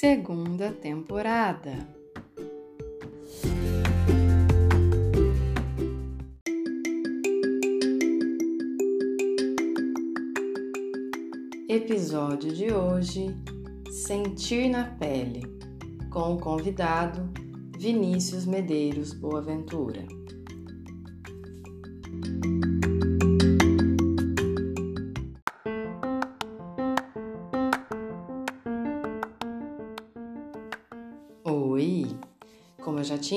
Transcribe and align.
Segunda 0.00 0.72
temporada. 0.72 1.86
Episódio 11.68 12.50
de 12.50 12.72
hoje: 12.72 13.26
Sentir 13.90 14.70
na 14.70 14.84
pele, 14.84 15.42
com 16.08 16.32
o 16.32 16.40
convidado 16.40 17.30
Vinícius 17.78 18.46
Medeiros 18.46 19.12
Boaventura. 19.12 20.06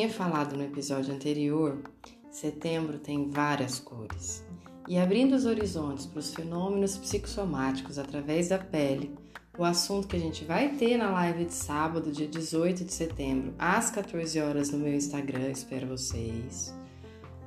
Tinha 0.04 0.14
falado 0.14 0.58
no 0.58 0.64
episódio 0.64 1.16
anterior, 1.16 1.82
setembro 2.30 3.00
tem 3.00 3.30
várias 3.30 3.80
cores. 3.80 4.46
E 4.86 4.98
abrindo 4.98 5.34
os 5.34 5.46
horizontes 5.46 6.06
para 6.06 6.20
os 6.20 6.34
fenômenos 6.34 6.98
psicossomáticos 6.98 7.98
através 7.98 8.50
da 8.50 8.58
pele, 8.58 9.16
o 9.58 9.64
assunto 9.64 10.10
que 10.10 10.18
a 10.18 10.20
gente 10.20 10.44
vai 10.44 10.76
ter 10.76 10.98
na 10.98 11.10
live 11.10 11.46
de 11.46 11.54
sábado, 11.54 12.12
dia 12.12 12.28
18 12.28 12.84
de 12.84 12.92
setembro, 12.92 13.54
às 13.58 13.92
14 13.92 14.42
horas 14.42 14.72
no 14.72 14.78
meu 14.78 14.94
Instagram, 14.94 15.50
espero 15.52 15.88
vocês. 15.88 16.76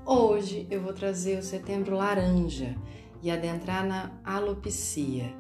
Hoje 0.07 0.67
eu 0.71 0.81
vou 0.81 0.95
trazer 0.95 1.39
o 1.39 1.43
setembro 1.43 1.95
laranja 1.95 2.75
e 3.23 3.31
adentrar 3.31 3.87
na 3.87 4.13
alopecia, 4.25 5.31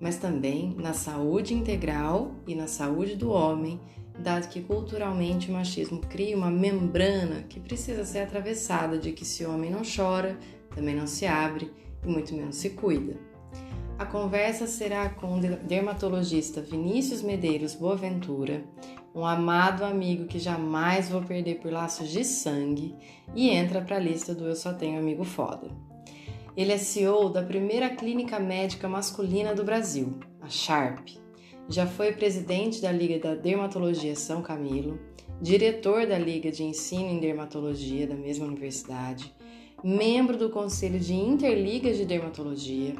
mas 0.00 0.16
também 0.16 0.74
na 0.78 0.94
saúde 0.94 1.52
integral 1.52 2.32
e 2.46 2.54
na 2.54 2.66
saúde 2.66 3.16
do 3.16 3.28
homem 3.28 3.78
dado 4.18 4.48
que 4.48 4.62
culturalmente 4.62 5.50
o 5.50 5.52
machismo 5.52 6.00
cria 6.00 6.36
uma 6.36 6.50
membrana 6.50 7.42
que 7.48 7.60
precisa 7.60 8.04
ser 8.04 8.20
atravessada 8.20 8.98
de 8.98 9.12
que 9.12 9.24
se 9.24 9.44
o 9.44 9.52
homem 9.52 9.70
não 9.70 9.82
chora, 9.82 10.38
também 10.74 10.94
não 10.94 11.06
se 11.06 11.26
abre 11.26 11.72
e 12.04 12.08
muito 12.08 12.34
menos 12.34 12.56
se 12.56 12.70
cuida. 12.70 13.16
A 13.98 14.04
conversa 14.04 14.66
será 14.66 15.08
com 15.08 15.38
o 15.38 15.40
dermatologista 15.40 16.60
Vinícius 16.60 17.22
Medeiros 17.22 17.74
Boaventura, 17.74 18.64
um 19.14 19.24
amado 19.24 19.84
amigo 19.84 20.26
que 20.26 20.40
jamais 20.40 21.08
vou 21.08 21.22
perder 21.22 21.60
por 21.60 21.72
laços 21.72 22.08
de 22.08 22.24
sangue 22.24 22.96
e 23.34 23.50
entra 23.50 23.80
para 23.80 23.96
a 23.96 24.00
lista 24.00 24.34
do 24.34 24.48
Eu 24.48 24.56
Só 24.56 24.72
Tenho 24.72 24.98
Amigo 24.98 25.22
Foda. 25.22 25.68
Ele 26.56 26.72
é 26.72 26.78
CEO 26.78 27.28
da 27.30 27.42
primeira 27.42 27.88
clínica 27.90 28.40
médica 28.40 28.88
masculina 28.88 29.54
do 29.54 29.64
Brasil, 29.64 30.18
a 30.40 30.48
Sharp, 30.48 31.08
já 31.68 31.86
foi 31.86 32.12
presidente 32.12 32.80
da 32.80 32.92
Liga 32.92 33.18
da 33.18 33.34
Dermatologia 33.34 34.14
São 34.14 34.42
Camilo, 34.42 34.98
diretor 35.40 36.06
da 36.06 36.18
Liga 36.18 36.50
de 36.50 36.62
Ensino 36.62 37.08
em 37.08 37.20
Dermatologia 37.20 38.06
da 38.06 38.14
mesma 38.14 38.46
universidade, 38.46 39.32
membro 39.82 40.36
do 40.36 40.50
Conselho 40.50 40.98
de 40.98 41.14
Interligas 41.14 41.96
de 41.96 42.04
Dermatologia, 42.04 42.94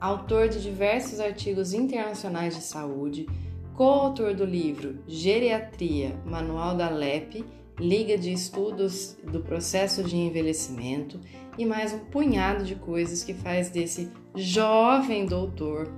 autor 0.00 0.48
de 0.48 0.62
diversos 0.62 1.20
artigos 1.20 1.72
internacionais 1.72 2.54
de 2.54 2.62
saúde, 2.62 3.26
coautor 3.74 4.34
do 4.34 4.44
livro 4.44 4.98
Geriatria, 5.06 6.14
Manual 6.24 6.76
da 6.76 6.88
LEP, 6.88 7.44
Liga 7.78 8.18
de 8.18 8.30
Estudos 8.30 9.16
do 9.24 9.40
Processo 9.40 10.04
de 10.04 10.14
Envelhecimento 10.14 11.18
e 11.56 11.64
mais 11.64 11.94
um 11.94 11.98
punhado 11.98 12.64
de 12.64 12.74
coisas 12.74 13.24
que 13.24 13.32
faz 13.32 13.70
desse 13.70 14.10
jovem 14.34 15.24
doutor 15.24 15.90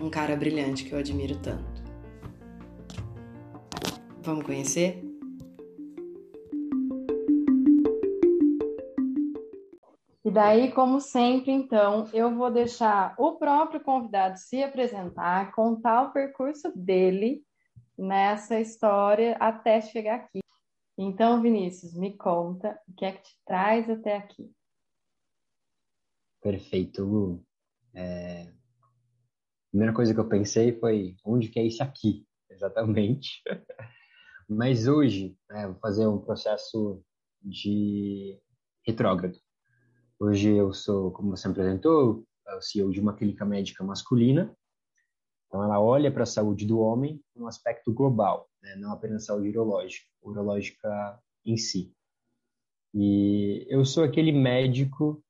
um 0.00 0.10
cara 0.10 0.36
brilhante 0.36 0.84
que 0.84 0.92
eu 0.92 0.98
admiro 0.98 1.38
tanto. 1.40 1.82
Vamos 4.22 4.44
conhecer? 4.44 5.02
E 10.24 10.30
daí, 10.30 10.70
como 10.72 11.00
sempre, 11.00 11.50
então, 11.50 12.08
eu 12.12 12.34
vou 12.34 12.50
deixar 12.50 13.14
o 13.18 13.36
próprio 13.36 13.80
convidado 13.80 14.38
se 14.38 14.62
apresentar, 14.62 15.52
contar 15.52 16.02
o 16.02 16.12
percurso 16.12 16.70
dele 16.76 17.42
nessa 17.98 18.60
história 18.60 19.36
até 19.40 19.80
chegar 19.80 20.16
aqui. 20.16 20.40
Então, 20.96 21.40
Vinícius, 21.40 21.94
me 21.94 22.16
conta 22.16 22.78
o 22.86 22.94
que 22.94 23.04
é 23.06 23.12
que 23.12 23.22
te 23.22 23.38
traz 23.44 23.88
até 23.88 24.16
aqui. 24.16 24.52
Perfeito, 26.42 27.02
Lu. 27.02 27.44
É, 27.94 28.52
primeira 29.70 29.94
coisa 29.94 30.12
que 30.12 30.20
eu 30.20 30.28
pensei 30.28 30.78
foi 30.78 31.16
onde 31.24 31.48
que 31.48 31.58
é 31.58 31.64
isso 31.64 31.82
aqui, 31.82 32.26
exatamente. 32.50 33.42
Mas 34.48 34.88
hoje, 34.88 35.36
né, 35.48 35.66
vou 35.68 35.76
fazer 35.76 36.06
um 36.06 36.18
processo 36.18 37.02
de 37.40 38.38
retrógrado. 38.84 39.38
Hoje 40.18 40.50
eu 40.50 40.72
sou, 40.72 41.12
como 41.12 41.30
você 41.30 41.48
apresentou, 41.48 42.26
o 42.56 42.60
CEO 42.60 42.90
de 42.90 43.00
uma 43.00 43.14
clínica 43.14 43.44
médica 43.44 43.84
masculina. 43.84 44.54
Então 45.46 45.62
ela 45.62 45.80
olha 45.80 46.12
para 46.12 46.24
a 46.24 46.26
saúde 46.26 46.66
do 46.66 46.80
homem 46.80 47.22
num 47.34 47.46
aspecto 47.46 47.92
global, 47.92 48.48
né, 48.62 48.76
não 48.76 48.92
apenas 48.92 49.24
saúde 49.24 49.48
urológica, 49.48 50.06
urológica 50.20 51.20
em 51.44 51.56
si. 51.56 51.94
E 52.92 53.66
eu 53.68 53.84
sou 53.84 54.02
aquele 54.02 54.32
médico 54.32 55.24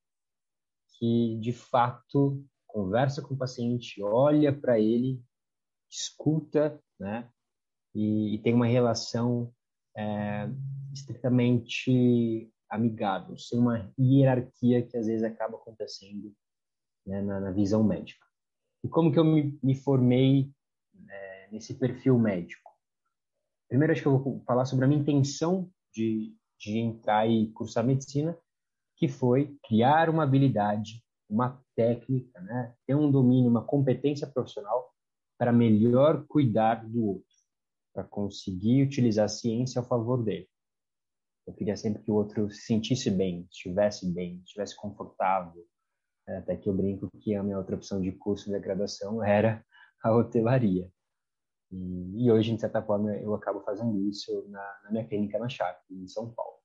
que 0.99 1.39
de 1.41 1.53
fato 1.53 2.43
conversa 2.73 3.23
com 3.23 3.35
o 3.35 3.39
paciente, 3.39 4.03
olha 4.03 4.53
para 4.53 4.79
ele, 4.79 5.23
escuta, 5.91 6.81
né? 6.99 7.29
E, 7.95 8.35
e 8.35 8.39
tem 8.39 8.55
uma 8.55 8.67
relação 8.67 9.53
é, 9.97 10.49
estritamente 10.93 12.53
amigável, 12.69 13.37
sem 13.37 13.59
uma 13.59 13.93
hierarquia 13.99 14.87
que 14.87 14.97
às 14.97 15.07
vezes 15.07 15.25
acaba 15.25 15.57
acontecendo 15.57 16.33
né, 17.05 17.21
na, 17.21 17.41
na, 17.41 17.51
visão 17.51 17.83
médica. 17.83 18.25
E 18.85 18.89
como 18.89 19.13
que 19.13 19.19
eu 19.19 19.25
me, 19.25 19.59
me 19.61 19.75
formei 19.75 20.53
é, 21.09 21.49
nesse 21.51 21.75
perfil 21.75 22.19
médico? 22.19 22.71
Primeiro, 23.69 23.93
acho 23.93 24.03
que 24.03 24.09
eu 24.09 24.19
vou 24.19 24.41
falar 24.45 24.65
sobre 24.65 24.85
a 24.85 24.89
minha 24.89 25.01
intenção 25.01 25.71
de, 25.93 26.37
de 26.59 26.79
entrar 26.79 27.29
e 27.29 27.51
cursar 27.53 27.85
medicina, 27.85 28.39
que 28.97 29.09
foi 29.09 29.57
criar 29.65 30.09
uma 30.09 30.23
habilidade 30.23 31.03
uma 31.31 31.63
técnica, 31.77 32.41
né? 32.41 32.75
ter 32.87 32.95
um 32.95 33.11
domínio, 33.11 33.51
uma 33.51 33.65
competência 33.65 34.27
profissional 34.27 34.93
para 35.39 35.53
melhor 35.53 36.27
cuidar 36.27 36.87
do 36.87 37.07
outro, 37.07 37.35
para 37.95 38.05
conseguir 38.05 38.83
utilizar 38.83 39.25
a 39.25 39.29
ciência 39.29 39.81
ao 39.81 39.87
favor 39.87 40.23
dele. 40.23 40.49
Eu 41.47 41.55
queria 41.55 41.77
sempre 41.77 42.03
que 42.03 42.11
o 42.11 42.15
outro 42.15 42.51
se 42.51 42.63
sentisse 42.63 43.11
bem, 43.11 43.49
estivesse 43.51 44.13
bem, 44.13 44.43
estivesse 44.45 44.77
confortável. 44.77 45.65
É, 46.29 46.37
até 46.37 46.57
que 46.57 46.69
eu 46.69 46.75
brinco 46.75 47.09
que 47.19 47.35
a 47.35 47.43
minha 47.43 47.59
outra 47.59 47.75
opção 47.75 48.01
de 48.01 48.13
curso 48.13 48.51
de 48.51 48.59
graduação 48.61 49.25
era 49.25 49.65
a 50.03 50.15
hotelaria. 50.15 50.91
E, 51.71 52.25
e, 52.25 52.31
hoje, 52.31 52.55
de 52.55 52.61
certa 52.61 52.83
forma, 52.83 53.13
eu 53.17 53.35
acabo 53.35 53.61
fazendo 53.63 53.99
isso 54.09 54.47
na, 54.49 54.81
na 54.85 54.91
minha 54.91 55.07
clínica 55.07 55.39
na 55.39 55.49
Sharp, 55.49 55.79
em 55.91 56.07
São 56.07 56.31
Paulo. 56.33 56.59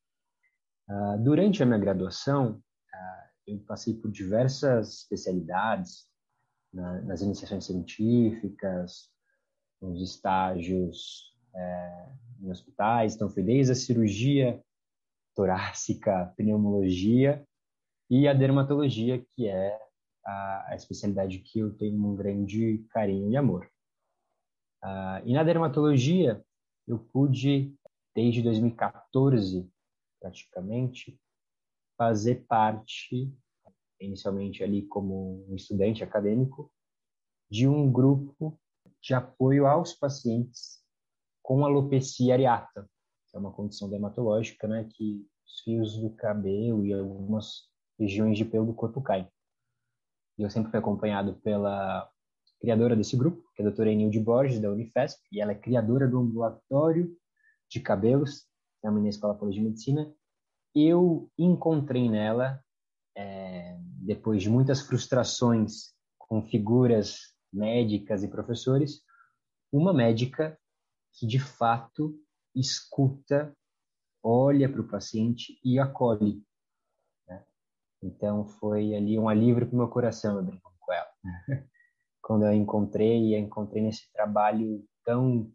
Uh, 0.89 1.23
durante 1.23 1.63
a 1.63 1.65
minha 1.65 1.79
graduação, 1.79 2.53
uh, 2.53 3.24
eu 3.47 3.59
passei 3.59 3.93
por 3.93 4.11
diversas 4.11 4.99
especialidades 4.99 6.07
na, 6.73 7.01
nas 7.01 7.21
iniciações 7.21 7.65
científicas, 7.65 9.09
nos 9.81 10.01
estágios 10.01 11.33
é, 11.53 12.09
em 12.41 12.51
hospitais. 12.51 13.15
Então, 13.15 13.29
foi 13.29 13.43
desde 13.43 13.71
a 13.71 13.75
cirurgia 13.75 14.61
torácica, 15.35 16.33
pneumologia 16.37 17.45
e 18.09 18.27
a 18.27 18.33
dermatologia, 18.33 19.23
que 19.35 19.47
é 19.47 19.77
a, 20.25 20.71
a 20.71 20.75
especialidade 20.75 21.39
que 21.39 21.59
eu 21.59 21.75
tenho 21.75 22.03
um 22.03 22.15
grande 22.15 22.85
carinho 22.89 23.31
e 23.31 23.37
amor. 23.37 23.69
Uh, 24.83 25.21
e 25.25 25.33
na 25.33 25.43
dermatologia, 25.43 26.43
eu 26.87 26.99
pude, 26.99 27.75
desde 28.15 28.41
2014, 28.41 29.67
praticamente, 30.19 31.19
fazer 31.97 32.45
parte, 32.47 33.33
inicialmente 33.99 34.63
ali 34.63 34.83
como 34.83 35.45
um 35.49 35.55
estudante 35.55 36.03
acadêmico, 36.03 36.71
de 37.49 37.67
um 37.67 37.91
grupo 37.91 38.59
de 39.01 39.13
apoio 39.13 39.67
aos 39.67 39.93
pacientes 39.93 40.83
com 41.41 41.63
alopecia 41.63 42.33
areata, 42.33 42.89
que 43.29 43.37
é 43.37 43.39
uma 43.39 43.51
condição 43.51 43.89
dermatológica, 43.89 44.67
né, 44.67 44.89
que 44.91 45.25
os 45.45 45.61
fios 45.61 45.97
do 45.97 46.09
cabelo 46.09 46.85
e 46.85 46.93
algumas 46.93 47.69
regiões 47.99 48.37
de 48.37 48.43
pelo 48.43 48.65
do 48.65 48.73
corpo 48.73 49.01
caem. 49.01 49.27
E 50.37 50.43
eu 50.43 50.49
sempre 50.49 50.71
fui 50.71 50.79
acompanhado 50.79 51.35
pela 51.35 52.09
criadora 52.59 52.95
desse 52.95 53.15
grupo, 53.15 53.41
que 53.55 53.61
é 53.61 53.65
a 53.65 53.69
doutora 53.69 53.91
Enilde 53.91 54.19
Borges, 54.19 54.59
da 54.59 54.71
Unifesp, 54.71 55.21
e 55.31 55.39
ela 55.39 55.51
é 55.51 55.55
criadora 55.55 56.07
do 56.07 56.19
ambulatório 56.19 57.15
de 57.69 57.79
cabelos, 57.79 58.47
também 58.81 59.03
na 59.03 59.09
Escola 59.09 59.37
de 59.51 59.61
Medicina. 59.61 60.13
Eu 60.75 61.31
encontrei 61.37 62.09
nela, 62.09 62.61
é, 63.15 63.77
depois 63.79 64.43
de 64.43 64.49
muitas 64.49 64.81
frustrações 64.81 65.93
com 66.17 66.43
figuras 66.43 67.33
médicas 67.51 68.23
e 68.23 68.27
professores, 68.27 69.01
uma 69.71 69.93
médica 69.93 70.59
que 71.13 71.25
de 71.25 71.39
fato 71.39 72.19
escuta, 72.53 73.55
olha 74.21 74.69
para 74.69 74.81
o 74.81 74.87
paciente 74.87 75.57
e 75.63 75.79
acolhe. 75.79 76.43
Né? 77.27 77.45
Então 78.03 78.45
foi 78.45 78.93
ali 78.93 79.17
um 79.17 79.29
alívio 79.29 79.65
para 79.65 79.75
o 79.75 79.77
meu 79.77 79.87
coração, 79.87 80.37
eu 80.37 80.43
brinco 80.43 80.73
com 80.79 80.91
ela. 80.91 81.09
Quando 82.21 82.45
eu 82.45 82.53
encontrei, 82.53 83.33
eu 83.33 83.39
encontrei 83.39 83.81
nesse 83.81 84.11
trabalho 84.11 84.83
tão 85.05 85.51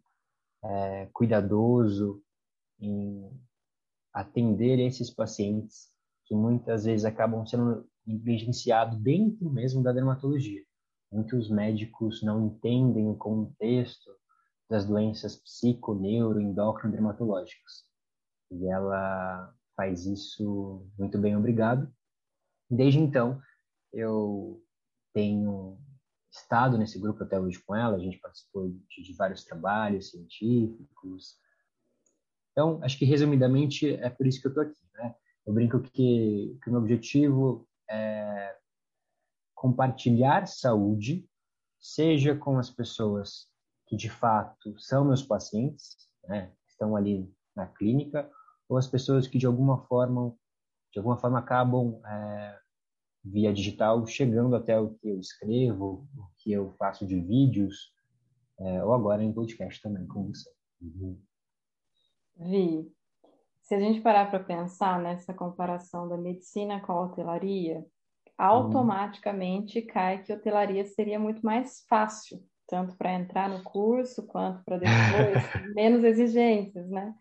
é, 0.63 1.07
cuidadoso 1.13 2.23
em 2.79 3.29
atender 4.13 4.79
esses 4.79 5.09
pacientes 5.09 5.89
que 6.25 6.35
muitas 6.35 6.85
vezes 6.85 7.05
acabam 7.05 7.45
sendo 7.45 7.85
negligenciados 8.05 8.97
dentro 8.99 9.49
mesmo 9.49 9.83
da 9.83 9.91
dermatologia. 9.91 10.63
Muitos 11.11 11.49
médicos 11.49 12.23
não 12.23 12.47
entendem 12.47 13.09
o 13.09 13.15
contexto 13.15 14.09
das 14.69 14.85
doenças 14.85 15.35
psico, 15.35 15.93
neuro, 15.93 16.39
endócrino 16.39 16.93
dermatológicas. 16.93 17.83
E 18.49 18.65
ela 18.67 19.53
faz 19.75 20.05
isso 20.05 20.87
muito 20.97 21.17
bem, 21.17 21.35
obrigado. 21.35 21.91
Desde 22.69 22.99
então, 22.99 23.41
eu 23.91 24.63
tenho 25.13 25.77
estado 26.31 26.77
nesse 26.77 26.97
grupo 26.97 27.23
até 27.23 27.37
hoje 27.37 27.61
com 27.65 27.75
ela, 27.75 27.97
a 27.97 27.99
gente 27.99 28.17
participou 28.19 28.69
de, 28.69 29.03
de 29.03 29.13
vários 29.13 29.43
trabalhos 29.43 30.09
científicos. 30.11 31.35
Então, 32.51 32.79
acho 32.83 32.97
que 32.97 33.05
resumidamente 33.05 33.93
é 33.95 34.09
por 34.09 34.27
isso 34.27 34.41
que 34.41 34.47
eu 34.47 34.51
estou 34.51 34.63
aqui. 34.63 34.79
Né? 34.95 35.15
Eu 35.45 35.53
brinco 35.53 35.79
que, 35.81 36.57
que 36.61 36.69
o 36.69 36.71
meu 36.71 36.81
objetivo 36.81 37.67
é 37.89 38.55
compartilhar 39.61 40.47
saúde, 40.47 41.29
seja 41.79 42.35
com 42.35 42.57
as 42.57 42.71
pessoas 42.71 43.47
que 43.85 43.95
de 43.95 44.09
fato 44.09 44.79
são 44.79 45.05
meus 45.05 45.21
pacientes, 45.21 45.97
né, 46.27 46.51
estão 46.67 46.95
ali 46.95 47.31
na 47.55 47.67
clínica, 47.67 48.27
ou 48.67 48.77
as 48.77 48.87
pessoas 48.87 49.27
que 49.27 49.37
de 49.37 49.45
alguma 49.45 49.77
forma, 49.85 50.33
de 50.91 50.97
alguma 50.97 51.15
forma 51.15 51.37
acabam 51.37 52.01
é, 52.03 52.59
via 53.23 53.53
digital 53.53 54.03
chegando 54.07 54.55
até 54.55 54.79
o 54.79 54.95
que 54.95 55.09
eu 55.09 55.19
escrevo, 55.19 56.07
o 56.17 56.27
que 56.37 56.51
eu 56.51 56.73
faço 56.79 57.05
de 57.05 57.19
vídeos, 57.19 57.93
é, 58.59 58.83
ou 58.83 58.93
agora 58.93 59.23
em 59.23 59.31
podcast 59.31 59.79
também 59.79 60.07
com 60.07 60.25
você. 60.25 60.49
Uhum. 60.81 61.21
Vi, 62.41 62.91
se 63.61 63.75
a 63.75 63.79
gente 63.79 64.01
parar 64.01 64.29
para 64.29 64.43
pensar 64.43 64.99
nessa 64.99 65.33
comparação 65.33 66.09
da 66.09 66.17
medicina 66.17 66.81
com 66.81 66.91
a 66.91 67.01
hotelaria, 67.05 67.85
automaticamente 68.37 69.79
uhum. 69.79 69.87
cai 69.87 70.23
que 70.23 70.33
hotelaria 70.33 70.83
seria 70.83 71.19
muito 71.19 71.45
mais 71.45 71.85
fácil, 71.87 72.43
tanto 72.67 72.97
para 72.97 73.13
entrar 73.13 73.47
no 73.47 73.63
curso 73.63 74.25
quanto 74.25 74.63
para 74.63 74.77
depois, 74.77 74.85
menos 75.75 76.03
exigências, 76.03 76.89
né? 76.89 77.13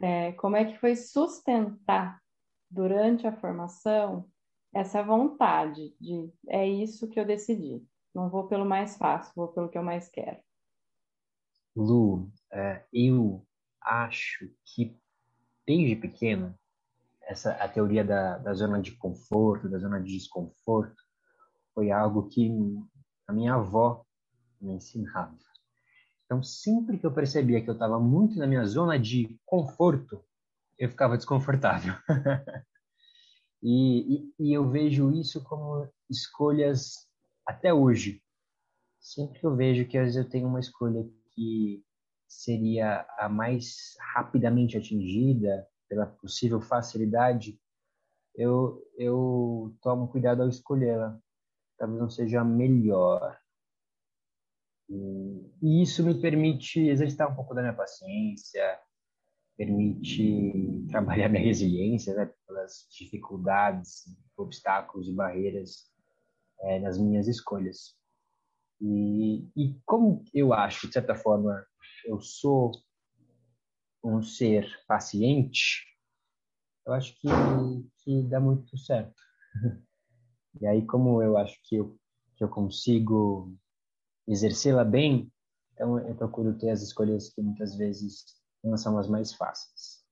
É, 0.00 0.32
como 0.32 0.56
é 0.56 0.64
que 0.64 0.78
foi 0.78 0.96
sustentar 0.96 2.18
durante 2.70 3.26
a 3.26 3.36
formação 3.36 4.26
essa 4.74 5.02
vontade 5.02 5.94
de 6.00 6.32
é 6.48 6.66
isso 6.66 7.08
que 7.08 7.18
eu 7.20 7.24
decidi, 7.24 7.84
não 8.14 8.30
vou 8.30 8.46
pelo 8.46 8.64
mais 8.64 8.96
fácil, 8.96 9.32
vou 9.36 9.48
pelo 9.48 9.68
que 9.68 9.76
eu 9.76 9.82
mais 9.82 10.08
quero? 10.08 10.38
Lu, 11.76 12.30
é, 12.50 12.84
eu 12.92 13.46
acho 13.88 14.50
que 14.64 14.94
desde 15.66 15.96
pequeno 15.96 16.54
essa 17.22 17.52
a 17.52 17.68
teoria 17.68 18.04
da, 18.04 18.38
da 18.38 18.54
zona 18.54 18.80
de 18.80 18.92
conforto, 18.92 19.68
da 19.68 19.78
zona 19.78 20.00
de 20.00 20.12
desconforto, 20.12 21.02
foi 21.74 21.90
algo 21.90 22.28
que 22.28 22.50
a 23.26 23.32
minha 23.32 23.54
avó 23.54 24.04
me 24.60 24.72
ensinava. 24.74 25.36
Então, 26.24 26.42
sempre 26.42 26.98
que 26.98 27.06
eu 27.06 27.12
percebia 27.12 27.62
que 27.62 27.68
eu 27.68 27.74
estava 27.74 27.98
muito 27.98 28.38
na 28.38 28.46
minha 28.46 28.64
zona 28.66 28.98
de 28.98 29.38
conforto, 29.46 30.22
eu 30.78 30.88
ficava 30.88 31.16
desconfortável. 31.16 31.94
e, 33.62 34.14
e, 34.14 34.34
e, 34.38 34.52
eu 34.52 34.68
vejo 34.68 35.10
isso 35.12 35.42
como 35.44 35.88
escolhas 36.10 37.06
até 37.46 37.72
hoje. 37.72 38.22
Sempre 39.00 39.40
que 39.40 39.46
eu 39.46 39.56
vejo 39.56 39.86
que 39.86 39.96
às 39.96 40.06
vezes 40.06 40.16
eu 40.16 40.28
tenho 40.28 40.48
uma 40.48 40.60
escolha 40.60 41.08
que 41.34 41.82
seria 42.28 43.06
a 43.18 43.28
mais 43.28 43.96
rapidamente 44.14 44.76
atingida, 44.76 45.66
pela 45.88 46.06
possível 46.06 46.60
facilidade, 46.60 47.58
eu, 48.34 48.86
eu 48.96 49.74
tomo 49.80 50.08
cuidado 50.08 50.42
ao 50.42 50.48
escolhê-la. 50.48 51.18
Talvez 51.78 52.00
não 52.00 52.10
seja 52.10 52.40
a 52.40 52.44
melhor. 52.44 53.36
E, 54.88 55.82
isso 55.82 56.04
me 56.04 56.20
permite 56.20 56.80
exercitar 56.80 57.30
um 57.30 57.34
pouco 57.34 57.54
da 57.54 57.62
minha 57.62 57.74
paciência, 57.74 58.78
permite 59.56 60.86
trabalhar 60.88 61.28
minha 61.28 61.42
resiliência 61.42 62.14
né, 62.14 62.32
pelas 62.46 62.86
dificuldades, 62.90 64.04
obstáculos 64.36 65.08
e 65.08 65.14
barreiras 65.14 65.90
é, 66.60 66.78
nas 66.78 66.98
minhas 66.98 67.26
escolhas. 67.26 67.96
E, 68.80 69.48
e 69.56 69.80
como 69.84 70.22
eu 70.32 70.52
acho, 70.52 70.86
de 70.86 70.92
certa 70.92 71.14
forma, 71.14 71.66
eu 72.04 72.20
sou 72.20 72.72
um 74.02 74.22
ser 74.22 74.66
paciente, 74.86 75.84
eu 76.86 76.92
acho 76.92 77.14
que, 77.20 77.28
que 77.98 78.22
dá 78.22 78.40
muito 78.40 78.76
certo. 78.78 79.20
E 80.60 80.66
aí, 80.66 80.84
como 80.84 81.22
eu 81.22 81.36
acho 81.36 81.56
que 81.62 81.76
eu, 81.76 81.96
que 82.34 82.42
eu 82.42 82.48
consigo 82.48 83.54
exercê-la 84.26 84.84
bem, 84.84 85.30
então 85.72 85.98
eu 86.00 86.16
procuro 86.16 86.58
ter 86.58 86.70
as 86.70 86.82
escolhas 86.82 87.28
que 87.28 87.40
muitas 87.40 87.76
vezes 87.76 88.24
não 88.64 88.76
são 88.76 88.98
as 88.98 89.08
mais 89.08 89.32
fáceis. 89.32 90.04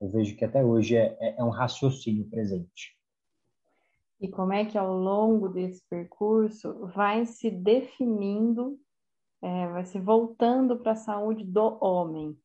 Eu 0.00 0.08
vejo 0.08 0.36
que 0.36 0.44
até 0.44 0.64
hoje 0.64 0.94
é, 0.94 1.16
é, 1.18 1.40
é 1.40 1.42
um 1.42 1.50
raciocínio 1.50 2.28
presente. 2.30 2.96
E 4.20 4.28
como 4.28 4.52
é 4.52 4.64
que 4.64 4.78
ao 4.78 4.96
longo 4.96 5.48
desse 5.48 5.82
percurso 5.88 6.86
vai 6.94 7.24
se 7.24 7.50
definindo, 7.50 8.78
é, 9.42 9.68
vai 9.68 9.84
se 9.84 9.98
voltando 9.98 10.78
para 10.78 10.92
a 10.92 10.96
saúde 10.96 11.44
do 11.44 11.78
homem? 11.80 12.36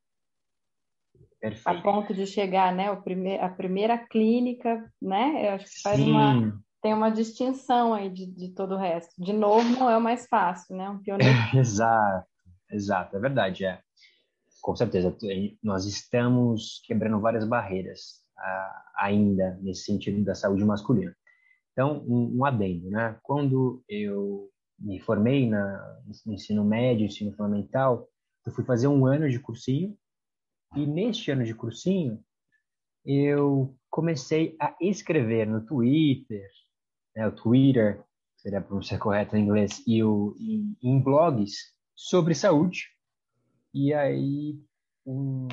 Perfeito. 1.40 1.78
a 1.78 1.82
ponto 1.82 2.14
de 2.14 2.26
chegar, 2.26 2.74
né, 2.74 2.90
o 2.90 3.02
prime 3.02 3.38
a 3.38 3.50
primeira 3.50 3.98
clínica, 3.98 4.90
né, 5.02 5.50
eu 5.50 5.56
acho 5.56 5.66
que 5.66 5.82
faz 5.82 5.98
Sim. 5.98 6.12
uma, 6.12 6.64
tem 6.82 6.94
uma 6.94 7.10
distinção 7.10 7.94
aí 7.94 8.10
de, 8.10 8.26
de 8.28 8.54
todo 8.54 8.76
o 8.76 8.78
resto. 8.78 9.14
De 9.22 9.34
novo, 9.34 9.68
não 9.78 9.90
é 9.90 9.98
o 9.98 10.02
mais 10.02 10.26
fácil, 10.26 10.78
né, 10.78 10.90
um 10.90 11.00
pioneiro. 11.00 11.34
exato, 11.54 12.28
exato, 12.72 13.18
é 13.18 13.20
verdade, 13.20 13.66
é. 13.66 13.82
Com 14.62 14.74
certeza, 14.74 15.14
nós 15.62 15.84
estamos 15.84 16.82
quebrando 16.86 17.20
várias 17.20 17.46
barreiras 17.46 18.24
ainda 18.96 19.60
nesse 19.62 19.84
sentido 19.84 20.24
da 20.24 20.36
saúde 20.36 20.64
masculina. 20.64 21.14
Então, 21.74 22.06
um, 22.08 22.38
um 22.38 22.46
adendo, 22.46 22.90
né, 22.90 23.18
quando 23.22 23.84
eu 23.90 24.50
me 24.80 25.00
formei 25.00 25.50
na, 25.50 26.02
no 26.26 26.34
ensino 26.34 26.64
médio, 26.64 27.06
ensino 27.06 27.32
fundamental, 27.32 28.08
eu 28.46 28.52
fui 28.52 28.64
fazer 28.64 28.88
um 28.88 29.06
ano 29.06 29.30
de 29.30 29.40
cursinho 29.40 29.98
e 30.76 30.86
neste 30.86 31.32
ano 31.32 31.44
de 31.44 31.54
cursinho, 31.54 32.24
eu 33.06 33.76
comecei 33.90 34.56
a 34.60 34.76
escrever 34.82 35.46
no 35.46 35.66
Twitter, 35.66 36.50
né, 37.16 37.28
o 37.28 37.32
Twitter, 37.32 38.04
seria 38.38 38.60
a 38.60 38.62
pronúncia 38.62 38.98
correta 38.98 39.38
em 39.38 39.44
inglês, 39.44 39.84
e 39.86 40.04
o, 40.04 40.36
em, 40.40 40.76
em 40.82 41.00
blogs 41.00 41.74
sobre 41.96 42.34
saúde. 42.34 42.88
E 43.74 43.94
aí 43.94 44.60
um, 45.06 45.48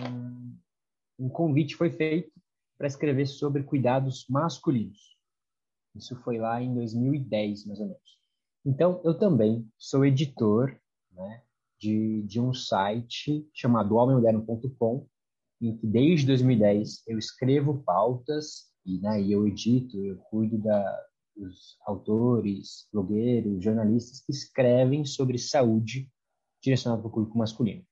um 1.18 1.28
convite 1.28 1.76
foi 1.76 1.90
feito 1.90 2.32
para 2.78 2.86
escrever 2.86 3.26
sobre 3.26 3.62
cuidados 3.62 4.26
masculinos. 4.28 5.18
Isso 5.94 6.16
foi 6.22 6.38
lá 6.38 6.62
em 6.62 6.72
2010, 6.74 7.66
mais 7.66 7.80
ou 7.80 7.86
menos. 7.86 8.19
Então, 8.64 9.00
eu 9.04 9.14
também 9.18 9.66
sou 9.78 10.04
editor 10.04 10.76
né, 11.12 11.42
de, 11.78 12.22
de 12.22 12.40
um 12.40 12.52
site 12.52 13.48
chamado 13.54 13.96
homemmoderno.com, 13.96 15.06
em 15.60 15.76
que 15.76 15.86
desde 15.86 16.26
2010 16.26 17.02
eu 17.06 17.18
escrevo 17.18 17.82
pautas 17.82 18.70
e, 18.84 18.98
né, 18.98 19.22
eu 19.22 19.46
edito, 19.46 19.98
eu 20.04 20.16
cuido 20.16 20.58
da, 20.58 21.06
os 21.36 21.76
autores, 21.86 22.86
blogueiros, 22.92 23.62
jornalistas 23.62 24.20
que 24.20 24.32
escrevem 24.32 25.04
sobre 25.04 25.38
saúde 25.38 26.08
direcionado 26.62 27.02
para 27.02 27.08
o 27.08 27.12
público 27.12 27.38
masculino. 27.38 27.84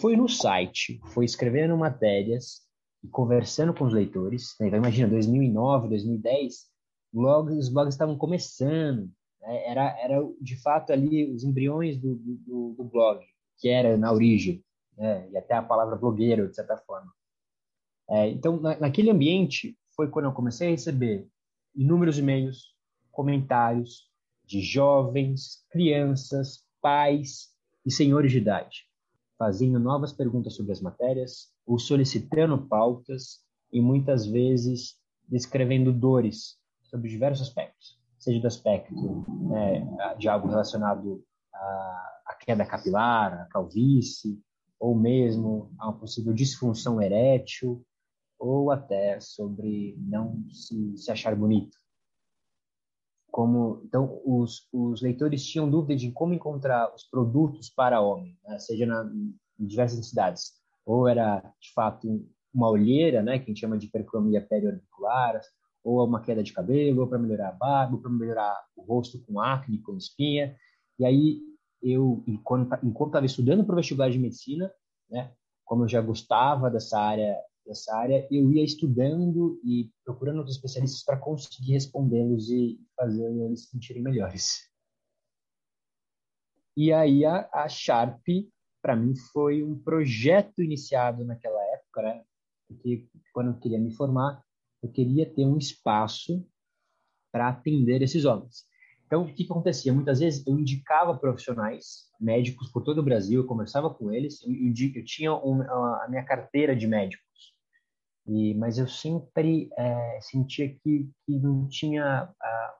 Foi 0.00 0.16
no 0.16 0.28
site, 0.28 1.00
foi 1.12 1.24
escrevendo 1.24 1.76
matérias 1.76 2.62
e 3.02 3.08
conversando 3.08 3.74
com 3.74 3.84
os 3.84 3.92
leitores. 3.92 4.54
Né? 4.58 4.68
Então, 4.68 4.78
imagina, 4.78 5.08
2009, 5.08 5.88
2010, 5.88 6.54
blogs, 7.12 7.56
os 7.56 7.68
blogs 7.68 7.94
estavam 7.94 8.16
começando. 8.16 9.10
Né? 9.44 9.66
Era, 9.66 9.98
era, 10.00 10.28
de 10.40 10.60
fato, 10.60 10.92
ali 10.92 11.30
os 11.30 11.44
embriões 11.44 11.98
do, 11.98 12.16
do, 12.16 12.74
do 12.76 12.84
blog, 12.84 13.24
que 13.58 13.68
era 13.68 13.96
na 13.96 14.12
origem, 14.12 14.64
né? 14.96 15.28
e 15.30 15.36
até 15.36 15.54
a 15.54 15.62
palavra 15.62 15.96
blogueiro, 15.96 16.48
de 16.48 16.54
certa 16.56 16.76
forma. 16.78 17.12
É, 18.08 18.28
então, 18.28 18.60
na, 18.60 18.78
naquele 18.80 19.10
ambiente, 19.10 19.78
foi 19.94 20.08
quando 20.10 20.26
eu 20.26 20.32
comecei 20.32 20.68
a 20.68 20.70
receber 20.70 21.28
inúmeros 21.74 22.18
e-mails, 22.18 22.74
comentários 23.10 24.10
de 24.44 24.60
jovens, 24.60 25.64
crianças, 25.70 26.64
pais 26.80 27.54
e 27.84 27.90
senhores 27.90 28.30
de 28.30 28.38
idade, 28.38 28.86
fazendo 29.38 29.78
novas 29.78 30.12
perguntas 30.12 30.54
sobre 30.54 30.72
as 30.72 30.80
matérias 30.80 31.52
ou 31.66 31.78
solicitando 31.78 32.66
pautas 32.66 33.40
e 33.72 33.80
muitas 33.80 34.26
vezes 34.26 34.96
descrevendo 35.26 35.92
dores 35.92 36.58
sobre 36.82 37.08
diversos 37.08 37.48
aspectos, 37.48 37.98
seja 38.24 38.40
do 38.40 38.46
aspecto 38.46 39.24
né, 39.48 39.86
de 40.18 40.28
algo 40.28 40.48
relacionado 40.48 41.22
à, 41.52 42.36
queda 42.40 42.66
capilar, 42.66 43.32
à 43.32 43.44
calvície, 43.46 44.40
ou 44.78 44.94
mesmo 44.94 45.70
a 45.78 45.88
uma 45.88 45.98
possível 45.98 46.32
disfunção 46.32 47.00
erétil, 47.00 47.84
ou 48.38 48.70
até 48.70 49.18
sobre 49.20 49.96
não 49.98 50.44
se, 50.50 50.96
se 50.96 51.10
achar 51.10 51.34
bonito. 51.34 51.76
Como, 53.30 53.82
então, 53.84 54.20
os, 54.24 54.68
os 54.72 55.02
leitores 55.02 55.44
tinham 55.44 55.70
dúvida 55.70 55.96
de 55.96 56.12
como 56.12 56.34
encontrar 56.34 56.94
os 56.94 57.04
produtos 57.04 57.70
para 57.70 58.00
homem, 58.00 58.38
né? 58.44 58.58
seja 58.58 58.86
na, 58.86 59.10
em 59.58 59.66
diversas 59.66 60.08
cidades. 60.08 60.52
Ou 60.84 61.08
era, 61.08 61.40
de 61.58 61.72
fato, 61.72 62.06
uma 62.52 62.68
olheira, 62.68 63.22
né, 63.22 63.38
que 63.38 63.44
a 63.44 63.48
gente 63.48 63.60
chama 63.60 63.78
de 63.78 63.86
hipercromia 63.86 64.46
periorbicular, 64.46 65.40
ou 65.84 66.04
uma 66.04 66.22
queda 66.22 66.42
de 66.42 66.52
cabelo, 66.52 67.02
ou 67.02 67.06
para 67.06 67.18
melhorar 67.18 67.50
a 67.50 67.52
barba, 67.52 67.94
ou 67.94 68.00
para 68.00 68.10
melhorar 68.10 68.64
o 68.74 68.82
rosto 68.82 69.22
com 69.24 69.38
acne, 69.38 69.82
com 69.82 69.96
espinha. 69.96 70.56
E 70.98 71.04
aí, 71.04 71.40
eu, 71.82 72.24
enquanto 72.26 73.06
estava 73.06 73.26
estudando 73.26 73.64
para 73.64 73.74
o 73.74 73.76
vestibular 73.76 74.10
de 74.10 74.18
medicina, 74.18 74.72
né, 75.10 75.32
como 75.64 75.84
eu 75.84 75.88
já 75.88 76.00
gostava 76.00 76.70
dessa 76.70 76.98
área 76.98 77.36
dessa 77.66 77.96
área, 77.96 78.26
eu 78.30 78.52
ia 78.52 78.62
estudando 78.62 79.58
e 79.64 79.90
procurando 80.04 80.38
outros 80.38 80.56
especialistas 80.56 81.02
para 81.02 81.16
conseguir 81.16 81.72
respondê-los 81.72 82.50
e 82.50 82.78
fazer 82.94 83.24
eles 83.24 83.64
se 83.64 83.70
sentirem 83.70 84.02
melhores. 84.02 84.70
E 86.76 86.92
aí 86.92 87.24
a, 87.24 87.48
a 87.52 87.68
Sharp, 87.68 88.22
para 88.82 88.96
mim, 88.96 89.14
foi 89.32 89.62
um 89.62 89.78
projeto 89.78 90.62
iniciado 90.62 91.24
naquela 91.24 91.62
época, 91.72 92.02
né? 92.02 92.24
Porque 92.68 93.08
quando 93.32 93.52
eu 93.52 93.58
queria 93.58 93.78
me 93.78 93.92
formar, 93.92 94.43
eu 94.84 94.90
queria 94.90 95.24
ter 95.24 95.46
um 95.46 95.56
espaço 95.56 96.46
para 97.32 97.48
atender 97.48 98.02
esses 98.02 98.26
homens. 98.26 98.64
Então, 99.06 99.22
o 99.22 99.26
que, 99.26 99.44
que 99.44 99.50
acontecia? 99.50 99.92
Muitas 99.92 100.20
vezes 100.20 100.46
eu 100.46 100.58
indicava 100.58 101.16
profissionais, 101.16 102.10
médicos 102.20 102.70
por 102.70 102.82
todo 102.82 102.98
o 102.98 103.02
Brasil, 103.02 103.40
eu 103.40 103.46
conversava 103.46 103.88
com 103.92 104.12
eles, 104.12 104.42
eu, 104.42 104.52
eu, 104.52 105.04
tinha 105.04 105.34
um, 105.34 105.62
a 105.62 106.06
minha 106.08 106.22
carteira 106.22 106.76
de 106.76 106.86
médico 106.86 107.24
e, 108.26 108.54
mas 108.54 108.78
eu 108.78 108.86
sempre 108.86 109.70
é, 109.76 110.18
sentia 110.20 110.68
que, 110.68 111.10
que 111.26 111.38
não 111.38 111.68
tinha 111.68 112.32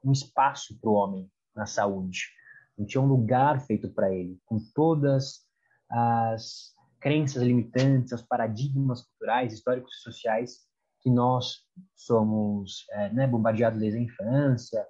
um 0.03 0.13
espaço 0.13 0.79
para 0.81 0.91
o 0.91 0.95
homem 0.95 1.31
na 1.55 1.67
saúde, 1.67 2.21
não 2.77 2.87
tinha 2.87 3.01
um 3.01 3.07
lugar 3.07 3.61
feito 3.61 3.89
para 3.91 4.15
ele, 4.15 4.39
com 4.45 4.59
todas 4.75 5.41
as 5.91 6.73
crenças 7.01 7.43
limitantes, 7.43 8.13
os 8.13 8.23
paradigmas 8.23 9.03
culturais, 9.03 9.53
históricos 9.53 9.95
e 9.95 10.03
sociais 10.03 10.67
que 11.05 11.11
nós 11.11 11.63
somos 11.95 12.87
é, 12.91 13.13
né, 13.13 13.27
bombardeados 13.27 13.79
desde 13.79 13.99
a 13.99 14.03
infância. 14.03 14.87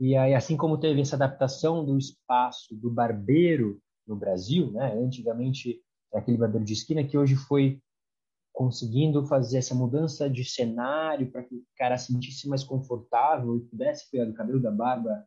E 0.00 0.16
aí, 0.16 0.34
assim 0.34 0.56
como 0.56 0.76
teve 0.76 1.00
essa 1.00 1.14
adaptação 1.14 1.84
do 1.84 1.96
espaço 1.96 2.74
do 2.74 2.90
barbeiro 2.90 3.80
no 4.04 4.16
Brasil, 4.16 4.72
né, 4.72 4.92
antigamente 4.94 5.80
aquele 6.12 6.36
barbeiro 6.36 6.66
de 6.66 6.72
esquina 6.72 7.04
que 7.04 7.16
hoje 7.16 7.36
foi 7.36 7.80
conseguindo 8.52 9.24
fazer 9.26 9.58
essa 9.58 9.74
mudança 9.74 10.28
de 10.28 10.44
cenário 10.44 11.30
para 11.30 11.44
que 11.44 11.54
o 11.54 11.64
cara 11.76 11.96
se 11.96 12.12
sentisse 12.12 12.48
mais 12.48 12.64
confortável 12.64 13.56
e 13.56 13.60
pudesse 13.60 14.10
cuidar 14.10 14.24
do 14.24 14.34
cabelo 14.34 14.60
da 14.60 14.70
barba 14.70 15.24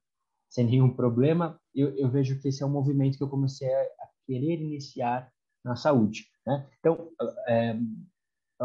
sem 0.49 0.65
nenhum 0.65 0.93
problema, 0.93 1.59
eu, 1.73 1.95
eu 1.95 2.09
vejo 2.09 2.41
que 2.41 2.47
esse 2.47 2.63
é 2.63 2.65
um 2.65 2.71
movimento 2.71 3.17
que 3.17 3.23
eu 3.23 3.29
comecei 3.29 3.71
a, 3.71 3.81
a 3.81 4.09
querer 4.25 4.59
iniciar 4.59 5.31
na 5.63 5.75
saúde. 5.75 6.25
Né? 6.45 6.67
Então, 6.79 7.11
é, 7.47 7.77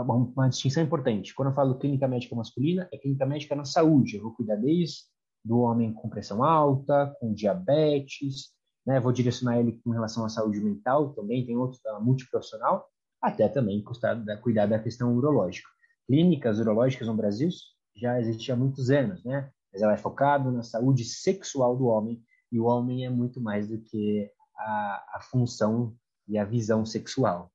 uma, 0.00 0.14
uma, 0.14 0.48
distinção 0.48 0.82
importante. 0.82 1.34
Quando 1.34 1.50
eu 1.50 1.54
falo 1.54 1.78
clínica 1.78 2.08
médica 2.08 2.34
masculina, 2.34 2.88
é 2.92 2.98
clínica 2.98 3.26
médica 3.26 3.54
na 3.54 3.64
saúde. 3.64 4.16
Eu 4.16 4.22
vou 4.22 4.34
cuidar 4.34 4.56
desde 4.56 5.04
do 5.44 5.60
homem 5.60 5.92
com 5.92 6.08
pressão 6.08 6.42
alta, 6.42 7.14
com 7.20 7.32
diabetes, 7.34 8.54
né? 8.86 8.98
vou 8.98 9.12
direcionar 9.12 9.58
ele 9.58 9.78
com 9.84 9.90
relação 9.90 10.24
à 10.24 10.28
saúde 10.28 10.60
mental 10.60 11.12
também, 11.12 11.44
tem 11.44 11.56
outro, 11.56 11.78
multiprofissional, 12.00 12.88
até 13.20 13.48
também 13.48 13.82
custar, 13.82 14.16
cuidar 14.40 14.66
da 14.66 14.78
questão 14.78 15.14
urológica. 15.14 15.68
Clínicas 16.06 16.58
urológicas 16.58 17.08
no 17.08 17.14
Brasil 17.14 17.48
já 17.96 18.20
existem 18.20 18.54
há 18.54 18.56
muitos 18.56 18.90
anos, 18.90 19.22
né? 19.24 19.50
Mas 19.72 19.82
ela 19.82 19.94
é 19.94 19.98
focada 19.98 20.50
na 20.50 20.62
saúde 20.62 21.04
sexual 21.04 21.76
do 21.76 21.86
homem 21.86 22.22
e 22.50 22.60
o 22.60 22.64
homem 22.64 23.04
é 23.04 23.10
muito 23.10 23.40
mais 23.40 23.68
do 23.68 23.80
que 23.80 24.30
a, 24.56 25.16
a 25.16 25.20
função 25.20 25.94
e 26.28 26.38
a 26.38 26.44
visão 26.44 26.84
sexual. 26.84 27.50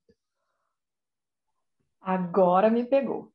Agora 2.02 2.70
me 2.70 2.84
pegou. 2.86 3.32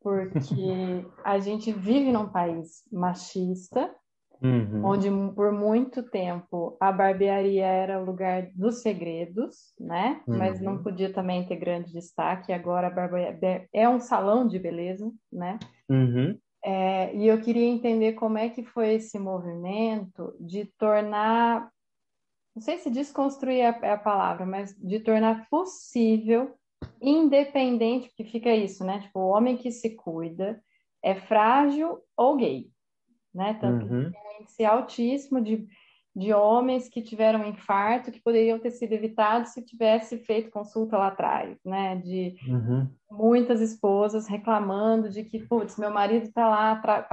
Porque 0.00 1.04
a 1.24 1.38
gente 1.38 1.72
vive 1.72 2.12
num 2.12 2.28
país 2.28 2.82
machista, 2.92 3.94
Uhum. 4.42 4.84
onde 4.84 5.08
por 5.34 5.50
muito 5.50 6.02
tempo 6.02 6.76
a 6.78 6.92
barbearia 6.92 7.64
era 7.64 8.00
o 8.00 8.04
lugar 8.04 8.50
dos 8.54 8.82
segredos, 8.82 9.74
né? 9.80 10.20
Uhum. 10.26 10.36
Mas 10.36 10.60
não 10.60 10.74
uhum. 10.74 10.82
podia 10.82 11.12
também 11.12 11.46
ter 11.46 11.56
grande 11.56 11.92
destaque. 11.92 12.52
Agora 12.52 12.88
a 12.88 12.90
barbearia 12.90 13.66
é 13.72 13.88
um 13.88 13.98
salão 13.98 14.46
de 14.46 14.58
beleza, 14.58 15.10
né? 15.32 15.58
Uhum. 15.88 16.38
É, 16.62 17.14
e 17.14 17.26
eu 17.28 17.40
queria 17.40 17.66
entender 17.66 18.14
como 18.14 18.38
é 18.38 18.48
que 18.48 18.64
foi 18.64 18.94
esse 18.94 19.18
movimento 19.18 20.34
de 20.40 20.66
tornar, 20.76 21.70
não 22.54 22.60
sei 22.60 22.78
se 22.78 22.90
desconstruir 22.90 23.60
é 23.60 23.90
a 23.90 23.96
palavra, 23.96 24.44
mas 24.44 24.74
de 24.76 24.98
tornar 25.00 25.48
possível, 25.48 26.54
independente, 27.00 28.08
porque 28.08 28.24
fica 28.24 28.54
isso, 28.54 28.84
né? 28.84 29.00
Tipo, 29.00 29.20
o 29.20 29.28
homem 29.28 29.56
que 29.56 29.70
se 29.70 29.96
cuida 29.96 30.62
é 31.02 31.14
frágil 31.14 31.98
ou 32.16 32.36
gay, 32.36 32.70
né? 33.34 33.54
Tanto 33.60 33.86
uhum 33.86 34.10
índice 34.40 34.64
altíssimo 34.64 35.40
de, 35.40 35.66
de 36.14 36.32
homens 36.32 36.88
que 36.88 37.02
tiveram 37.02 37.46
infarto 37.46 38.12
que 38.12 38.22
poderiam 38.22 38.58
ter 38.58 38.70
sido 38.70 38.92
evitados 38.92 39.50
se 39.50 39.64
tivesse 39.64 40.18
feito 40.18 40.50
consulta 40.50 40.96
lá 40.96 41.08
atrás, 41.08 41.58
né? 41.64 41.96
De 41.96 42.36
uhum. 42.48 42.88
muitas 43.10 43.60
esposas 43.60 44.26
reclamando 44.26 45.08
de 45.08 45.24
que, 45.24 45.40
putz, 45.40 45.78
meu 45.78 45.90
marido 45.90 46.24
está 46.24 46.48
lá 46.48 47.06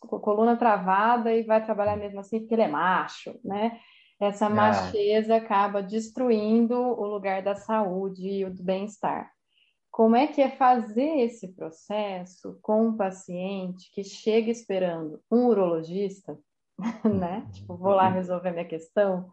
com 0.00 0.16
a 0.16 0.20
coluna 0.20 0.56
travada 0.56 1.32
e 1.34 1.42
vai 1.42 1.64
trabalhar 1.64 1.96
mesmo 1.96 2.20
assim 2.20 2.40
porque 2.40 2.54
ele 2.54 2.62
é 2.62 2.68
macho, 2.68 3.38
né? 3.44 3.78
Essa 4.24 4.46
é. 4.46 4.48
macheza 4.48 5.36
acaba 5.36 5.82
destruindo 5.82 6.74
o 6.74 7.06
lugar 7.06 7.42
da 7.42 7.54
saúde 7.54 8.26
e 8.26 8.50
do 8.50 8.62
bem-estar. 8.62 9.32
Como 9.90 10.16
é 10.16 10.26
que 10.26 10.42
é 10.42 10.50
fazer 10.50 11.20
esse 11.20 11.48
processo 11.54 12.58
com 12.60 12.88
um 12.88 12.96
paciente 12.96 13.90
que 13.92 14.02
chega 14.02 14.50
esperando 14.50 15.20
um 15.30 15.46
urologista 15.46 16.36
né? 17.04 17.48
Tipo, 17.52 17.76
vou 17.76 17.92
lá 17.92 18.08
resolver 18.08 18.50
minha 18.50 18.64
questão 18.64 19.30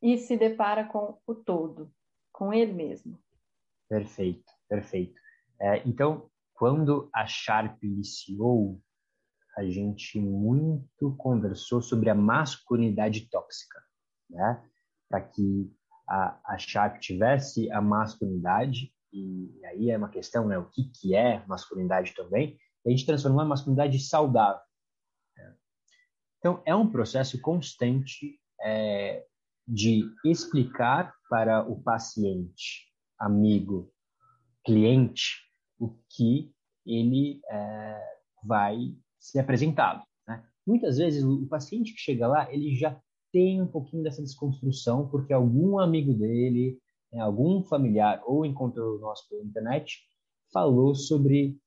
e 0.00 0.16
se 0.16 0.36
depara 0.36 0.84
com 0.84 1.18
o 1.26 1.34
todo, 1.34 1.90
com 2.32 2.52
ele 2.52 2.72
mesmo. 2.72 3.18
Perfeito, 3.88 4.52
perfeito. 4.68 5.20
É, 5.60 5.82
então, 5.86 6.30
quando 6.54 7.10
a 7.14 7.26
Sharp 7.26 7.82
iniciou, 7.82 8.80
a 9.56 9.64
gente 9.64 10.20
muito 10.20 11.16
conversou 11.16 11.82
sobre 11.82 12.10
a 12.10 12.14
masculinidade 12.14 13.28
tóxica, 13.28 13.82
né? 14.28 14.62
Para 15.08 15.20
que 15.20 15.72
a, 16.08 16.40
a 16.44 16.58
Sharp 16.58 16.98
tivesse 16.98 17.70
a 17.70 17.80
masculinidade, 17.80 18.92
e 19.12 19.60
aí 19.64 19.90
é 19.90 19.96
uma 19.96 20.08
questão, 20.08 20.46
né? 20.46 20.58
O 20.58 20.66
que, 20.66 20.84
que 20.84 21.14
é 21.14 21.44
masculinidade 21.46 22.14
também, 22.14 22.58
a 22.86 22.90
gente 22.90 23.06
transformou 23.06 23.40
a 23.40 23.46
masculinidade 23.46 23.98
saudável. 23.98 24.60
Então, 26.38 26.62
é 26.64 26.74
um 26.74 26.88
processo 26.88 27.40
constante 27.40 28.40
é, 28.60 29.26
de 29.66 30.04
explicar 30.24 31.12
para 31.28 31.68
o 31.68 31.82
paciente, 31.82 32.86
amigo, 33.18 33.92
cliente, 34.64 35.42
o 35.78 35.96
que 36.08 36.52
ele 36.86 37.40
é, 37.50 38.18
vai 38.44 38.96
ser 39.18 39.40
apresentado. 39.40 40.02
Né? 40.26 40.44
muitas 40.66 40.98
vezes 40.98 41.24
o 41.24 41.46
paciente 41.46 41.92
que 41.92 42.00
chega 42.00 42.26
lá, 42.26 42.52
ele 42.52 42.74
já 42.76 42.98
tem 43.32 43.60
um 43.60 43.66
pouquinho 43.66 44.02
dessa 44.02 44.22
desconstrução, 44.22 45.08
porque 45.08 45.32
algum 45.32 45.78
amigo 45.78 46.12
dele, 46.14 46.78
né, 47.12 47.20
algum 47.20 47.62
familiar, 47.62 48.22
ou 48.24 48.44
encontrou 48.44 48.98
nós 48.98 49.26
pela 49.28 49.42
internet, 49.42 49.98
falou 50.52 50.94
sobre 50.94 51.58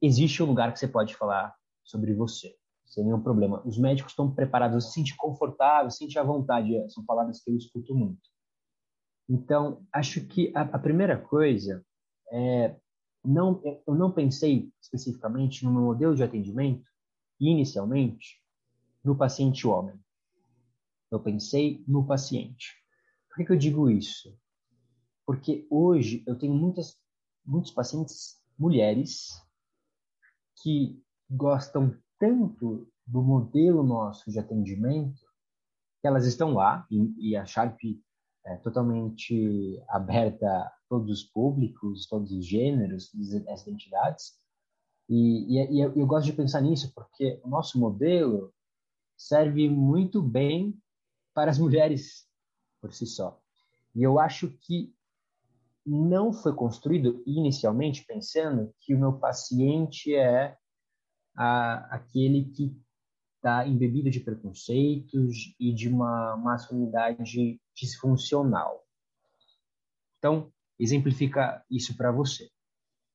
existe 0.00 0.42
um 0.42 0.46
lugar 0.46 0.72
que 0.72 0.78
você 0.78 0.88
pode 0.88 1.14
falar 1.14 1.54
sobre 1.84 2.14
você, 2.14 2.54
sem 2.84 3.04
nenhum 3.04 3.22
problema. 3.22 3.62
Os 3.64 3.78
médicos 3.78 4.12
estão 4.12 4.32
preparados, 4.32 4.86
se 4.86 4.92
sente 4.92 5.16
confortável, 5.16 5.90
se 5.90 5.98
sente 5.98 6.18
à 6.18 6.22
vontade, 6.22 6.72
são 6.90 7.04
palavras 7.04 7.42
que 7.42 7.50
eu 7.50 7.56
escuto 7.56 7.94
muito. 7.94 8.20
Então, 9.28 9.84
acho 9.92 10.26
que 10.26 10.52
a, 10.54 10.62
a 10.62 10.78
primeira 10.78 11.16
coisa 11.16 11.84
é 12.30 12.76
não 13.24 13.60
eu 13.86 13.94
não 13.94 14.10
pensei 14.10 14.68
especificamente 14.80 15.64
no 15.64 15.72
meu 15.72 15.82
modelo 15.82 16.14
de 16.14 16.24
atendimento 16.24 16.90
inicialmente 17.38 18.40
no 19.04 19.16
paciente 19.16 19.66
homem. 19.66 19.94
Eu 21.12 21.20
pensei 21.20 21.84
no 21.86 22.06
paciente. 22.06 22.72
Por 23.28 23.36
que, 23.36 23.44
que 23.44 23.52
eu 23.52 23.58
digo 23.58 23.90
isso? 23.90 24.34
Porque 25.26 25.66
hoje 25.70 26.24
eu 26.26 26.36
tenho 26.36 26.54
muitas 26.54 26.96
muitos 27.44 27.70
pacientes 27.70 28.40
mulheres 28.58 29.28
que 30.62 31.02
gostam 31.28 31.96
tanto 32.18 32.88
do 33.06 33.20
modelo 33.20 33.82
nosso 33.82 34.30
de 34.30 34.38
atendimento 34.38 35.20
que 36.00 36.06
elas 36.06 36.26
estão 36.26 36.54
lá 36.54 36.86
e, 36.90 37.30
e 37.30 37.36
a 37.36 37.44
Sharp 37.44 37.78
é 38.44 38.56
totalmente 38.56 39.80
aberta 39.88 40.46
a 40.46 40.72
todos 40.88 41.10
os 41.10 41.24
públicos, 41.24 42.06
todos 42.06 42.32
os 42.32 42.46
gêneros, 42.46 43.10
as 43.48 43.62
identidades. 43.62 44.32
E, 45.08 45.58
e, 45.58 45.76
e 45.76 45.80
eu, 45.80 45.92
eu 45.94 46.06
gosto 46.06 46.26
de 46.26 46.32
pensar 46.32 46.60
nisso 46.60 46.92
porque 46.94 47.40
o 47.44 47.48
nosso 47.48 47.78
modelo 47.78 48.52
serve 49.16 49.68
muito 49.68 50.22
bem 50.22 50.80
para 51.34 51.50
as 51.50 51.58
mulheres 51.58 52.26
por 52.80 52.92
si 52.92 53.06
só. 53.06 53.40
E 53.94 54.02
eu 54.02 54.18
acho 54.18 54.48
que 54.48 54.94
não 55.84 56.32
foi 56.32 56.54
construído 56.54 57.22
inicialmente 57.26 58.04
pensando 58.04 58.72
que 58.80 58.94
o 58.94 58.98
meu 58.98 59.14
paciente 59.14 60.14
é 60.14 60.56
a, 61.34 61.94
aquele 61.94 62.44
que 62.50 62.76
está 63.36 63.66
embebido 63.66 64.08
de 64.08 64.20
preconceitos 64.20 65.54
e 65.58 65.72
de 65.72 65.88
uma 65.88 66.36
masculinidade 66.36 67.60
disfuncional. 67.74 68.86
Então, 70.18 70.52
exemplifica 70.78 71.64
isso 71.68 71.96
para 71.96 72.12
você. 72.12 72.48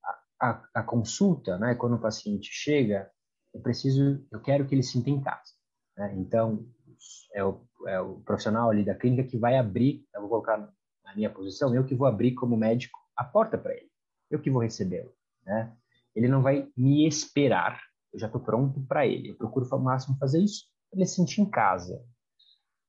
A, 0.04 0.50
a, 0.50 0.70
a, 0.76 0.84
consulta, 0.84 1.58
né, 1.58 1.76
quando 1.76 1.96
o 1.96 2.02
paciente 2.02 2.50
chega, 2.52 3.10
eu 3.54 3.62
preciso, 3.62 4.26
eu 4.30 4.42
quero 4.42 4.68
que 4.68 4.76
ele 4.76 4.84
sinta 4.84 5.10
em 5.10 5.22
casa. 5.22 5.54
Né? 5.96 6.14
Então, 6.18 6.68
é 7.34 7.44
o, 7.44 7.67
é 7.86 8.00
o 8.00 8.20
profissional 8.22 8.70
ali 8.70 8.84
da 8.84 8.96
clínica 8.96 9.30
que 9.30 9.38
vai 9.38 9.58
abrir, 9.58 10.06
eu 10.14 10.22
vou 10.22 10.30
colocar 10.30 10.58
na 11.04 11.16
minha 11.16 11.30
posição, 11.30 11.74
eu 11.74 11.86
que 11.86 11.96
vou 11.96 12.08
abrir 12.08 12.34
como 12.34 12.58
médico 12.58 13.00
a 13.16 13.24
porta 13.24 13.58
para 13.58 13.74
ele, 13.74 13.90
eu 14.30 14.40
que 14.40 14.50
vou 14.50 14.62
recebê-lo. 14.62 15.12
Né? 15.46 15.74
Ele 16.16 16.28
não 16.28 16.42
vai 16.42 16.68
me 16.76 17.08
esperar 17.08 17.80
eu 18.14 18.20
já 18.20 18.28
estou 18.28 18.42
pronto 18.42 18.82
para 18.82 19.06
ele. 19.06 19.30
Eu 19.30 19.36
procuro 19.36 19.68
ao 19.72 19.80
máximo 19.80 20.18
fazer 20.18 20.42
isso 20.42 20.66
ele 20.92 21.06
se 21.06 21.16
sentir 21.16 21.42
em 21.42 21.50
casa. 21.50 22.04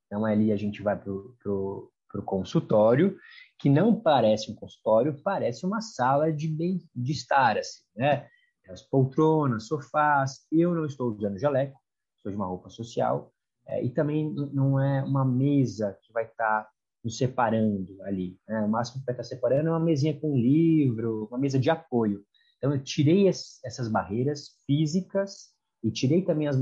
Então, 0.07 0.25
ali 0.25 0.52
a 0.52 0.57
gente 0.57 0.83
vai 0.83 0.97
para 0.97 1.12
o 1.12 1.90
consultório, 2.25 3.18
que 3.59 3.68
não 3.68 4.00
parece 4.00 4.50
um 4.50 4.54
consultório, 4.54 5.21
parece 5.23 5.66
uma 5.66 5.80
sala 5.80 6.33
de, 6.33 6.49
bem, 6.49 6.80
de 6.95 7.12
estar, 7.12 7.59
assim, 7.59 7.83
né? 7.95 8.26
As 8.71 8.83
poltronas, 8.83 9.66
sofás. 9.66 10.47
Eu 10.52 10.75
não 10.75 10.87
estou 10.87 11.12
usando 11.12 11.38
jaleco, 11.38 11.78
sou 12.23 12.30
de 12.30 12.36
uma 12.36 12.47
roupa 12.47 12.71
social. 12.71 13.32
É, 13.69 13.85
e 13.85 13.91
também 13.91 14.33
não 14.52 14.81
é 14.81 15.02
uma 15.04 15.25
mesa 15.25 15.97
que 16.02 16.13
vai 16.13 16.25
estar 16.25 16.65
tá 16.65 16.71
nos 17.04 17.19
separando 17.19 18.02
ali. 18.02 18.39
Né? 18.49 18.61
O 18.63 18.69
máximo 18.69 19.00
que 19.00 19.07
vai 19.07 19.15
estar 19.15 19.23
tá 19.23 19.28
separando 19.28 19.69
é 19.69 19.73
uma 19.73 19.81
mesinha 19.81 20.19
com 20.19 20.37
livro, 20.37 21.26
uma 21.31 21.39
mesa 21.39 21.59
de 21.59 21.69
apoio. 21.69 22.25
Então, 22.57 22.73
eu 22.73 22.83
tirei 22.83 23.28
essas 23.28 23.89
barreiras 23.89 24.57
físicas 24.67 25.52
e 25.83 25.91
tirei 25.91 26.23
também 26.23 26.49
as, 26.49 26.57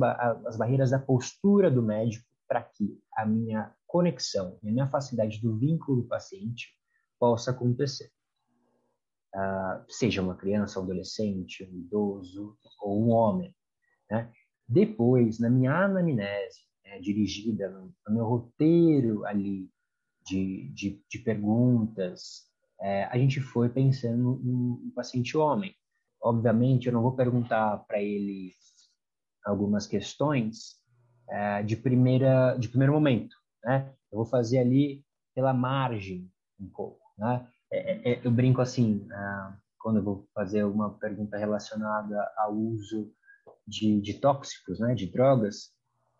as 0.44 0.56
barreiras 0.56 0.90
da 0.90 0.98
postura 0.98 1.70
do 1.70 1.82
médico 1.82 2.26
para 2.46 2.62
que 2.62 2.98
a 3.16 3.24
minha 3.24 3.74
conexão 3.86 4.58
e 4.62 4.68
a 4.68 4.72
minha 4.72 4.88
facilidade 4.88 5.40
do 5.40 5.56
vínculo 5.56 6.02
do 6.02 6.08
paciente 6.08 6.68
possa 7.18 7.50
acontecer. 7.50 8.10
Uh, 9.34 9.84
seja 9.88 10.22
uma 10.22 10.34
criança, 10.34 10.78
um 10.78 10.82
adolescente, 10.82 11.64
um 11.64 11.78
idoso 11.78 12.56
ou 12.80 13.02
um 13.02 13.10
homem. 13.10 13.54
Né? 14.10 14.30
Depois, 14.68 15.38
na 15.38 15.48
minha 15.48 15.72
anamnese, 15.72 16.60
né, 16.86 17.00
dirigida 17.00 17.68
no, 17.68 17.92
no, 18.06 18.14
meu 18.14 18.24
roteiro 18.24 19.24
ali 19.26 19.68
de, 20.24 20.70
de, 20.72 21.02
de 21.08 21.18
perguntas, 21.18 22.46
é, 22.80 23.04
a 23.04 23.18
gente 23.18 23.40
foi 23.40 23.68
pensando 23.68 24.40
no 24.42 24.92
paciente 24.94 25.36
homem. 25.36 25.74
Obviamente, 26.22 26.86
eu 26.86 26.92
não 26.92 27.02
vou 27.02 27.12
perguntar 27.12 27.78
para 27.86 28.00
ele 28.00 28.52
algumas 29.44 29.86
questões 29.86 30.76
é, 31.28 31.62
de 31.62 31.76
primeira 31.76 32.56
de 32.56 32.68
primeiro 32.68 32.92
momento, 32.92 33.36
né? 33.64 33.92
Eu 34.10 34.18
vou 34.18 34.26
fazer 34.26 34.58
ali 34.58 35.04
pela 35.34 35.52
margem 35.52 36.30
um 36.58 36.68
pouco, 36.68 37.00
né? 37.18 37.46
É, 37.70 37.92
é, 37.92 38.12
é 38.12 38.20
eu 38.24 38.30
brinco 38.30 38.60
assim, 38.60 39.06
ah, 39.12 39.56
quando 39.78 39.98
eu 39.98 40.02
vou 40.02 40.28
fazer 40.34 40.64
uma 40.64 40.90
pergunta 40.98 41.36
relacionada 41.36 42.28
ao 42.38 42.54
uso 42.54 43.12
de, 43.66 44.00
de 44.00 44.14
tóxicos, 44.14 44.80
né? 44.80 44.94
De 44.94 45.06
drogas, 45.06 45.75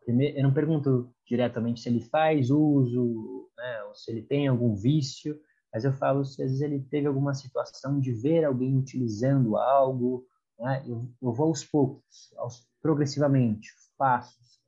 eu 0.07 0.43
não 0.43 0.55
pergunto 0.55 1.13
diretamente 1.27 1.81
se 1.81 1.89
ele 1.89 2.01
faz 2.01 2.51
uso, 2.51 3.49
né? 3.57 3.83
Ou 3.85 3.95
se 3.95 4.11
ele 4.11 4.23
tem 4.23 4.47
algum 4.47 4.75
vício, 4.75 5.39
mas 5.73 5.85
eu 5.85 5.93
falo 5.93 6.25
se 6.25 6.43
às 6.43 6.51
vezes 6.51 6.61
ele 6.63 6.81
teve 6.81 7.07
alguma 7.07 7.35
situação 7.35 8.01
de 8.01 8.13
ver 8.13 8.45
alguém 8.45 8.77
utilizando 8.77 9.57
algo, 9.57 10.27
né? 10.59 10.83
eu, 10.87 11.11
eu 11.21 11.33
vou 11.33 11.49
aos 11.49 11.65
poucos, 11.65 12.33
aos, 12.37 12.67
progressivamente, 12.81 13.69
passos, 13.99 14.61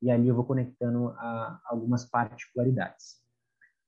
e 0.00 0.10
ali 0.10 0.28
eu 0.28 0.34
vou 0.34 0.44
conectando 0.44 1.08
a 1.10 1.60
algumas 1.66 2.04
particularidades. 2.04 3.20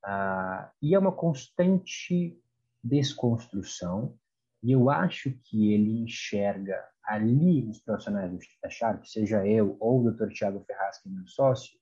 Ah, 0.04 0.70
e 0.82 0.94
é 0.94 0.98
uma 0.98 1.12
constante 1.12 2.38
desconstrução, 2.82 4.16
e 4.62 4.72
eu 4.72 4.90
acho 4.90 5.30
que 5.44 5.72
ele 5.72 5.98
enxerga 6.02 6.76
ali 7.06 7.62
nos 7.62 7.80
profissionais 7.80 8.30
do 8.30 8.38
Sharp, 8.70 9.04
seja 9.04 9.46
eu 9.46 9.76
ou 9.80 10.00
o 10.00 10.10
Dr. 10.10 10.28
Tiago 10.32 10.64
Ferraz, 10.64 10.98
que 10.98 11.08
é 11.08 11.12
meu 11.12 11.26
sócio, 11.26 11.78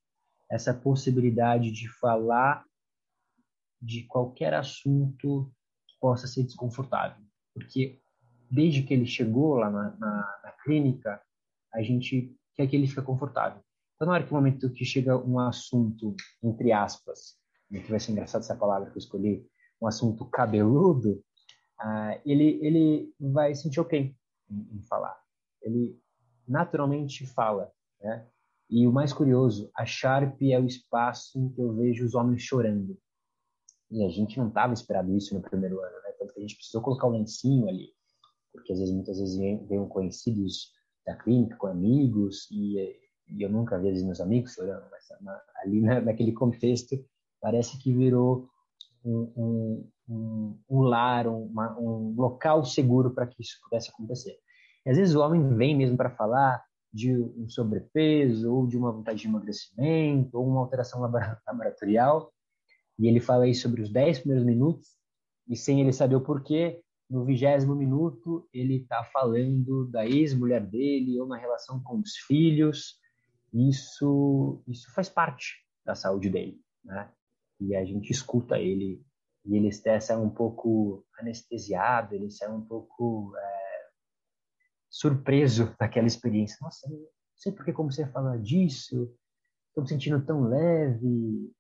essa 0.51 0.75
possibilidade 0.75 1.71
de 1.71 1.89
falar 1.99 2.65
de 3.81 4.05
qualquer 4.05 4.55
assunto 4.55 5.51
que 5.87 5.99
possa 6.01 6.27
ser 6.27 6.45
desconfortável. 6.45 7.25
Porque 7.55 8.01
desde 8.51 8.83
que 8.83 8.93
ele 8.93 9.07
chegou 9.07 9.55
lá 9.55 9.71
na, 9.71 9.97
na, 9.97 10.41
na 10.45 10.53
clínica, 10.63 11.21
a 11.73 11.83
gente 11.83 12.37
quer 12.55 12.67
que 12.67 12.77
ele 12.77 12.87
fique 12.87 13.03
confortável. 13.03 13.63
Então, 13.95 14.07
na 14.07 14.15
hora 14.15 14.25
que 14.25 14.31
o 14.31 14.35
momento 14.35 14.71
que 14.71 14.85
chega 14.85 15.17
um 15.17 15.39
assunto, 15.39 16.15
entre 16.43 16.73
aspas, 16.73 17.37
que 17.71 17.91
vai 17.91 17.99
ser 17.99 18.13
engraçado 18.13 18.43
essa 18.43 18.57
palavra 18.57 18.91
que 18.91 18.97
eu 18.97 19.01
escolhi, 19.01 19.47
um 19.81 19.87
assunto 19.87 20.27
cabeludo, 20.27 21.23
uh, 21.81 22.21
ele, 22.25 22.59
ele 22.63 23.15
vai 23.19 23.55
sentir 23.55 23.81
ok 23.81 24.15
em, 24.73 24.83
falar. 24.83 25.19
Ele 25.61 25.99
naturalmente 26.47 27.27
fala, 27.27 27.73
né? 28.01 28.27
E 28.69 28.87
o 28.87 28.93
mais 28.93 29.13
curioso, 29.13 29.71
a 29.77 29.85
Sharp 29.85 30.41
é 30.43 30.59
o 30.59 30.65
espaço 30.65 31.39
em 31.39 31.49
que 31.51 31.61
eu 31.61 31.75
vejo 31.75 32.05
os 32.05 32.15
homens 32.15 32.43
chorando. 32.43 32.99
E 33.91 34.03
a 34.05 34.09
gente 34.09 34.39
não 34.39 34.49
estava 34.49 34.73
esperado 34.73 35.15
isso 35.15 35.35
no 35.35 35.43
primeiro 35.43 35.79
ano, 35.81 35.95
né? 36.03 36.13
Tanto 36.19 36.33
que 36.33 36.41
a 36.41 36.43
gente 36.43 36.57
precisou 36.57 36.81
colocar 36.81 37.07
o 37.07 37.11
um 37.11 37.19
lencinho 37.19 37.69
ali, 37.69 37.93
porque 38.53 38.73
às 38.73 38.79
vezes, 38.79 38.95
muitas 38.95 39.19
vezes 39.19 39.37
vêm 39.37 39.89
conhecidos 39.89 40.73
da 41.07 41.17
clínica, 41.17 41.57
com 41.57 41.67
amigos, 41.67 42.49
e, 42.51 42.79
e 43.29 43.43
eu 43.43 43.51
nunca 43.51 43.79
vi 43.79 43.93
meus 44.05 44.21
amigos 44.21 44.53
chorando, 44.53 44.87
mas 44.91 45.05
na, 45.21 45.41
ali 45.57 45.81
na, 45.81 46.01
naquele 46.01 46.33
contexto 46.33 46.97
parece 47.41 47.79
que 47.79 47.93
virou 47.93 48.49
um, 49.05 49.91
um, 50.09 50.59
um 50.71 50.81
lar, 50.81 51.27
uma, 51.27 51.79
um 51.79 52.15
local 52.17 52.65
seguro 52.65 53.13
para 53.13 53.27
que 53.27 53.43
isso 53.43 53.59
pudesse 53.63 53.91
acontecer. 53.91 54.39
E 54.85 54.91
às 54.91 54.97
vezes 54.97 55.15
o 55.15 55.21
homem 55.21 55.55
vem 55.55 55.77
mesmo 55.77 55.97
para 55.97 56.11
falar 56.11 56.65
de 56.93 57.17
um 57.17 57.49
sobrepeso, 57.49 58.53
ou 58.53 58.67
de 58.67 58.77
uma 58.77 58.93
vontade 58.93 59.21
de 59.21 59.27
emagrecimento, 59.27 60.39
ou 60.39 60.47
uma 60.47 60.61
alteração 60.61 61.01
laboratorial, 61.01 62.33
e 62.99 63.09
ele 63.09 63.21
fala 63.21 63.45
aí 63.45 63.55
sobre 63.55 63.81
os 63.81 63.91
10 63.91 64.21
primeiros 64.21 64.45
minutos, 64.45 64.89
e 65.49 65.57
sem 65.57 65.81
ele 65.81 65.93
saber 65.93 66.17
o 66.17 66.21
porquê, 66.21 66.83
no 67.13 67.25
vigésimo 67.25 67.75
minuto 67.75 68.49
ele 68.55 68.77
está 68.77 69.05
falando 69.05 69.87
da 69.89 70.07
ex-mulher 70.07 70.65
dele 70.65 71.21
ou 71.21 71.27
na 71.27 71.37
relação 71.37 71.83
com 71.83 71.99
os 71.99 72.17
filhos. 72.17 72.99
Isso, 73.53 74.63
isso 74.67 74.91
faz 74.95 75.11
parte 75.11 75.63
da 75.85 75.95
saúde 75.95 76.31
dele, 76.31 76.59
né? 76.83 77.11
E 77.61 77.77
a 77.77 77.85
gente 77.85 78.11
escuta 78.11 78.59
ele 78.59 79.05
e 79.45 79.57
ele 79.57 79.71
sai 79.73 80.17
um 80.17 80.31
pouco 80.31 81.05
anestesiado, 81.19 82.15
ele 82.15 82.31
sai 82.31 82.51
um 82.51 82.63
pouco 82.63 83.33
é, 83.37 83.62
surpreso 84.93 85.75
daquela 85.81 86.07
experiência. 86.07 86.59
Nossa, 86.61 86.87
sei 87.35 87.51
porque 87.51 87.73
como 87.73 87.91
você 87.91 88.07
fala 88.07 88.39
disso, 88.39 89.11
estou 89.69 89.83
me 89.83 89.89
sentindo 89.89 90.25
tão 90.25 90.43
leve. 90.43 91.51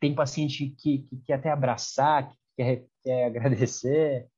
Tem 0.00 0.14
paciente 0.14 0.70
que, 0.78 1.08
que 1.26 1.32
até 1.32 1.50
abraçar, 1.50 2.30
que 2.30 2.36
quer, 2.56 2.86
quer 3.02 3.24
agradecer. 3.26 4.28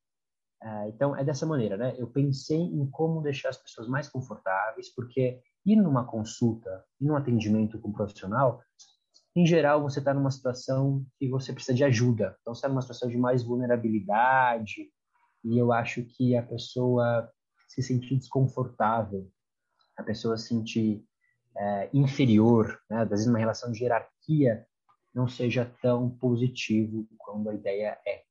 Uh, 0.62 0.88
então, 0.88 1.14
é 1.14 1.22
dessa 1.22 1.46
maneira, 1.46 1.76
né? 1.76 1.94
Eu 1.98 2.08
pensei 2.08 2.58
em 2.58 2.90
como 2.90 3.22
deixar 3.22 3.50
as 3.50 3.58
pessoas 3.58 3.87
mais 3.87 4.08
confortáveis, 4.08 4.92
porque 4.92 5.40
ir 5.64 5.76
numa 5.76 6.04
consulta, 6.04 6.84
ir 7.00 7.06
num 7.06 7.16
atendimento 7.16 7.78
com 7.78 7.90
um 7.90 7.92
profissional, 7.92 8.61
em 9.37 9.46
geral, 9.46 9.82
você 9.82 10.00
está 10.00 10.12
numa 10.12 10.32
situação 10.32 11.06
que 11.16 11.28
você 11.28 11.52
precisa 11.52 11.76
de 11.76 11.84
ajuda. 11.84 12.37
Então, 12.40 12.54
você 12.54 12.58
está 12.58 12.68
numa 12.68 12.80
situação 12.80 13.08
de 13.08 13.16
mais 13.16 13.44
vulnerabilidade, 13.44 14.90
e 15.44 15.56
eu 15.56 15.72
acho 15.72 16.02
que 16.02 16.34
a 16.34 16.42
pessoa 16.42 17.30
se 17.68 17.83
sentir 17.83 18.16
desconfortável, 18.16 19.31
a 19.96 20.02
pessoa 20.02 20.37
se 20.37 20.48
sentir 20.48 21.04
é, 21.57 21.90
inferior, 21.92 22.81
né? 22.90 23.02
às 23.02 23.09
vezes 23.09 23.26
uma 23.26 23.38
relação 23.38 23.70
de 23.70 23.85
hierarquia, 23.85 24.66
não 25.14 25.28
seja 25.28 25.64
tão 25.83 26.11
positivo 26.11 27.07
quando 27.18 27.50
a 27.50 27.54
ideia 27.54 27.98
é 28.07 28.24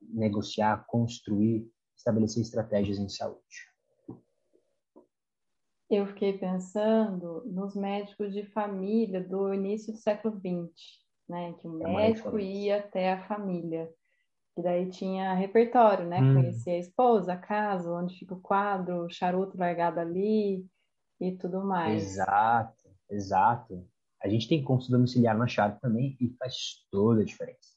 negociar, 0.00 0.84
construir, 0.86 1.70
estabelecer 1.96 2.42
estratégias 2.42 2.98
em 2.98 3.08
saúde. 3.08 3.70
Eu 5.90 6.06
fiquei 6.06 6.38
pensando 6.38 7.44
nos 7.44 7.76
médicos 7.76 8.32
de 8.32 8.44
família 8.46 9.22
do 9.22 9.52
início 9.52 9.92
do 9.92 9.98
século 9.98 10.34
XX, 10.36 10.72
né? 11.28 11.52
Que 11.54 11.68
o 11.68 11.86
é 11.86 11.94
médico 11.94 12.38
ia 12.38 12.78
até 12.78 13.12
a 13.12 13.28
família. 13.28 13.92
E 14.56 14.62
daí 14.62 14.90
tinha 14.90 15.32
repertório, 15.34 16.06
né? 16.06 16.20
Hum. 16.20 16.34
Conhecia 16.34 16.74
a 16.74 16.78
esposa, 16.78 17.32
a 17.32 17.38
casa, 17.38 17.90
onde 17.90 18.18
fica 18.18 18.34
o 18.34 18.40
quadro, 18.40 19.04
o 19.04 19.10
charuto 19.10 19.56
largado 19.56 19.98
ali 19.98 20.66
e 21.20 21.32
tudo 21.38 21.64
mais. 21.64 22.02
Exato, 22.02 22.90
exato. 23.10 23.86
A 24.22 24.28
gente 24.28 24.48
tem 24.48 24.62
consulta 24.62 24.96
domiciliar 24.96 25.36
na 25.36 25.46
chave 25.46 25.80
também 25.80 26.16
e 26.20 26.28
faz 26.38 26.86
toda 26.90 27.22
a 27.22 27.24
diferença. 27.24 27.72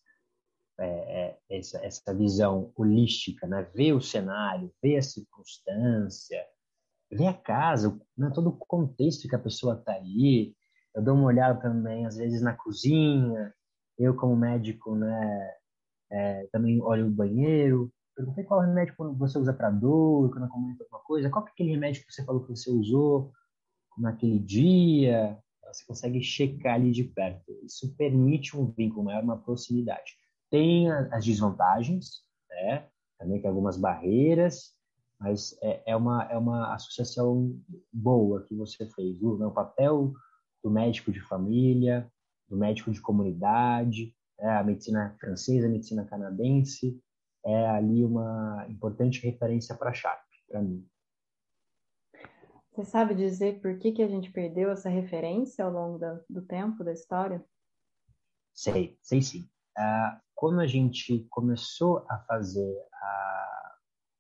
É, 0.78 0.88
é, 0.88 1.58
essa, 1.58 1.78
essa 1.86 2.14
visão 2.14 2.72
holística, 2.76 3.48
né? 3.48 3.64
Ver 3.74 3.94
o 3.94 4.02
cenário, 4.02 4.70
ver 4.84 4.98
a 4.98 5.02
circunstância, 5.02 6.46
ver 7.10 7.28
a 7.28 7.34
casa, 7.34 7.98
né? 8.18 8.30
todo 8.34 8.50
o 8.50 8.58
contexto 8.58 9.30
que 9.30 9.36
a 9.36 9.40
pessoa 9.40 9.76
está 9.76 9.94
ali. 9.94 10.54
Eu 10.94 11.02
dou 11.02 11.16
uma 11.16 11.28
olhada 11.28 11.60
também, 11.62 12.06
às 12.06 12.18
vezes, 12.18 12.42
na 12.42 12.54
cozinha. 12.54 13.54
Eu, 13.98 14.16
como 14.16 14.36
médico, 14.36 14.94
né? 14.96 15.56
É, 16.12 16.48
também 16.52 16.82
olho 16.82 17.08
o 17.08 17.12
banheiro. 17.12 17.92
Perguntei 18.16 18.44
qual 18.44 18.62
remédio 18.62 18.96
você 19.18 19.38
usa 19.38 19.54
para 19.54 19.70
dor, 19.70 20.32
quando 20.32 20.48
comenta 20.48 20.84
alguma 20.84 21.02
coisa. 21.02 21.30
Qual 21.30 21.46
é 21.46 21.50
aquele 21.50 21.72
remédio 21.72 22.06
que 22.06 22.14
você 22.14 22.24
falou 22.24 22.44
que 22.44 22.56
você 22.56 22.70
usou 22.70 23.32
naquele 23.98 24.40
dia? 24.40 25.38
Você 25.68 25.86
consegue 25.86 26.22
checar 26.22 26.76
ali 26.76 26.92
de 26.92 27.04
perto. 27.04 27.52
Isso 27.64 27.94
permite 27.98 28.56
um 28.56 28.72
vínculo 28.72 29.04
maior, 29.04 29.24
uma 29.24 29.38
proximidade. 29.38 30.14
Tem 30.50 30.90
as 30.90 31.26
desvantagens, 31.26 32.24
né? 32.50 32.88
também 33.18 33.42
tem 33.42 33.50
algumas 33.50 33.78
barreiras, 33.78 34.74
mas 35.20 35.58
é, 35.62 35.82
é, 35.88 35.96
uma, 35.96 36.24
é 36.26 36.38
uma 36.38 36.74
associação 36.74 37.60
boa 37.92 38.44
que 38.44 38.56
você 38.56 38.86
fez? 38.92 39.20
Né? 39.22 39.46
O 39.46 39.52
papel 39.52 40.14
do 40.64 40.70
médico 40.70 41.12
de 41.12 41.20
família, 41.22 42.10
do 42.48 42.58
médico 42.58 42.92
de 42.92 43.02
comunidade, 43.02 44.14
é, 44.40 44.50
a 44.50 44.64
medicina 44.64 45.16
francesa, 45.20 45.68
a 45.68 45.70
medicina 45.70 46.06
canadense, 46.06 47.02
é 47.46 47.70
ali 47.70 48.04
uma 48.04 48.66
importante 48.70 49.22
referência 49.22 49.76
para 49.76 49.92
a 49.92 49.94
Sharp, 49.94 50.26
para 50.48 50.62
mim. 50.62 50.88
Você 52.72 52.84
sabe 52.84 53.16
dizer 53.16 53.62
por 53.62 53.78
que, 53.78 53.94
que 53.94 54.04
a 54.04 54.08
gente 54.08 54.32
perdeu 54.32 54.70
essa 54.70 54.90
referência 54.90 55.64
ao 55.64 55.72
longo 55.72 55.98
da, 55.98 56.20
do 56.30 56.42
tempo, 56.42 56.84
da 56.84 56.92
história? 56.92 57.44
Sei, 58.54 58.98
sei 59.02 59.22
sim. 59.22 59.50
Uh, 59.78 60.20
quando 60.34 60.60
a 60.60 60.68
gente 60.68 61.26
começou 61.30 62.06
a 62.10 62.18
fazer 62.20 62.76
a, 62.94 63.76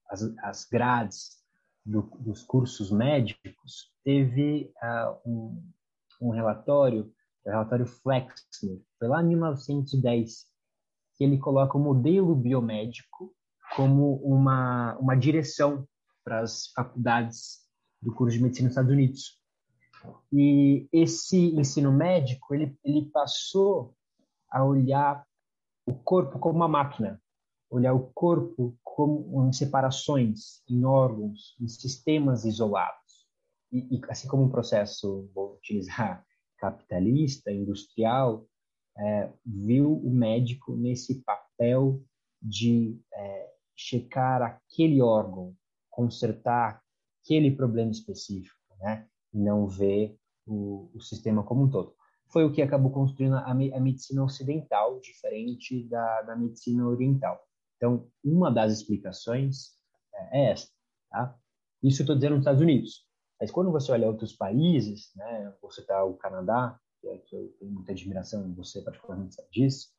as, 0.09 0.21
as 0.43 0.65
grades 0.65 1.43
do, 1.85 2.01
dos 2.19 2.43
cursos 2.43 2.91
médicos, 2.91 3.93
teve 4.03 4.71
uh, 4.81 5.29
um, 5.29 5.71
um 6.21 6.29
relatório, 6.29 7.13
o 7.45 7.49
relatório 7.49 7.85
Flexner, 7.85 8.81
foi 8.97 9.07
lá 9.07 9.21
em 9.21 9.27
1910, 9.27 10.47
que 11.15 11.23
ele 11.23 11.37
coloca 11.37 11.77
o 11.77 11.81
modelo 11.81 12.35
biomédico 12.35 13.33
como 13.75 14.15
uma, 14.17 14.97
uma 14.97 15.15
direção 15.15 15.87
para 16.23 16.39
as 16.39 16.67
faculdades 16.67 17.59
do 18.01 18.13
curso 18.13 18.37
de 18.37 18.43
medicina 18.43 18.67
nos 18.67 18.73
Estados 18.73 18.91
Unidos. 18.91 19.39
E 20.31 20.87
esse 20.91 21.55
ensino 21.55 21.91
médico, 21.91 22.53
ele, 22.53 22.77
ele 22.83 23.09
passou 23.09 23.95
a 24.49 24.63
olhar 24.63 25.25
o 25.85 25.93
corpo 25.93 26.39
como 26.39 26.55
uma 26.55 26.67
máquina, 26.67 27.21
olhar 27.69 27.93
o 27.93 28.11
corpo 28.13 28.77
como 28.83 29.47
em 29.47 29.53
separações, 29.53 30.63
em 30.69 30.85
órgãos, 30.85 31.55
em 31.59 31.67
sistemas 31.67 32.45
isolados. 32.45 33.27
E, 33.71 33.97
e 33.97 34.01
assim 34.09 34.27
como 34.27 34.43
um 34.43 34.49
processo, 34.49 35.29
vou 35.33 35.55
utilizar, 35.55 36.25
capitalista, 36.57 37.51
industrial, 37.51 38.47
é, 38.97 39.31
viu 39.45 39.93
o 39.93 40.09
médico 40.09 40.75
nesse 40.75 41.21
papel 41.23 42.01
de 42.41 42.99
é, 43.13 43.53
checar 43.75 44.41
aquele 44.41 45.01
órgão, 45.01 45.55
consertar 45.89 46.81
aquele 47.21 47.51
problema 47.51 47.91
específico, 47.91 48.55
né? 48.79 49.07
E 49.33 49.39
não 49.39 49.67
ver 49.67 50.17
o, 50.45 50.89
o 50.93 51.01
sistema 51.01 51.43
como 51.43 51.63
um 51.63 51.69
todo 51.69 51.95
foi 52.35 52.43
o 52.43 52.51
que 52.51 52.61
acabou 52.61 52.91
construindo 52.91 53.35
a, 53.35 53.49
a 53.49 53.53
medicina 53.53 54.23
ocidental, 54.23 54.99
diferente 54.99 55.83
da, 55.87 56.21
da 56.23 56.35
medicina 56.35 56.85
oriental. 56.85 57.41
Então, 57.77 58.09
uma 58.23 58.51
das 58.51 58.73
explicações 58.73 59.71
é, 60.13 60.41
é 60.41 60.51
essa. 60.51 60.67
Tá? 61.09 61.33
Isso 61.81 62.01
eu 62.01 62.03
estou 62.03 62.15
dizendo 62.15 62.31
nos 62.31 62.41
Estados 62.41 62.61
Unidos. 62.61 63.05
Mas 63.45 63.51
quando 63.51 63.71
você 63.71 63.91
olha 63.91 64.07
outros 64.07 64.33
países, 64.33 65.11
né, 65.15 65.53
você 65.61 65.81
está 65.81 66.03
o 66.03 66.15
Canadá, 66.15 66.79
que, 66.99 67.07
é, 67.07 67.17
que, 67.19 67.35
eu 67.35 67.47
tenho 67.59 67.71
muita 67.71 67.91
admiração, 67.91 68.51
você 68.55 68.81
particularmente 68.81 69.35
sabe 69.35 69.49
disso, 69.51 69.89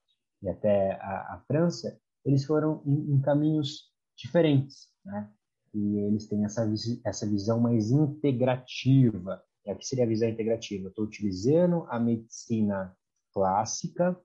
e 0.42 0.48
até 0.48 0.94
a, 1.00 1.34
a 1.34 1.44
França, 1.46 1.96
eles 2.24 2.44
foram 2.44 2.82
em, 2.84 3.14
em, 3.14 3.20
caminhos 3.20 3.92
diferentes, 4.16 4.88
né? 5.04 5.30
E 5.72 5.98
eles 5.98 6.26
têm 6.26 6.44
essa, 6.44 6.68
essa 7.04 7.24
visão 7.24 7.60
mais 7.60 7.92
integrativa 7.92 9.40
é, 9.64 9.72
o 9.72 9.76
que 9.76 9.86
seria 9.86 10.04
a 10.04 10.08
visão 10.08 10.28
integrativa? 10.28 10.88
Estou 10.88 11.04
utilizando 11.04 11.86
a 11.88 12.00
medicina 12.00 12.96
clássica, 13.32 14.20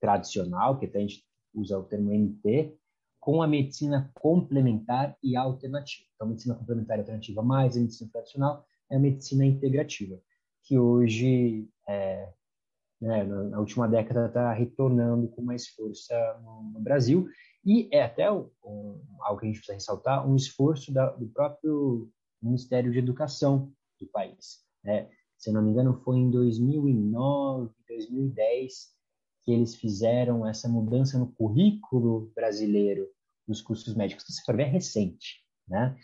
tradicional, 0.00 0.76
que 0.76 0.86
até 0.86 0.98
a 0.98 1.02
gente 1.02 1.24
usa 1.54 1.78
o 1.78 1.84
termo 1.84 2.10
MT, 2.12 2.76
com 3.20 3.42
a 3.42 3.46
medicina 3.46 4.10
complementar 4.14 5.16
e 5.22 5.36
alternativa. 5.36 6.08
Então, 6.14 6.26
a 6.26 6.30
medicina 6.30 6.54
complementar 6.54 6.96
e 6.96 7.00
alternativa 7.00 7.42
mais 7.42 7.76
a 7.76 7.80
medicina 7.80 8.10
tradicional 8.10 8.64
é 8.90 8.96
a 8.96 8.98
medicina 8.98 9.44
integrativa, 9.44 10.18
que 10.64 10.78
hoje, 10.78 11.68
é, 11.86 12.32
né, 13.00 13.22
na, 13.24 13.60
última 13.60 13.86
década, 13.86 14.26
está 14.26 14.52
retornando 14.52 15.28
com 15.28 15.42
mais 15.42 15.68
força 15.68 16.14
no, 16.42 16.72
no 16.72 16.80
Brasil. 16.80 17.28
E 17.64 17.88
é 17.92 18.02
até 18.02 18.32
um, 18.32 18.48
algo 19.20 19.40
que 19.40 19.46
a 19.46 19.48
gente 19.48 19.58
precisa 19.58 19.74
ressaltar, 19.74 20.26
um 20.26 20.34
esforço 20.34 20.92
da, 20.92 21.10
do 21.10 21.28
próprio 21.28 22.10
Ministério 22.42 22.90
de 22.90 22.98
Educação, 22.98 23.70
do 24.00 24.06
país. 24.06 24.64
Né? 24.82 25.10
Se 25.36 25.50
eu 25.50 25.54
não 25.54 25.62
me 25.62 25.70
engano, 25.70 26.00
foi 26.02 26.16
em 26.16 26.30
2009, 26.30 27.70
2010 27.86 28.98
que 29.50 29.54
eles 29.54 29.74
fizeram 29.74 30.46
essa 30.46 30.68
mudança 30.68 31.18
no 31.18 31.32
currículo 31.32 32.30
brasileiro 32.36 33.08
dos 33.48 33.60
cursos 33.60 33.96
médicos. 33.96 34.24
Se 34.24 34.32
você 34.32 34.44
for 34.44 34.56
ver, 34.56 34.68
é 34.68 34.70
recente. 34.70 35.44
Né? 35.66 35.96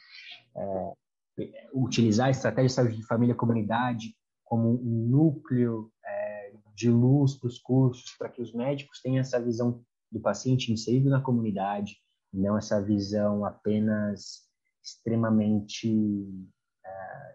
É, 0.56 1.68
utilizar 1.72 2.26
a 2.26 2.30
estratégia 2.30 2.66
de 2.66 2.72
saúde 2.72 2.96
de 2.96 3.06
família 3.06 3.34
e 3.34 3.36
comunidade 3.36 4.16
como 4.42 4.70
um 4.70 5.06
núcleo 5.08 5.92
é, 6.04 6.54
de 6.74 6.90
luz 6.90 7.36
para 7.36 7.46
os 7.46 7.58
cursos, 7.58 8.16
para 8.18 8.28
que 8.28 8.42
os 8.42 8.52
médicos 8.52 9.00
tenham 9.00 9.20
essa 9.20 9.40
visão 9.40 9.80
do 10.10 10.18
paciente 10.18 10.72
inserido 10.72 11.08
na 11.08 11.20
comunidade, 11.20 11.96
não 12.32 12.58
essa 12.58 12.82
visão 12.82 13.44
apenas 13.44 14.48
extremamente 14.82 15.88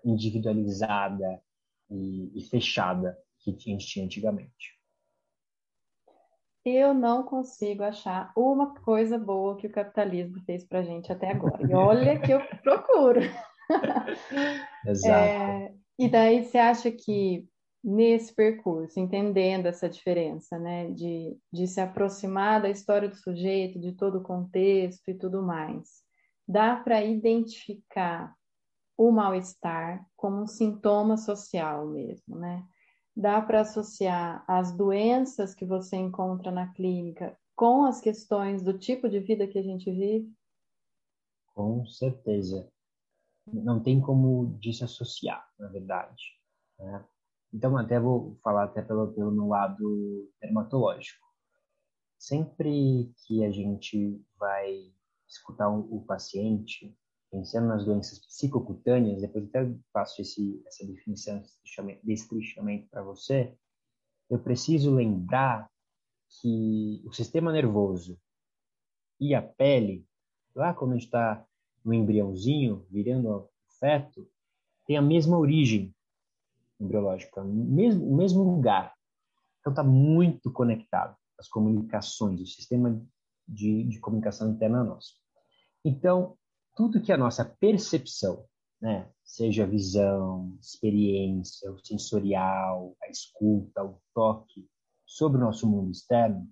individualizada 0.03 1.41
e, 1.89 2.31
e 2.37 2.43
fechada 2.43 3.17
que 3.39 3.51
a 3.51 3.53
gente 3.53 3.87
tinha 3.87 4.05
antigamente. 4.05 4.80
Eu 6.63 6.93
não 6.93 7.23
consigo 7.23 7.83
achar 7.83 8.31
uma 8.35 8.75
coisa 8.75 9.17
boa 9.17 9.57
que 9.57 9.67
o 9.67 9.71
capitalismo 9.71 10.39
fez 10.45 10.63
para 10.63 10.79
a 10.79 10.83
gente 10.83 11.11
até 11.11 11.31
agora. 11.31 11.57
E 11.67 11.73
olha 11.73 12.19
que 12.19 12.31
eu 12.31 12.39
procuro. 12.61 13.21
Exato. 14.85 15.15
É, 15.15 15.73
e 15.97 16.07
daí 16.07 16.43
você 16.43 16.57
acha 16.59 16.91
que 16.91 17.47
nesse 17.83 18.33
percurso, 18.33 18.99
entendendo 18.99 19.65
essa 19.65 19.89
diferença, 19.89 20.59
né, 20.59 20.91
de, 20.91 21.35
de 21.51 21.67
se 21.67 21.81
aproximar 21.81 22.61
da 22.61 22.69
história 22.69 23.09
do 23.09 23.15
sujeito, 23.15 23.79
de 23.79 23.93
todo 23.93 24.19
o 24.19 24.23
contexto 24.23 25.09
e 25.09 25.15
tudo 25.15 25.41
mais, 25.41 26.03
dá 26.47 26.75
para 26.75 27.03
identificar 27.03 28.35
o 28.95 29.11
mal-estar 29.11 30.05
como 30.15 30.43
um 30.43 30.47
sintoma 30.47 31.17
social 31.17 31.87
mesmo, 31.87 32.37
né? 32.37 32.63
Dá 33.21 33.39
para 33.39 33.61
associar 33.61 34.43
as 34.47 34.75
doenças 34.75 35.53
que 35.53 35.63
você 35.63 35.95
encontra 35.95 36.49
na 36.49 36.73
clínica 36.73 37.37
com 37.55 37.85
as 37.85 38.01
questões 38.01 38.63
do 38.63 38.79
tipo 38.79 39.07
de 39.07 39.19
vida 39.19 39.45
que 39.45 39.59
a 39.59 39.61
gente 39.61 39.91
vive? 39.91 40.33
Com 41.53 41.85
certeza. 41.85 42.67
Não 43.45 43.79
tem 43.79 44.01
como 44.01 44.57
desassociar, 44.59 45.47
na 45.59 45.67
verdade. 45.67 46.23
Né? 46.79 47.05
Então, 47.53 47.77
até 47.77 47.99
vou 47.99 48.39
falar 48.43 48.63
até 48.63 48.81
pelo, 48.81 49.13
pelo 49.13 49.29
meu 49.29 49.49
lado 49.49 50.27
dermatológico. 50.41 51.23
Sempre 52.17 53.13
que 53.27 53.45
a 53.45 53.51
gente 53.51 54.19
vai 54.35 54.91
escutar 55.27 55.69
o, 55.69 55.97
o 55.97 56.05
paciente, 56.07 56.97
pensando 57.31 57.67
nas 57.67 57.85
doenças 57.85 58.19
psicocutâneas, 58.19 59.21
depois 59.21 59.45
até 59.45 59.73
faço 59.93 60.21
esse, 60.21 60.61
essa 60.67 60.85
definição, 60.85 61.41
desse 62.03 62.27
tristamento 62.27 62.87
para 62.89 63.01
você, 63.01 63.55
eu 64.29 64.37
preciso 64.37 64.93
lembrar 64.93 65.69
que 66.41 67.01
o 67.05 67.13
sistema 67.13 67.51
nervoso 67.51 68.19
e 69.19 69.33
a 69.33 69.41
pele, 69.41 70.05
lá 70.53 70.73
quando 70.73 70.91
a 70.91 70.93
gente 70.95 71.05
está 71.05 71.45
no 71.83 71.93
embriãozinho, 71.93 72.85
virando 72.89 73.29
o 73.29 73.49
feto, 73.79 74.29
tem 74.85 74.97
a 74.97 75.01
mesma 75.01 75.37
origem 75.37 75.95
embriológica, 76.79 77.43
mesmo, 77.43 78.11
o 78.11 78.15
mesmo 78.15 78.43
lugar. 78.43 78.93
Então 79.59 79.71
está 79.71 79.83
muito 79.83 80.51
conectado 80.51 81.15
as 81.37 81.47
comunicações, 81.47 82.41
o 82.41 82.45
sistema 82.45 83.01
de, 83.47 83.83
de 83.83 83.99
comunicação 83.99 84.51
interna 84.51 84.83
nossa. 84.83 85.13
Então, 85.83 86.37
tudo 86.75 87.01
que 87.01 87.11
a 87.11 87.17
nossa 87.17 87.45
percepção, 87.45 88.45
né, 88.81 89.09
seja 89.23 89.63
a 89.63 89.67
visão, 89.67 90.57
experiência, 90.59 91.71
o 91.71 91.79
sensorial, 91.85 92.95
a 93.03 93.09
escuta, 93.09 93.83
o 93.83 93.97
toque, 94.13 94.67
sobre 95.05 95.37
o 95.37 95.41
nosso 95.41 95.69
mundo 95.69 95.91
externo, 95.91 96.47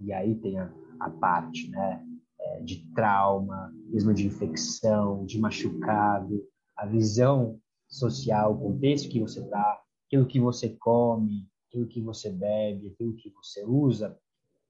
e 0.00 0.12
aí 0.12 0.34
tem 0.36 0.58
a, 0.58 0.72
a 1.00 1.10
parte 1.10 1.68
né, 1.70 2.04
é, 2.38 2.60
de 2.60 2.86
trauma, 2.92 3.72
mesmo 3.86 4.14
de 4.14 4.26
infecção, 4.26 5.24
de 5.24 5.38
machucado, 5.38 6.46
a 6.76 6.86
visão 6.86 7.60
social, 7.88 8.52
o 8.52 8.58
contexto 8.58 9.08
que 9.08 9.20
você 9.20 9.40
está, 9.40 9.82
aquilo 10.06 10.26
que 10.26 10.38
você 10.38 10.70
come, 10.70 11.48
aquilo 11.68 11.86
que 11.86 12.00
você 12.00 12.30
bebe, 12.30 12.88
aquilo 12.88 13.14
que 13.14 13.30
você 13.30 13.64
usa, 13.64 14.18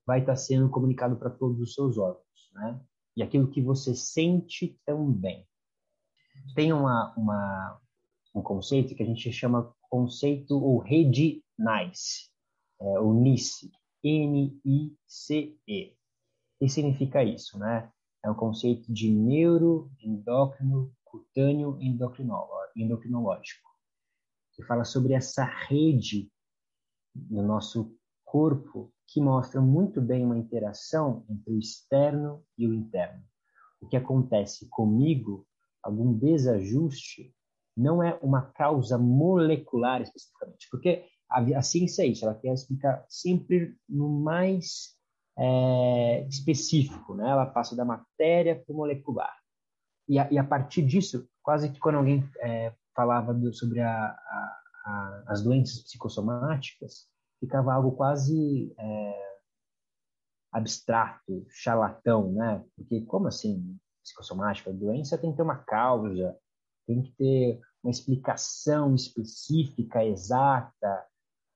vai 0.06 0.20
estar 0.20 0.32
tá 0.32 0.36
sendo 0.36 0.70
comunicado 0.70 1.16
para 1.16 1.30
todos 1.30 1.60
os 1.60 1.74
seus 1.74 1.98
órgãos, 1.98 2.50
né? 2.54 2.80
E 3.16 3.22
aquilo 3.22 3.50
que 3.50 3.62
você 3.62 3.94
sente 3.94 4.78
também. 4.84 5.46
Tem 6.54 6.72
uma, 6.72 7.14
uma, 7.16 7.80
um 8.34 8.42
conceito 8.42 8.94
que 8.94 9.02
a 9.02 9.06
gente 9.06 9.32
chama 9.32 9.74
conceito 9.88 10.54
ou 10.58 10.78
rede 10.78 11.42
NICE, 11.58 12.30
é, 12.80 13.00
o 13.00 13.14
NICE, 13.14 13.72
N-I-C-E. 14.04 15.96
Que 16.58 16.68
significa 16.68 17.24
isso, 17.24 17.58
né? 17.58 17.90
É 18.24 18.30
um 18.30 18.34
conceito 18.34 18.92
de 18.92 19.10
neuroendócrino 19.10 20.92
cutâneo 21.04 21.78
endocrinológico, 21.80 23.70
que 24.52 24.62
fala 24.64 24.84
sobre 24.84 25.14
essa 25.14 25.44
rede 25.44 26.30
no 27.14 27.42
nosso 27.42 27.96
corpo 28.26 28.92
que 29.06 29.20
mostra 29.20 29.60
muito 29.60 30.02
bem 30.02 30.24
uma 30.24 30.36
interação 30.36 31.24
entre 31.30 31.54
o 31.54 31.58
externo 31.58 32.44
e 32.58 32.66
o 32.66 32.74
interno. 32.74 33.22
O 33.80 33.86
que 33.86 33.96
acontece 33.96 34.68
comigo, 34.68 35.46
algum 35.82 36.12
desajuste, 36.12 37.32
não 37.76 38.02
é 38.02 38.18
uma 38.20 38.42
causa 38.42 38.98
molecular 38.98 40.02
especificamente, 40.02 40.66
porque 40.70 41.04
a, 41.30 41.40
a 41.58 41.62
ciência 41.62 42.02
é 42.02 42.06
isso, 42.06 42.24
ela 42.24 42.34
quer 42.34 42.52
explicar 42.52 43.04
sempre 43.08 43.76
no 43.88 44.08
mais 44.08 44.96
é, 45.38 46.26
específico, 46.28 47.14
né? 47.14 47.28
Ela 47.28 47.46
passa 47.46 47.76
da 47.76 47.84
matéria 47.84 48.56
para 48.56 48.72
o 48.72 48.76
molecular. 48.76 49.34
E 50.08 50.18
a, 50.18 50.30
e 50.32 50.38
a, 50.38 50.44
partir 50.44 50.82
disso, 50.82 51.28
quase 51.42 51.70
que 51.70 51.78
quando 51.78 51.96
alguém 51.96 52.28
é, 52.40 52.72
falava 52.94 53.34
do, 53.34 53.52
sobre 53.52 53.80
a, 53.80 54.16
a, 54.84 55.22
as 55.26 55.42
doenças 55.42 55.82
psicossomáticas, 55.82 57.06
ficava 57.46 57.72
algo 57.72 57.92
quase 57.92 58.74
é, 58.78 59.36
abstrato, 60.52 61.46
charlatão, 61.48 62.32
né? 62.32 62.64
Porque 62.76 63.00
como 63.02 63.28
assim 63.28 63.78
psicossomática? 64.02 64.72
Doença 64.72 65.18
tem 65.18 65.30
que 65.30 65.36
ter 65.36 65.42
uma 65.42 65.56
causa, 65.56 66.36
tem 66.86 67.02
que 67.02 67.12
ter 67.12 67.60
uma 67.82 67.90
explicação 67.90 68.94
específica, 68.94 70.04
exata, 70.04 71.06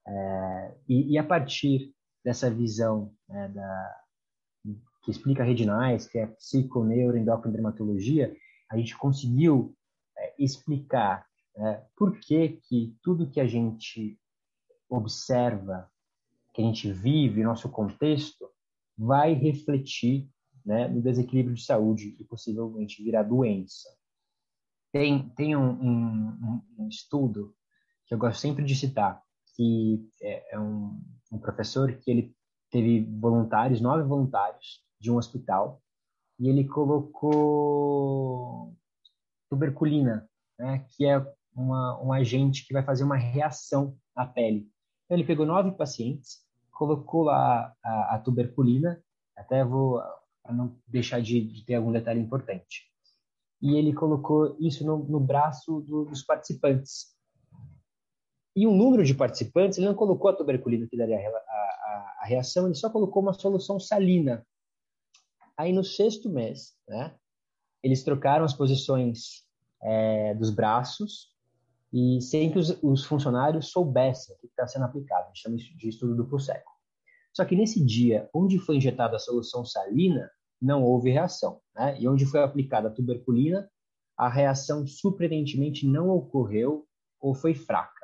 é, 0.07 0.75
e, 0.87 1.13
e, 1.13 1.17
a 1.17 1.23
partir 1.23 1.93
dessa 2.23 2.49
visão 2.49 3.13
né, 3.29 3.47
da, 3.49 4.01
que 5.03 5.11
explica 5.11 5.43
a 5.43 5.45
Redinais, 5.45 6.07
que 6.07 6.17
é 6.17 6.27
psiconeuroendocrinodermatologia, 6.27 8.35
a 8.69 8.77
gente 8.77 8.97
conseguiu 8.97 9.75
é, 10.17 10.33
explicar 10.39 11.25
é, 11.55 11.83
por 11.95 12.17
que, 12.19 12.59
que 12.63 12.97
tudo 13.03 13.29
que 13.29 13.39
a 13.39 13.47
gente 13.47 14.19
observa, 14.91 15.89
que 16.53 16.61
a 16.61 16.65
gente 16.65 16.91
vive, 16.91 17.43
nosso 17.43 17.69
contexto, 17.69 18.49
vai 18.97 19.33
refletir 19.33 20.29
né, 20.65 20.87
no 20.87 21.01
desequilíbrio 21.01 21.55
de 21.55 21.63
saúde 21.63 22.15
e 22.19 22.25
possivelmente 22.25 23.01
virar 23.03 23.23
doença. 23.23 23.89
Tem, 24.91 25.29
tem 25.29 25.55
um, 25.55 25.71
um, 25.71 26.61
um 26.77 26.89
estudo 26.89 27.55
que 28.05 28.13
eu 28.13 28.17
gosto 28.17 28.41
sempre 28.41 28.65
de 28.65 28.75
citar, 28.75 29.23
que 29.55 30.05
é, 30.21 30.55
é 30.55 30.59
um, 30.59 31.01
um 31.31 31.39
professor 31.39 31.93
que 31.93 32.11
ele 32.11 32.35
teve 32.69 33.01
voluntários, 33.19 33.79
nove 33.79 34.03
voluntários 34.03 34.83
de 34.99 35.09
um 35.09 35.15
hospital, 35.15 35.81
e 36.37 36.49
ele 36.49 36.67
colocou 36.67 37.71
tuberculina, 39.49 40.29
né, 40.59 40.85
que 40.89 41.05
é 41.05 41.25
uma, 41.55 42.01
um 42.01 42.11
agente 42.11 42.65
que 42.65 42.73
vai 42.73 42.83
fazer 42.83 43.03
uma 43.03 43.17
reação 43.17 43.97
na 44.15 44.25
pele. 44.25 44.69
Então, 45.11 45.19
ele 45.19 45.27
pegou 45.27 45.45
nove 45.45 45.73
pacientes, 45.73 46.39
colocou 46.71 47.23
lá 47.23 47.75
a, 47.83 48.15
a 48.15 48.19
tuberculina, 48.19 49.03
até 49.35 49.61
vou, 49.61 50.01
para 50.41 50.53
não 50.53 50.79
deixar 50.87 51.21
de, 51.21 51.41
de, 51.41 51.65
ter 51.65 51.75
algum 51.75 51.91
detalhe 51.91 52.21
importante, 52.21 52.89
e 53.61 53.75
ele 53.75 53.91
colocou 53.91 54.55
isso 54.57 54.85
no, 54.85 54.99
no 54.99 55.19
braço 55.19 55.81
do, 55.81 56.05
dos 56.05 56.23
participantes. 56.23 57.07
E 58.55 58.65
um 58.65 58.73
número 58.73 59.03
de 59.03 59.13
participantes, 59.13 59.77
ele 59.77 59.87
não 59.87 59.95
colocou 59.95 60.31
a 60.31 60.33
tuberculina 60.33 60.87
que 60.87 60.95
daria 60.95 61.17
a, 61.17 61.29
a, 61.29 62.17
a 62.21 62.25
reação, 62.25 62.67
ele 62.67 62.75
só 62.75 62.89
colocou 62.89 63.21
uma 63.21 63.33
solução 63.33 63.81
salina. 63.81 64.47
Aí 65.57 65.73
no 65.73 65.83
sexto 65.83 66.29
mês, 66.29 66.73
né, 66.87 67.13
eles 67.83 68.01
trocaram 68.01 68.45
as 68.45 68.53
posições 68.53 69.45
é, 69.83 70.33
dos 70.35 70.51
braços 70.51 71.31
e 71.93 72.21
sem 72.21 72.51
que 72.51 72.59
os, 72.59 72.77
os 72.81 73.05
funcionários 73.05 73.69
soubessem 73.69 74.35
o 74.35 74.39
que 74.39 74.47
está 74.47 74.67
sendo 74.67 74.85
aplicado. 74.85 75.25
A 75.25 75.27
gente 75.27 75.41
chama 75.41 75.57
de 75.57 75.89
estudo 75.89 76.15
duplo 76.15 76.39
cego. 76.39 76.69
Só 77.33 77.45
que 77.45 77.55
nesse 77.55 77.83
dia, 77.83 78.29
onde 78.33 78.59
foi 78.59 78.77
injetada 78.77 79.15
a 79.15 79.19
solução 79.19 79.65
salina, 79.65 80.29
não 80.61 80.83
houve 80.83 81.09
reação. 81.09 81.59
Né? 81.75 81.97
E 81.99 82.07
onde 82.07 82.25
foi 82.25 82.41
aplicada 82.41 82.87
a 82.87 82.91
tuberculina, 82.91 83.69
a 84.17 84.29
reação 84.29 84.85
surpreendentemente 84.85 85.87
não 85.87 86.09
ocorreu 86.09 86.85
ou 87.19 87.33
foi 87.33 87.53
fraca 87.53 88.01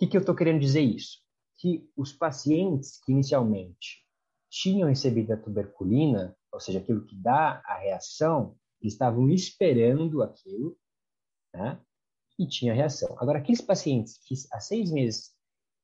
que, 0.00 0.06
que 0.06 0.16
eu 0.16 0.20
estou 0.20 0.34
querendo 0.34 0.58
dizer 0.58 0.80
isso? 0.80 1.18
Que 1.58 1.86
os 1.94 2.10
pacientes 2.10 2.98
que 3.04 3.12
inicialmente 3.12 4.02
tinham 4.50 4.88
recebido 4.88 5.32
a 5.32 5.36
tuberculina, 5.36 6.34
ou 6.50 6.58
seja, 6.58 6.78
aquilo 6.78 7.04
que 7.04 7.14
dá 7.14 7.60
a 7.66 7.78
reação, 7.78 8.56
estavam 8.80 9.28
esperando 9.28 10.22
aquilo, 10.22 10.74
né? 11.54 11.78
E 12.40 12.46
tinha 12.46 12.72
reação. 12.72 13.14
Agora, 13.18 13.38
aqueles 13.38 13.60
pacientes 13.60 14.18
que 14.24 14.34
há 14.50 14.58
seis 14.58 14.90
meses 14.90 15.34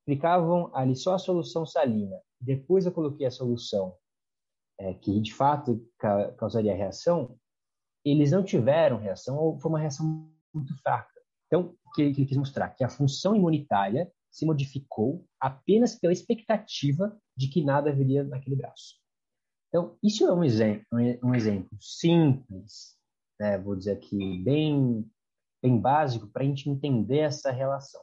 aplicavam 0.03 0.75
ali 0.75 0.97
só 0.97 1.13
a 1.13 1.19
solução 1.19 1.67
salina, 1.67 2.19
depois 2.41 2.87
eu 2.87 2.93
coloquei 2.93 3.27
a 3.27 3.31
solução 3.31 3.95
é, 4.79 4.95
que 4.95 5.21
de 5.21 5.35
fato 5.35 5.87
causaria 6.39 6.75
reação, 6.75 7.39
eles 8.03 8.31
não 8.31 8.43
tiveram 8.43 8.97
reação 8.97 9.37
ou 9.37 9.61
foi 9.61 9.69
uma 9.69 9.79
reação 9.79 10.33
muito 10.55 10.75
fraca. 10.81 11.21
Então, 11.47 11.77
o 11.85 11.91
que 11.93 12.01
ele 12.01 12.15
quis 12.25 12.39
mostrar? 12.39 12.71
Que 12.71 12.85
a 12.85 12.89
função 12.89 13.37
imunitária 13.37 14.11
se 14.31 14.47
modificou 14.47 15.27
apenas 15.39 15.95
pela 15.95 16.13
expectativa 16.13 17.15
de 17.37 17.49
que 17.49 17.63
nada 17.63 17.93
viria 17.93 18.25
naquele 18.25 18.57
braço. 18.57 18.95
Então, 19.69 19.99
isso 20.03 20.27
é 20.27 20.33
um 20.33 20.43
exemplo, 20.43 20.87
um 21.23 21.35
exemplo 21.35 21.77
simples, 21.83 22.97
né, 23.39 23.59
vou 23.59 23.77
dizer 23.77 23.93
aqui, 23.93 24.43
bem, 24.43 25.07
bem 25.63 25.79
básico 25.81 26.27
para 26.29 26.43
a 26.43 26.47
gente 26.47 26.69
entender 26.69 27.19
essa 27.19 27.51
relação. 27.51 28.01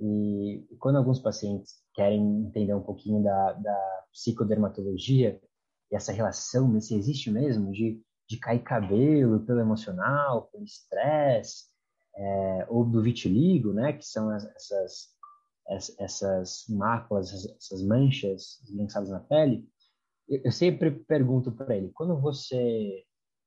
E 0.00 0.66
quando 0.78 0.96
alguns 0.96 1.20
pacientes 1.20 1.74
querem 1.94 2.46
entender 2.46 2.74
um 2.74 2.82
pouquinho 2.82 3.22
da, 3.22 3.52
da 3.52 4.04
psicodermatologia, 4.12 5.40
essa 5.92 6.12
relação, 6.12 6.80
se 6.80 6.96
existe 6.96 7.30
mesmo, 7.30 7.70
de, 7.70 8.02
de 8.28 8.38
cair 8.38 8.62
cabelo 8.62 9.44
pelo 9.44 9.60
emocional, 9.60 10.48
pelo 10.50 10.64
estresse, 10.64 11.66
é, 12.16 12.66
ou 12.68 12.84
do 12.84 13.02
vitiligo, 13.02 13.72
né, 13.72 13.92
que 13.92 14.04
são 14.04 14.32
essas, 14.32 15.10
essas 15.98 16.64
máculas, 16.68 17.32
essas 17.56 17.82
manchas 17.82 18.58
lançadas 18.74 19.10
na 19.10 19.20
pele, 19.20 19.68
eu 20.28 20.50
sempre 20.50 20.90
pergunto 20.90 21.52
para 21.52 21.76
ele, 21.76 21.90
quando 21.92 22.18
você 22.18 23.04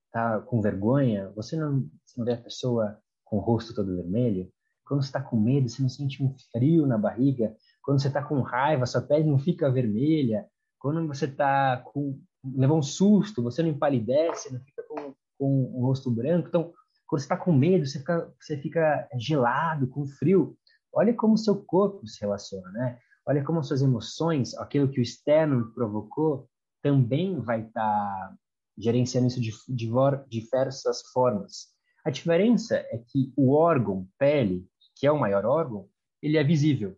está 0.07 0.39
com 0.41 0.61
vergonha, 0.61 1.31
você 1.31 1.55
não, 1.55 1.89
você 2.05 2.19
não 2.19 2.25
vê 2.25 2.33
a 2.33 2.41
pessoa 2.41 3.01
com 3.35 3.37
o 3.37 3.41
rosto 3.41 3.73
todo 3.73 3.95
vermelho? 3.95 4.49
Quando 4.85 5.01
você 5.01 5.09
está 5.09 5.21
com 5.21 5.39
medo, 5.39 5.67
você 5.67 5.81
não 5.81 5.89
sente 5.89 6.23
um 6.23 6.33
frio 6.51 6.85
na 6.85 6.97
barriga? 6.97 7.55
Quando 7.81 8.01
você 8.01 8.07
está 8.07 8.23
com 8.23 8.41
raiva, 8.41 8.85
sua 8.85 9.01
pele 9.01 9.29
não 9.29 9.37
fica 9.37 9.71
vermelha? 9.71 10.45
Quando 10.79 11.05
você 11.07 11.25
está 11.25 11.77
com 11.77 12.19
levou 12.55 12.77
um 12.77 12.83
susto, 12.83 13.41
você 13.41 13.63
não 13.63 13.71
empalidece, 13.71 14.53
não 14.53 14.59
fica 14.59 14.83
com, 14.83 15.15
com 15.39 15.63
o 15.73 15.87
rosto 15.87 16.11
branco. 16.11 16.47
Então, 16.47 16.71
quando 17.07 17.19
você 17.19 17.25
está 17.25 17.35
com 17.35 17.51
medo, 17.51 17.85
você 17.85 17.97
fica, 17.97 18.31
você 18.39 18.57
fica 18.57 19.09
gelado, 19.17 19.87
com 19.87 20.05
frio. 20.05 20.55
Olha 20.93 21.11
como 21.13 21.37
seu 21.37 21.63
corpo 21.63 22.07
se 22.07 22.21
relaciona, 22.21 22.69
né? 22.71 22.99
Olha 23.25 23.43
como 23.43 23.59
as 23.59 23.67
suas 23.67 23.81
emoções, 23.81 24.55
aquilo 24.59 24.87
que 24.87 24.99
o 24.99 25.03
externo 25.03 25.71
provocou, 25.73 26.47
também 26.83 27.39
vai 27.41 27.61
estar 27.61 27.81
tá 27.81 28.35
gerenciando 28.77 29.27
isso 29.27 29.41
de, 29.41 29.51
de 29.67 29.89
diversas 30.29 31.01
formas. 31.11 31.74
A 32.05 32.11
diferença 32.11 32.75
é 32.75 32.99
que 32.99 33.33
o 33.35 33.51
órgão 33.51 34.07
pele, 34.19 34.69
que 34.95 35.07
é 35.07 35.11
o 35.11 35.19
maior 35.19 35.43
órgão, 35.43 35.89
ele 36.21 36.37
é 36.37 36.43
visível, 36.43 36.95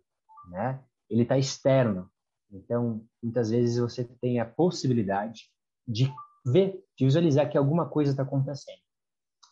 né? 0.49 0.83
Ele 1.09 1.23
está 1.23 1.37
externo. 1.37 2.11
Então, 2.51 3.05
muitas 3.23 3.49
vezes 3.49 3.77
você 3.77 4.03
tem 4.03 4.41
a 4.41 4.45
possibilidade 4.45 5.49
de 5.87 6.13
ver, 6.45 6.83
de 6.97 7.05
visualizar 7.05 7.49
que 7.49 7.57
alguma 7.57 7.87
coisa 7.87 8.11
está 8.11 8.23
acontecendo. 8.23 8.81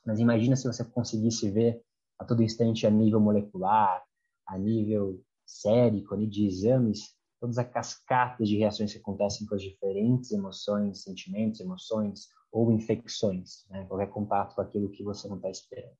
Mas 0.05 0.19
imagina 0.19 0.57
se 0.57 0.67
você 0.67 0.83
conseguisse 0.83 1.49
ver 1.49 1.81
a 2.19 2.25
todo 2.25 2.43
instante 2.43 2.85
a 2.85 2.89
nível 2.89 3.19
molecular, 3.19 4.03
a 4.45 4.57
nível 4.57 5.23
sérico, 5.45 6.17
de 6.27 6.45
exames, 6.45 7.15
todas 7.39 7.57
as 7.57 7.69
cascatas 7.69 8.47
de 8.47 8.57
reações 8.57 8.91
que 8.91 8.99
acontecem 8.99 9.47
com 9.47 9.55
as 9.55 9.61
diferentes 9.61 10.31
emoções, 10.31 11.03
sentimentos, 11.03 11.59
emoções 11.59 12.27
ou 12.55 12.71
infecções, 12.71 13.65
né? 13.69 13.83
qualquer 13.85 14.07
contato 14.07 14.55
com 14.55 14.61
aquilo 14.61 14.89
que 14.89 15.03
você 15.03 15.27
não 15.27 15.35
está 15.35 15.49
esperando. 15.49 15.93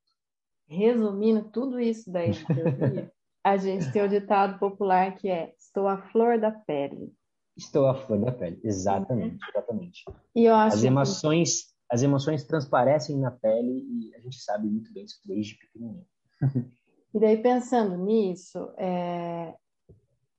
Resumindo 0.66 1.44
tudo 1.50 1.78
isso 1.78 2.10
daí 2.10 2.30
a 3.44 3.58
gente 3.58 3.92
tem 3.92 4.02
o 4.02 4.08
ditado 4.08 4.58
popular 4.58 5.14
que 5.16 5.28
é 5.28 5.54
estou 5.58 5.86
à 5.86 5.98
flor 6.10 6.40
da 6.40 6.50
pele. 6.50 7.12
Estou 7.54 7.86
à 7.86 7.94
flor 7.94 8.18
da 8.18 8.32
pele, 8.32 8.58
exatamente, 8.64 9.34
uhum. 9.34 9.50
exatamente. 9.50 10.04
E 10.34 10.44
eu 10.46 10.54
acho 10.54 10.76
as 10.76 10.82
emoções, 10.82 11.62
que... 11.62 11.74
as 11.90 12.02
emoções 12.02 12.44
transparecem 12.44 13.18
na 13.18 13.30
pele 13.30 13.84
e 13.86 14.14
a 14.16 14.20
gente 14.20 14.40
sabe 14.40 14.66
muito 14.66 14.90
bem 14.94 15.04
isso 15.04 15.20
desde 15.24 15.56
pequenininho. 15.58 16.06
E 17.14 17.18
daí 17.18 17.38
pensando 17.38 17.96
nisso, 17.96 18.58
é... 18.76 19.54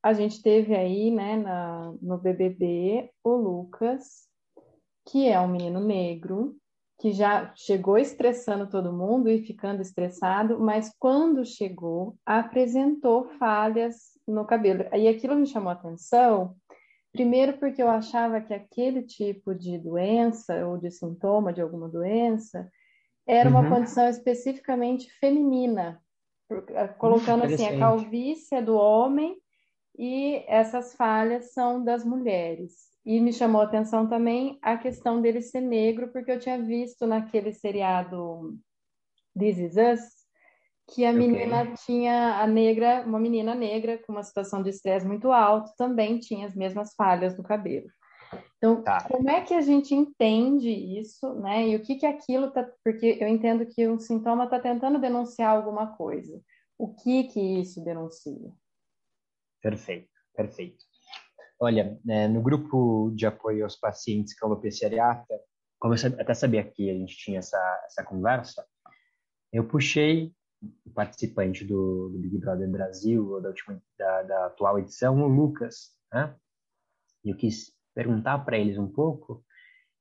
a 0.04 0.14
gente 0.14 0.44
teve 0.44 0.76
aí, 0.76 1.10
né, 1.10 1.36
na, 1.36 1.92
no 2.00 2.20
BBB 2.20 3.10
o 3.24 3.36
Lucas, 3.36 4.28
que 5.08 5.28
é 5.28 5.40
um 5.40 5.48
menino 5.48 5.80
negro, 5.80 6.56
que 7.00 7.12
já 7.12 7.54
chegou 7.56 7.98
estressando 7.98 8.68
todo 8.68 8.92
mundo 8.92 9.30
e 9.30 9.42
ficando 9.42 9.82
estressado, 9.82 10.60
mas 10.60 10.92
quando 11.00 11.46
chegou, 11.46 12.18
apresentou 12.26 13.26
falhas 13.38 14.18
no 14.28 14.46
cabelo. 14.46 14.84
E 14.94 15.08
aquilo 15.08 15.36
me 15.36 15.46
chamou 15.46 15.70
a 15.70 15.74
atenção, 15.74 16.56
primeiro 17.12 17.58
porque 17.58 17.82
eu 17.82 17.90
achava 17.90 18.42
que 18.42 18.54
aquele 18.54 19.04
tipo 19.04 19.54
de 19.54 19.78
doença 19.78 20.66
ou 20.66 20.78
de 20.78 20.92
sintoma 20.92 21.54
de 21.54 21.62
alguma 21.62 21.88
doença 21.88 22.70
era 23.26 23.50
uma 23.50 23.62
uhum. 23.62 23.70
condição 23.70 24.10
especificamente 24.10 25.10
feminina, 25.20 26.02
eh, 26.50 26.88
colocando 26.98 27.44
assim 27.44 27.68
a 27.68 27.78
calvície 27.78 28.56
é 28.56 28.62
do 28.62 28.76
homem 28.76 29.38
e 29.98 30.44
essas 30.48 30.96
falhas 30.96 31.54
são 31.54 31.84
das 31.84 32.04
mulheres. 32.04 32.97
E 33.08 33.22
me 33.22 33.32
chamou 33.32 33.62
a 33.62 33.64
atenção 33.64 34.06
também 34.06 34.60
a 34.62 34.78
questão 34.78 35.22
dele 35.22 35.42
ser 35.42 35.62
negro, 35.62 36.10
porque 36.12 36.30
eu 36.30 36.40
tinha 36.40 36.62
visto 36.62 37.08
naquele 37.08 37.54
seriado 37.54 38.60
This 39.40 39.58
Is 39.60 39.76
Us 39.78 40.28
que 40.94 41.06
a 41.06 41.14
menina 41.14 41.62
okay. 41.62 41.74
tinha 41.86 42.42
a 42.42 42.46
negra, 42.46 43.06
uma 43.06 43.18
menina 43.18 43.56
negra 43.56 43.98
com 43.98 44.12
uma 44.12 44.24
situação 44.24 44.62
de 44.62 44.72
estresse 44.72 45.08
muito 45.08 45.32
alto, 45.32 45.72
também 45.78 46.20
tinha 46.20 46.48
as 46.48 46.54
mesmas 46.54 46.94
falhas 46.96 47.38
no 47.38 47.44
cabelo. 47.44 47.88
Então, 48.58 48.84
tá. 48.84 49.08
como 49.08 49.30
é 49.30 49.40
que 49.40 49.54
a 49.54 49.62
gente 49.62 49.96
entende 49.96 50.70
isso, 50.70 51.34
né? 51.36 51.70
E 51.70 51.78
o 51.78 51.82
que 51.82 51.96
que 51.96 52.06
aquilo 52.06 52.52
tá, 52.52 52.70
porque 52.84 53.18
eu 53.22 53.28
entendo 53.30 53.66
que 53.66 53.88
um 53.88 53.98
sintoma 53.98 54.44
está 54.44 54.60
tentando 54.60 55.00
denunciar 55.00 55.56
alguma 55.56 55.96
coisa. 55.96 56.42
O 56.78 56.94
que 56.94 57.24
que 57.24 57.40
isso 57.40 57.82
denuncia? 57.82 58.52
Perfeito, 59.62 60.10
perfeito. 60.36 60.87
Olha, 61.60 62.00
é, 62.08 62.28
no 62.28 62.42
grupo 62.42 63.12
de 63.16 63.26
apoio 63.26 63.64
aos 63.64 63.76
pacientes 63.76 64.38
com 64.38 64.46
alopecia 64.46 64.88
areata, 64.88 65.40
como 65.80 65.96
eu 65.96 65.98
até 66.20 66.34
sabia 66.34 66.64
que 66.64 66.90
a 66.90 66.94
gente 66.94 67.18
tinha 67.18 67.40
essa, 67.40 67.58
essa 67.86 68.04
conversa, 68.04 68.66
eu 69.52 69.68
puxei 69.68 70.34
o 70.86 70.90
participante 70.92 71.64
do, 71.64 72.10
do 72.10 72.20
Big 72.20 72.38
Brother 72.38 72.70
Brasil, 72.70 73.40
da, 73.42 73.50
última, 73.50 73.82
da, 73.98 74.24
da 74.24 74.46
atual 74.48 74.80
edição, 74.80 75.22
o 75.22 75.28
Lucas, 75.28 75.92
né? 76.12 76.36
E 77.24 77.30
eu 77.30 77.36
quis 77.36 77.72
perguntar 77.94 78.40
para 78.40 78.58
eles 78.58 78.78
um 78.78 78.88
pouco, 78.88 79.44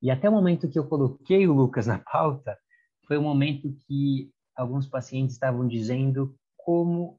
e 0.02 0.10
até 0.10 0.28
o 0.28 0.32
momento 0.32 0.68
que 0.68 0.78
eu 0.78 0.86
coloquei 0.86 1.46
o 1.46 1.54
Lucas 1.54 1.86
na 1.86 1.98
pauta, 1.98 2.58
foi 3.06 3.16
o 3.16 3.22
momento 3.22 3.74
que 3.86 4.30
alguns 4.54 4.86
pacientes 4.86 5.34
estavam 5.34 5.66
dizendo 5.66 6.36
como 6.56 7.18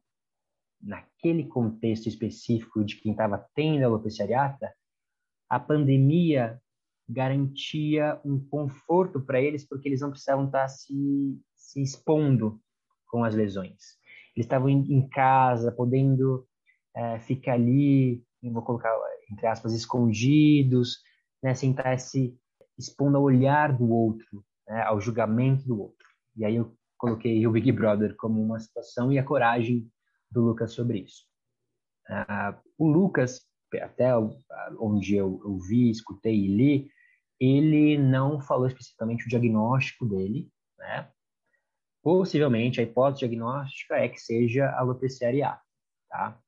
naquele 0.81 1.45
contexto 1.45 2.07
específico 2.07 2.83
de 2.83 2.97
quem 2.97 3.11
estava 3.11 3.45
tendo 3.55 3.83
alopecia 3.83 4.25
areata, 4.25 4.71
a 5.49 5.59
pandemia 5.59 6.61
garantia 7.09 8.19
um 8.25 8.39
conforto 8.39 9.21
para 9.21 9.41
eles 9.41 9.65
porque 9.65 9.87
eles 9.87 10.01
não 10.01 10.11
precisavam 10.11 10.45
estar 10.45 10.61
tá 10.61 10.67
se, 10.67 11.39
se 11.55 11.81
expondo 11.81 12.61
com 13.07 13.23
as 13.23 13.33
lesões. 13.33 13.97
Eles 14.35 14.45
estavam 14.45 14.69
em 14.69 15.07
casa, 15.09 15.71
podendo 15.71 16.45
é, 16.95 17.19
ficar 17.19 17.53
ali, 17.53 18.23
vou 18.43 18.61
colocar 18.61 18.93
entre 19.31 19.47
aspas, 19.47 19.73
escondidos, 19.73 21.01
né, 21.41 21.53
sem 21.53 21.71
estar 21.71 21.97
se 21.99 22.37
expondo 22.77 23.17
ao 23.17 23.23
olhar 23.23 23.75
do 23.75 23.89
outro, 23.89 24.43
né, 24.67 24.81
ao 24.83 24.99
julgamento 25.01 25.65
do 25.67 25.79
outro. 25.79 26.07
E 26.35 26.45
aí 26.45 26.55
eu 26.55 26.75
coloquei 26.97 27.45
o 27.45 27.51
Big 27.51 27.71
Brother 27.71 28.15
como 28.15 28.41
uma 28.41 28.59
situação 28.59 29.11
e 29.11 29.19
a 29.19 29.23
coragem 29.23 29.89
do 30.31 30.41
Lucas 30.41 30.73
sobre 30.73 30.99
isso. 30.99 31.25
Uh, 32.09 32.57
o 32.77 32.87
Lucas, 32.87 33.41
até 33.81 34.11
onde 34.79 35.15
eu, 35.15 35.41
eu 35.43 35.57
vi, 35.59 35.89
escutei 35.89 36.35
e 36.35 36.47
li, 36.47 36.91
ele 37.39 37.97
não 37.97 38.41
falou 38.41 38.67
especificamente 38.67 39.25
o 39.25 39.29
diagnóstico 39.29 40.05
dele, 40.05 40.49
né? 40.77 41.09
Possivelmente 42.01 42.79
a 42.79 42.83
hipótese 42.83 43.19
diagnóstica 43.19 43.95
é 43.95 44.07
que 44.07 44.19
seja 44.19 44.71
alopecia 44.71 45.27
areata, 45.27 45.61
tá? 46.09 46.39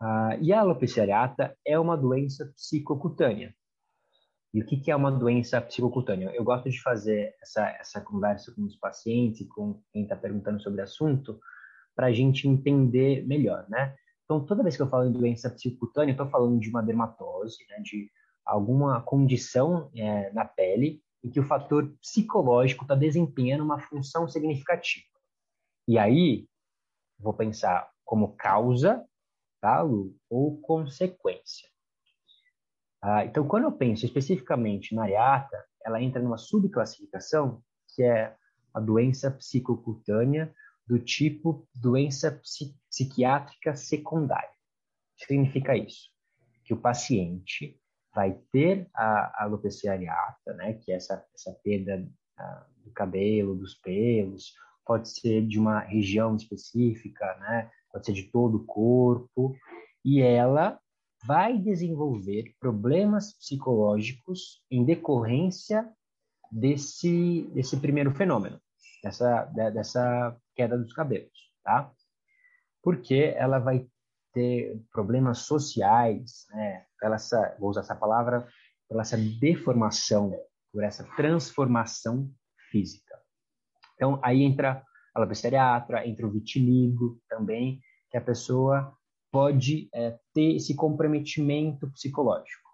Uh, 0.00 0.42
e 0.42 0.52
a 0.52 0.60
alopecia 0.60 1.02
areata 1.02 1.56
é 1.66 1.78
uma 1.78 1.96
doença 1.96 2.52
psicocutânea. 2.54 3.54
E 4.52 4.60
o 4.60 4.66
que, 4.66 4.76
que 4.76 4.90
é 4.90 4.96
uma 4.96 5.12
doença 5.12 5.60
psicocutânea? 5.60 6.30
Eu 6.34 6.42
gosto 6.42 6.68
de 6.68 6.80
fazer 6.82 7.34
essa, 7.40 7.68
essa 7.68 8.00
conversa 8.00 8.52
com 8.52 8.64
os 8.64 8.76
pacientes, 8.76 9.46
com 9.48 9.80
quem 9.92 10.02
está 10.02 10.16
perguntando 10.16 10.60
sobre 10.60 10.80
o 10.80 10.84
assunto, 10.84 11.40
para 11.94 12.06
a 12.06 12.12
gente 12.12 12.48
entender 12.48 13.26
melhor, 13.26 13.66
né? 13.68 13.94
Então, 14.24 14.44
toda 14.44 14.62
vez 14.62 14.76
que 14.76 14.82
eu 14.82 14.88
falo 14.88 15.08
em 15.08 15.12
doença 15.12 15.50
psicocutânea, 15.50 16.12
eu 16.12 16.14
estou 16.14 16.28
falando 16.28 16.60
de 16.60 16.68
uma 16.68 16.82
dermatose, 16.82 17.58
né, 17.68 17.80
de 17.80 18.08
alguma 18.44 19.02
condição 19.02 19.90
é, 19.94 20.32
na 20.32 20.44
pele 20.44 21.02
em 21.22 21.30
que 21.30 21.40
o 21.40 21.44
fator 21.44 21.92
psicológico 22.00 22.84
está 22.84 22.94
desempenhando 22.94 23.64
uma 23.64 23.80
função 23.80 24.28
significativa. 24.28 25.04
E 25.86 25.98
aí, 25.98 26.46
vou 27.18 27.34
pensar 27.34 27.90
como 28.04 28.36
causa, 28.36 29.04
tá, 29.60 29.82
Lu, 29.82 30.16
ou 30.28 30.60
consequência. 30.60 31.68
Ah, 33.02 33.24
então, 33.24 33.46
quando 33.46 33.64
eu 33.64 33.72
penso 33.72 34.04
especificamente 34.04 34.94
na 34.94 35.02
areata, 35.02 35.64
ela 35.84 36.02
entra 36.02 36.22
numa 36.22 36.38
subclassificação 36.38 37.62
que 37.94 38.02
é 38.02 38.36
a 38.72 38.80
doença 38.80 39.30
psicocutânea 39.30 40.54
do 40.90 40.98
tipo 40.98 41.68
doença 41.72 42.32
psi 42.32 42.74
psiquiátrica 42.88 43.76
secundária. 43.76 44.50
O 44.50 45.18
que 45.20 45.26
significa 45.26 45.76
isso? 45.76 46.10
Que 46.64 46.74
o 46.74 46.80
paciente 46.80 47.80
vai 48.12 48.36
ter 48.50 48.90
a, 48.92 49.44
alopecia 49.44 49.92
areata, 49.92 50.52
né, 50.54 50.72
que 50.72 50.90
é 50.90 50.96
essa, 50.96 51.24
essa 51.32 51.52
perda 51.62 52.04
uh, 52.40 52.84
do 52.84 52.90
cabelo, 52.90 53.54
dos 53.54 53.74
pelos, 53.74 54.52
pode 54.84 55.10
ser 55.10 55.46
de 55.46 55.60
uma 55.60 55.78
região 55.78 56.34
específica, 56.34 57.36
né, 57.38 57.70
pode 57.92 58.06
ser 58.06 58.12
de 58.12 58.24
todo 58.24 58.56
o 58.56 58.66
corpo, 58.66 59.54
e 60.04 60.20
ela 60.20 60.76
vai 61.24 61.56
desenvolver 61.56 62.52
problemas 62.58 63.32
psicológicos 63.34 64.60
em 64.68 64.84
decorrência 64.84 65.88
desse, 66.50 67.48
desse 67.54 67.76
primeiro 67.76 68.10
fenômeno, 68.10 68.60
dessa, 69.02 69.44
dessa 69.44 70.36
queda 70.54 70.76
dos 70.76 70.92
cabelos, 70.92 71.52
tá? 71.64 71.90
Porque 72.82 73.34
ela 73.36 73.58
vai 73.58 73.86
ter 74.32 74.80
problemas 74.92 75.38
sociais, 75.40 76.46
né? 76.50 76.84
Pela 76.98 77.16
essa, 77.16 77.56
vou 77.58 77.70
usar 77.70 77.80
essa 77.80 77.96
palavra, 77.96 78.46
pela 78.88 79.02
essa 79.02 79.16
deformação, 79.16 80.32
por 80.72 80.84
essa 80.84 81.04
transformação 81.16 82.30
física. 82.70 83.18
Então, 83.94 84.18
aí 84.22 84.42
entra 84.42 84.82
a 85.14 85.46
areata, 85.46 86.06
entra 86.06 86.26
o 86.26 86.30
vitiligo 86.30 87.20
também, 87.28 87.80
que 88.10 88.16
a 88.16 88.20
pessoa 88.20 88.96
pode 89.30 89.88
é, 89.94 90.18
ter 90.34 90.56
esse 90.56 90.74
comprometimento 90.74 91.90
psicológico. 91.90 92.69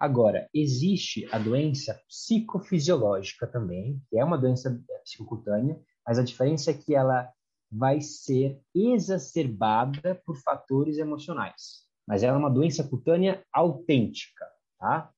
Agora, 0.00 0.48
existe 0.54 1.28
a 1.32 1.38
doença 1.38 2.00
psicofisiológica 2.08 3.46
também, 3.46 4.00
que 4.08 4.18
é 4.18 4.24
uma 4.24 4.38
doença 4.38 4.82
é, 4.90 4.98
psicocutânea, 4.98 5.80
mas 6.06 6.18
a 6.18 6.24
diferença 6.24 6.70
é 6.70 6.74
que 6.74 6.94
ela 6.94 7.30
vai 7.70 8.00
ser 8.00 8.60
exacerbada 8.74 10.20
por 10.26 10.36
fatores 10.36 10.98
emocionais. 10.98 11.86
Mas 12.06 12.22
ela 12.22 12.36
é 12.36 12.38
uma 12.38 12.50
doença 12.50 12.82
cutânea 12.84 13.44
autêntica, 13.52 14.44
tá? 14.78 15.10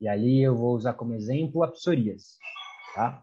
E 0.00 0.08
ali 0.08 0.42
eu 0.42 0.56
vou 0.56 0.74
usar 0.76 0.94
como 0.94 1.14
exemplo 1.14 1.62
a 1.62 1.68
psoríase, 1.68 2.36
tá? 2.94 3.22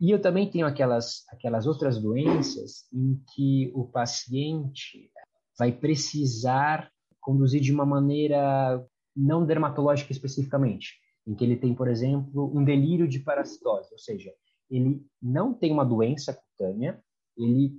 E 0.00 0.10
eu 0.10 0.20
também 0.20 0.50
tenho 0.50 0.66
aquelas, 0.66 1.24
aquelas 1.30 1.66
outras 1.66 1.98
doenças 2.00 2.86
em 2.92 3.22
que 3.34 3.72
o 3.74 3.86
paciente 3.86 5.10
vai 5.58 5.72
precisar 5.72 6.90
conduzir 7.20 7.60
de 7.60 7.72
uma 7.72 7.86
maneira 7.86 8.84
não 9.14 9.44
dermatológica 9.44 10.12
especificamente, 10.12 10.98
em 11.26 11.34
que 11.34 11.44
ele 11.44 11.56
tem, 11.56 11.74
por 11.74 11.88
exemplo, 11.88 12.50
um 12.56 12.64
delírio 12.64 13.06
de 13.06 13.20
parasitose, 13.20 13.88
ou 13.92 13.98
seja, 13.98 14.32
ele 14.70 15.04
não 15.20 15.52
tem 15.52 15.70
uma 15.70 15.84
doença 15.84 16.32
cutânea, 16.32 17.02
ele 17.36 17.74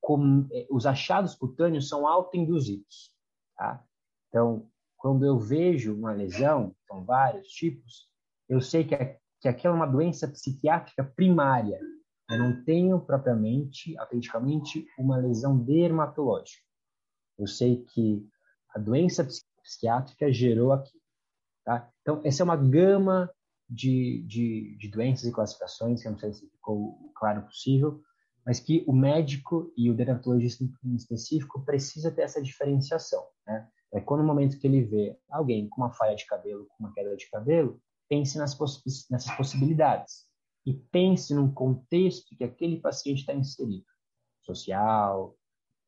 com, 0.00 0.46
eh, 0.52 0.66
os 0.70 0.86
achados 0.86 1.34
cutâneos 1.34 1.88
são 1.88 2.06
autoinduzidos, 2.06 3.12
tá? 3.56 3.84
Então, 4.28 4.68
quando 4.96 5.24
eu 5.24 5.38
vejo 5.38 5.94
uma 5.94 6.12
lesão, 6.12 6.74
são 6.86 7.04
vários 7.04 7.48
tipos, 7.48 8.08
eu 8.48 8.60
sei 8.60 8.84
que 8.84 8.94
que 9.40 9.48
aquela 9.48 9.74
é 9.74 9.76
uma 9.76 9.86
doença 9.86 10.26
psiquiátrica 10.28 11.04
primária. 11.04 11.78
Eu 12.30 12.38
não 12.38 12.64
tenho 12.64 13.00
propriamente, 13.00 13.96
autenticamente, 13.98 14.86
uma 14.98 15.16
lesão 15.16 15.58
dermatológica. 15.58 16.62
Eu 17.38 17.46
sei 17.46 17.84
que 17.84 18.26
a 18.74 18.78
doença 18.78 19.26
psiquiátrica 19.68 20.32
gerou 20.32 20.72
aqui. 20.72 20.98
Tá? 21.64 21.90
Então, 22.00 22.22
essa 22.24 22.42
é 22.42 22.44
uma 22.44 22.56
gama 22.56 23.30
de, 23.68 24.24
de, 24.26 24.76
de 24.78 24.88
doenças 24.88 25.28
e 25.28 25.32
classificações, 25.32 26.00
que 26.00 26.08
eu 26.08 26.12
não 26.12 26.18
sei 26.18 26.32
se 26.32 26.48
ficou 26.50 27.12
claro 27.14 27.42
possível, 27.42 28.00
mas 28.46 28.58
que 28.58 28.82
o 28.86 28.92
médico 28.94 29.70
e 29.76 29.90
o 29.90 29.94
dermatologista 29.94 30.64
em 30.64 30.94
específico 30.94 31.62
precisa 31.64 32.10
ter 32.10 32.22
essa 32.22 32.42
diferenciação. 32.42 33.22
Né? 33.46 33.68
É 33.92 34.00
quando 34.00 34.20
no 34.20 34.26
momento 34.26 34.58
que 34.58 34.66
ele 34.66 34.82
vê 34.82 35.18
alguém 35.28 35.68
com 35.68 35.82
uma 35.82 35.92
falha 35.92 36.16
de 36.16 36.24
cabelo, 36.24 36.66
com 36.66 36.84
uma 36.84 36.92
queda 36.94 37.14
de 37.14 37.28
cabelo, 37.28 37.78
pense 38.08 38.38
nas 38.38 38.54
poss 38.54 38.82
nessas 39.10 39.34
possibilidades 39.36 40.26
e 40.64 40.72
pense 40.72 41.34
num 41.34 41.52
contexto 41.52 42.34
que 42.36 42.44
aquele 42.44 42.80
paciente 42.80 43.20
está 43.20 43.34
inserido, 43.34 43.84
social, 44.42 45.36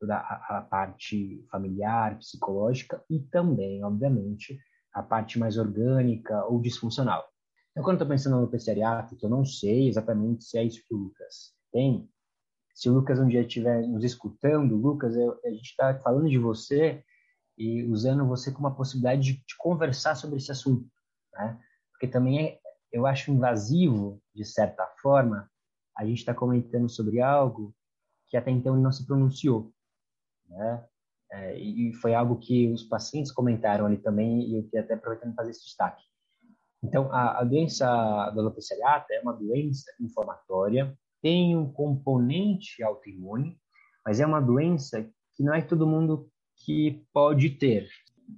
toda 0.01 0.17
a, 0.17 0.65
parte 0.67 1.45
familiar, 1.51 2.17
psicológica 2.17 3.03
e 3.07 3.19
também, 3.19 3.83
obviamente, 3.83 4.59
a 4.91 5.03
parte 5.03 5.37
mais 5.37 5.57
orgânica 5.59 6.43
ou 6.45 6.59
disfuncional. 6.59 7.23
Então, 7.69 7.83
quando 7.83 7.97
estou 7.97 8.07
pensando 8.07 8.41
no 8.41 8.49
que 8.49 9.25
eu 9.25 9.29
não 9.29 9.45
sei 9.45 9.87
exatamente 9.87 10.43
se 10.43 10.57
é 10.57 10.63
isso 10.63 10.83
que 10.87 10.93
o 10.95 10.97
Lucas 10.97 11.53
tem, 11.71 12.09
se 12.73 12.89
o 12.89 12.93
Lucas 12.93 13.19
um 13.19 13.27
dia 13.27 13.41
estiver 13.41 13.87
nos 13.87 14.03
escutando, 14.03 14.75
Lucas, 14.75 15.15
eu, 15.15 15.39
a 15.45 15.49
gente 15.51 15.69
está 15.69 15.97
falando 15.99 16.27
de 16.27 16.37
você 16.39 17.03
e 17.55 17.83
usando 17.83 18.25
você 18.25 18.51
como 18.51 18.67
uma 18.67 18.75
possibilidade 18.75 19.21
de, 19.21 19.33
de 19.33 19.55
conversar 19.57 20.15
sobre 20.15 20.37
esse 20.37 20.51
assunto, 20.51 20.89
né? 21.33 21.59
porque 21.91 22.07
também 22.07 22.47
é, 22.47 22.59
eu 22.91 23.05
acho 23.05 23.31
invasivo, 23.31 24.19
de 24.33 24.43
certa 24.43 24.83
forma, 24.99 25.47
a 25.95 26.03
gente 26.05 26.17
está 26.17 26.33
comentando 26.33 26.89
sobre 26.89 27.21
algo 27.21 27.71
que 28.27 28.35
até 28.35 28.49
então 28.49 28.73
ele 28.73 28.83
não 28.83 28.91
se 28.91 29.05
pronunciou, 29.05 29.71
né? 30.51 30.85
É, 31.31 31.57
e 31.57 31.93
foi 31.93 32.13
algo 32.13 32.37
que 32.37 32.67
os 32.67 32.83
pacientes 32.83 33.31
comentaram 33.31 33.85
ali 33.85 33.97
também 33.97 34.41
e 34.41 34.57
eu 34.57 34.63
queria 34.63 34.81
até 34.81 34.95
aproveitando 34.95 35.33
fazer 35.33 35.51
esse 35.51 35.63
destaque. 35.63 36.03
Então, 36.83 37.11
a, 37.11 37.39
a 37.39 37.43
doença 37.43 37.85
da 37.85 38.41
alopecia 38.41 38.77
é 39.11 39.21
uma 39.21 39.33
doença 39.33 39.91
inflamatória, 39.99 40.97
tem 41.21 41.55
um 41.55 41.71
componente 41.71 42.83
autoimune, 42.83 43.57
mas 44.05 44.19
é 44.19 44.25
uma 44.25 44.41
doença 44.41 45.07
que 45.35 45.43
não 45.43 45.53
é 45.53 45.61
todo 45.61 45.87
mundo 45.87 46.29
que 46.65 47.05
pode 47.13 47.51
ter. 47.51 47.87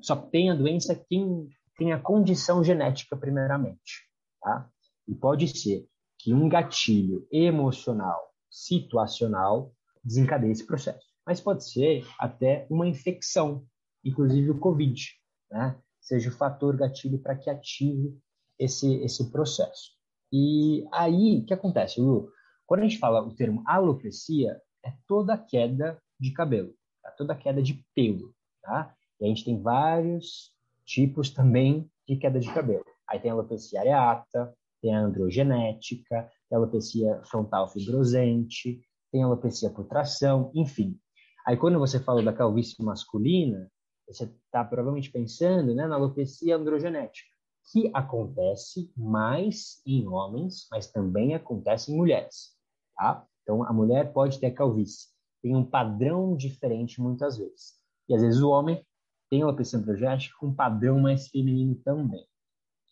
Só 0.01 0.15
tem 0.15 0.51
a 0.51 0.55
doença 0.55 0.95
quem 1.09 1.49
tem 1.77 1.91
a 1.91 1.99
condição 1.99 2.63
genética 2.63 3.17
primeiramente, 3.17 4.07
tá? 4.41 4.69
E 5.07 5.15
pode 5.15 5.47
ser 5.47 5.87
que 6.19 6.33
um 6.33 6.47
gatilho 6.47 7.27
emocional, 7.31 8.31
situacional, 8.49 9.73
desencadeie 10.03 10.51
esse 10.51 10.65
processo. 10.65 11.12
Mas 11.25 11.39
pode 11.39 11.69
ser 11.69 12.05
até 12.19 12.67
uma 12.69 12.87
infecção, 12.87 13.65
inclusive 14.03 14.51
o 14.51 14.59
COVID, 14.59 15.09
né? 15.51 15.79
Seja 16.01 16.29
o 16.29 16.33
fator 16.33 16.75
gatilho 16.75 17.17
para 17.19 17.37
que 17.37 17.49
ative 17.49 18.17
esse, 18.59 18.95
esse 18.95 19.31
processo. 19.31 19.91
E 20.31 20.85
aí, 20.91 21.39
o 21.39 21.45
que 21.45 21.53
acontece, 21.53 22.01
Lu? 22.01 22.29
Quando 22.65 22.81
a 22.81 22.83
gente 22.83 22.97
fala 22.97 23.21
o 23.21 23.35
termo 23.35 23.63
alopecia, 23.65 24.59
é 24.83 24.91
toda 25.07 25.37
queda 25.37 26.01
de 26.19 26.31
cabelo, 26.31 26.73
tá? 27.01 27.11
toda 27.11 27.35
queda 27.35 27.61
de 27.61 27.85
pelo, 27.95 28.33
tá? 28.61 28.93
E 29.19 29.25
a 29.25 29.27
gente 29.27 29.45
tem 29.45 29.61
vários 29.61 30.51
tipos 30.85 31.29
também 31.29 31.89
de 32.07 32.17
queda 32.17 32.39
de 32.39 32.51
cabelo. 32.53 32.83
Aí 33.07 33.19
tem 33.19 33.31
a 33.31 33.33
alopecia 33.33 33.79
areata, 33.79 34.53
tem 34.81 34.93
a 34.93 34.99
androgenética, 34.99 36.29
tem 36.49 36.55
a 36.55 36.57
alopecia 36.57 37.21
frontal 37.23 37.69
fibrosante, 37.69 38.81
tem 39.11 39.23
a 39.23 39.25
alopecia 39.25 39.69
por 39.69 39.85
tração, 39.85 40.51
enfim. 40.53 40.99
Aí 41.45 41.57
quando 41.57 41.77
você 41.77 41.99
fala 41.99 42.23
da 42.23 42.31
calvície 42.31 42.81
masculina, 42.83 43.69
você 44.07 44.25
está 44.25 44.63
provavelmente 44.63 45.11
pensando 45.11 45.73
né, 45.73 45.87
na 45.87 45.95
alopecia 45.95 46.55
androgenética, 46.55 47.29
que 47.71 47.89
acontece 47.93 48.91
mais 48.95 49.81
em 49.85 50.07
homens, 50.07 50.67
mas 50.71 50.91
também 50.91 51.33
acontece 51.33 51.91
em 51.91 51.97
mulheres. 51.97 52.53
Tá? 52.95 53.25
Então, 53.41 53.63
a 53.63 53.73
mulher 53.73 54.13
pode 54.13 54.39
ter 54.39 54.51
calvície. 54.51 55.09
Tem 55.41 55.55
um 55.55 55.65
padrão 55.65 56.35
diferente 56.35 57.01
muitas 57.01 57.37
vezes. 57.37 57.73
E 58.07 58.15
às 58.15 58.21
vezes 58.21 58.41
o 58.41 58.49
homem 58.49 58.85
tem 59.29 59.41
alopecia 59.41 59.79
androgénica 59.79 60.33
com 60.39 60.47
um 60.47 60.55
padrão 60.55 60.99
mais 60.99 61.27
feminino 61.27 61.75
também. 61.83 62.25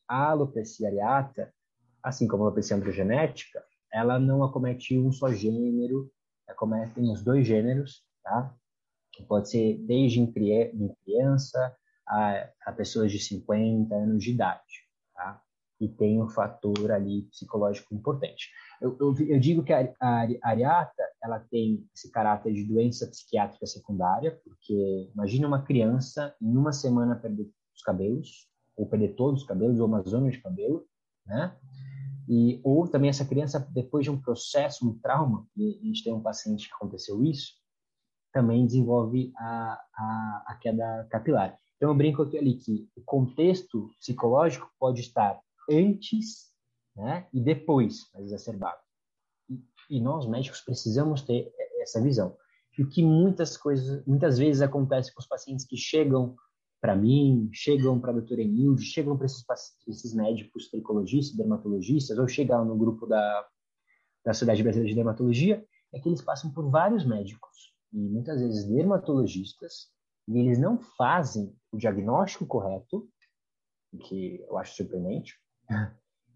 A 0.08 0.32
alopecia 0.32 0.88
areata, 0.88 1.54
assim 2.04 2.28
como 2.28 2.44
a 2.44 2.48
alopecia 2.48 2.76
androgenética, 2.76 3.64
ela 3.94 4.20
não 4.20 4.44
acomete 4.44 4.98
um 4.98 5.12
só 5.12 5.32
gênero, 5.32 6.12
acomete 6.48 7.00
os 7.00 7.24
dois 7.24 7.46
gêneros, 7.46 8.04
tá? 8.24 8.56
Pode 9.28 9.50
ser 9.50 9.78
desde 9.78 10.20
em 10.20 10.32
criança 10.32 11.76
a, 12.08 12.50
a 12.66 12.72
pessoas 12.72 13.12
de 13.12 13.20
50 13.20 13.94
anos 13.94 14.24
de 14.24 14.32
idade, 14.32 14.88
tá? 15.14 15.42
E 15.80 15.88
tem 15.88 16.22
um 16.22 16.28
fator 16.28 16.92
ali 16.92 17.24
psicológico 17.24 17.94
importante. 17.96 18.50
Eu, 18.82 18.98
eu, 19.00 19.16
eu 19.28 19.40
digo 19.40 19.64
que 19.64 19.74
a, 19.74 19.94
a, 20.00 20.24
a 20.44 20.50
areata 20.50 21.04
ela 21.24 21.40
tem 21.40 21.88
esse 21.96 22.12
caráter 22.12 22.54
de 22.54 22.64
doença 22.64 23.08
psiquiátrica 23.08 23.66
secundária, 23.66 24.40
porque 24.44 25.10
imagina 25.14 25.48
uma 25.48 25.64
criança 25.64 26.36
em 26.42 26.56
uma 26.56 26.72
semana 26.72 27.16
perder 27.16 27.50
os 27.76 27.82
cabelos, 27.84 28.48
ou 28.76 28.88
perder 28.88 29.16
todos 29.16 29.42
os 29.42 29.48
cabelos, 29.48 29.80
ou 29.80 29.88
uma 29.88 30.02
zona 30.02 30.30
de 30.30 30.40
cabelo, 30.40 30.86
né? 31.26 31.56
E, 32.28 32.62
ou 32.64 32.88
também 32.88 33.10
essa 33.10 33.26
criança, 33.26 33.60
depois 33.72 34.06
de 34.06 34.12
um 34.12 34.22
processo, 34.22 34.88
um 34.88 34.98
trauma, 35.00 35.48
e 35.56 35.80
a 35.82 35.86
gente 35.86 36.04
tem 36.04 36.14
um 36.14 36.22
paciente 36.22 36.68
que 36.68 36.74
aconteceu 36.74 37.24
isso, 37.24 37.61
também 38.32 38.66
desenvolve 38.66 39.32
a, 39.38 39.80
a, 39.96 40.44
a 40.48 40.56
queda 40.56 41.08
capilar. 41.10 41.58
Então, 41.76 41.90
eu 41.90 41.96
brinco 41.96 42.22
ali 42.22 42.56
que 42.56 42.88
o 42.96 43.02
contexto 43.04 43.90
psicológico 44.00 44.70
pode 44.80 45.02
estar 45.02 45.40
antes 45.70 46.52
né, 46.96 47.28
e 47.34 47.42
depois 47.42 48.10
mais 48.14 48.28
exacerbado. 48.28 48.80
E 49.90 50.00
nós 50.00 50.28
médicos 50.28 50.62
precisamos 50.62 51.22
ter 51.22 51.52
essa 51.82 52.02
visão. 52.02 52.38
E 52.78 52.84
o 52.84 52.90
que 52.90 53.04
muitas 53.04 53.58
coisas, 53.58 54.06
muitas 54.06 54.38
vezes 54.38 54.62
acontece 54.62 55.14
com 55.14 55.20
os 55.20 55.28
pacientes 55.28 55.66
que 55.66 55.76
chegam 55.76 56.36
para 56.80 56.96
mim, 56.96 57.50
chegam 57.54 58.00
para 58.00 58.12
a 58.12 58.14
doutora 58.16 58.42
Enilde, 58.42 58.84
chegam 58.84 59.16
para 59.16 59.28
esses, 59.28 59.44
esses 59.88 60.14
médicos 60.16 60.70
tricologistas, 60.70 61.38
dermatologistas, 61.38 62.18
ou 62.18 62.28
chegam 62.28 62.66
no 62.66 62.76
grupo 62.76 63.06
da, 63.06 63.48
da 64.26 64.34
Sociedade 64.34 64.64
Brasileira 64.64 64.90
de 64.90 64.96
Dermatologia, 64.96 65.64
é 65.94 66.00
que 66.00 66.10
eles 66.10 66.22
passam 66.22 66.52
por 66.52 66.70
vários 66.72 67.06
médicos, 67.06 67.71
e 67.94 67.98
muitas 67.98 68.40
vezes 68.40 68.66
dermatologistas, 68.66 69.90
e 70.28 70.38
eles 70.38 70.60
não 70.60 70.80
fazem 70.80 71.56
o 71.72 71.78
diagnóstico 71.78 72.46
correto, 72.46 73.08
que 74.08 74.42
eu 74.48 74.58
acho 74.58 74.76
surpreendente, 74.76 75.36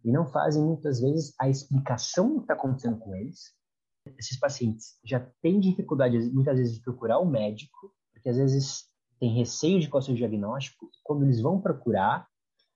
e 0.04 0.12
não 0.12 0.26
fazem 0.28 0.64
muitas 0.64 1.00
vezes 1.00 1.34
a 1.40 1.50
explicação 1.50 2.30
do 2.30 2.36
que 2.38 2.44
está 2.44 2.54
acontecendo 2.54 2.98
com 3.00 3.16
eles. 3.16 3.54
Esses 4.20 4.38
pacientes 4.40 5.00
já 5.04 5.20
têm 5.42 5.60
dificuldade 5.60 6.18
muitas 6.32 6.58
vezes 6.58 6.76
de 6.76 6.82
procurar 6.82 7.20
o 7.20 7.26
médico, 7.26 7.94
porque 8.14 8.30
às 8.30 8.38
vezes 8.38 8.86
tem 9.20 9.34
receio 9.34 9.80
de 9.80 9.90
qual 9.90 10.02
seja 10.02 10.14
o 10.14 10.18
diagnóstico. 10.18 10.90
Quando 11.04 11.24
eles 11.24 11.42
vão 11.42 11.60
procurar, 11.60 12.28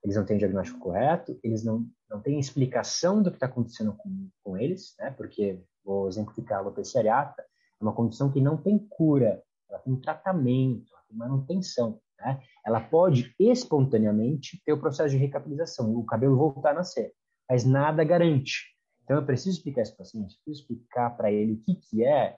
eles 0.03 0.15
não 0.15 0.25
têm 0.25 0.37
o 0.37 0.39
diagnóstico 0.39 0.79
correto, 0.79 1.37
eles 1.43 1.63
não, 1.63 1.85
não 2.09 2.21
têm 2.21 2.39
explicação 2.39 3.21
do 3.21 3.29
que 3.29 3.35
está 3.35 3.45
acontecendo 3.45 3.93
com, 3.95 4.29
com 4.43 4.57
eles, 4.57 4.95
né? 4.97 5.11
porque, 5.11 5.61
vou 5.83 6.07
exemplificar, 6.07 6.59
a 6.59 6.61
alopecia 6.61 7.01
areata 7.01 7.45
é 7.79 7.83
uma 7.83 7.93
condição 7.93 8.31
que 8.31 8.41
não 8.41 8.57
tem 8.57 8.77
cura, 8.77 9.41
ela 9.69 9.79
tem 9.79 9.95
tratamento, 9.95 10.91
ela 10.93 11.03
tem 11.07 11.17
manutenção. 11.17 11.99
Né? 12.19 12.41
Ela 12.65 12.81
pode 12.81 13.33
espontaneamente 13.39 14.61
ter 14.65 14.73
o 14.73 14.79
processo 14.79 15.11
de 15.11 15.17
recapilação, 15.17 15.95
o 15.95 16.05
cabelo 16.05 16.37
voltar 16.37 16.71
a 16.71 16.75
nascer, 16.75 17.13
mas 17.49 17.65
nada 17.65 18.03
garante. 18.03 18.75
Então 19.03 19.17
eu 19.17 19.25
preciso 19.25 19.57
explicar 19.57 19.81
esse 19.81 19.95
paciente, 19.95 20.37
preciso 20.43 20.61
explicar 20.63 21.11
para 21.17 21.31
ele 21.31 21.53
o 21.53 21.61
que, 21.61 21.75
que 21.75 22.03
é 22.03 22.35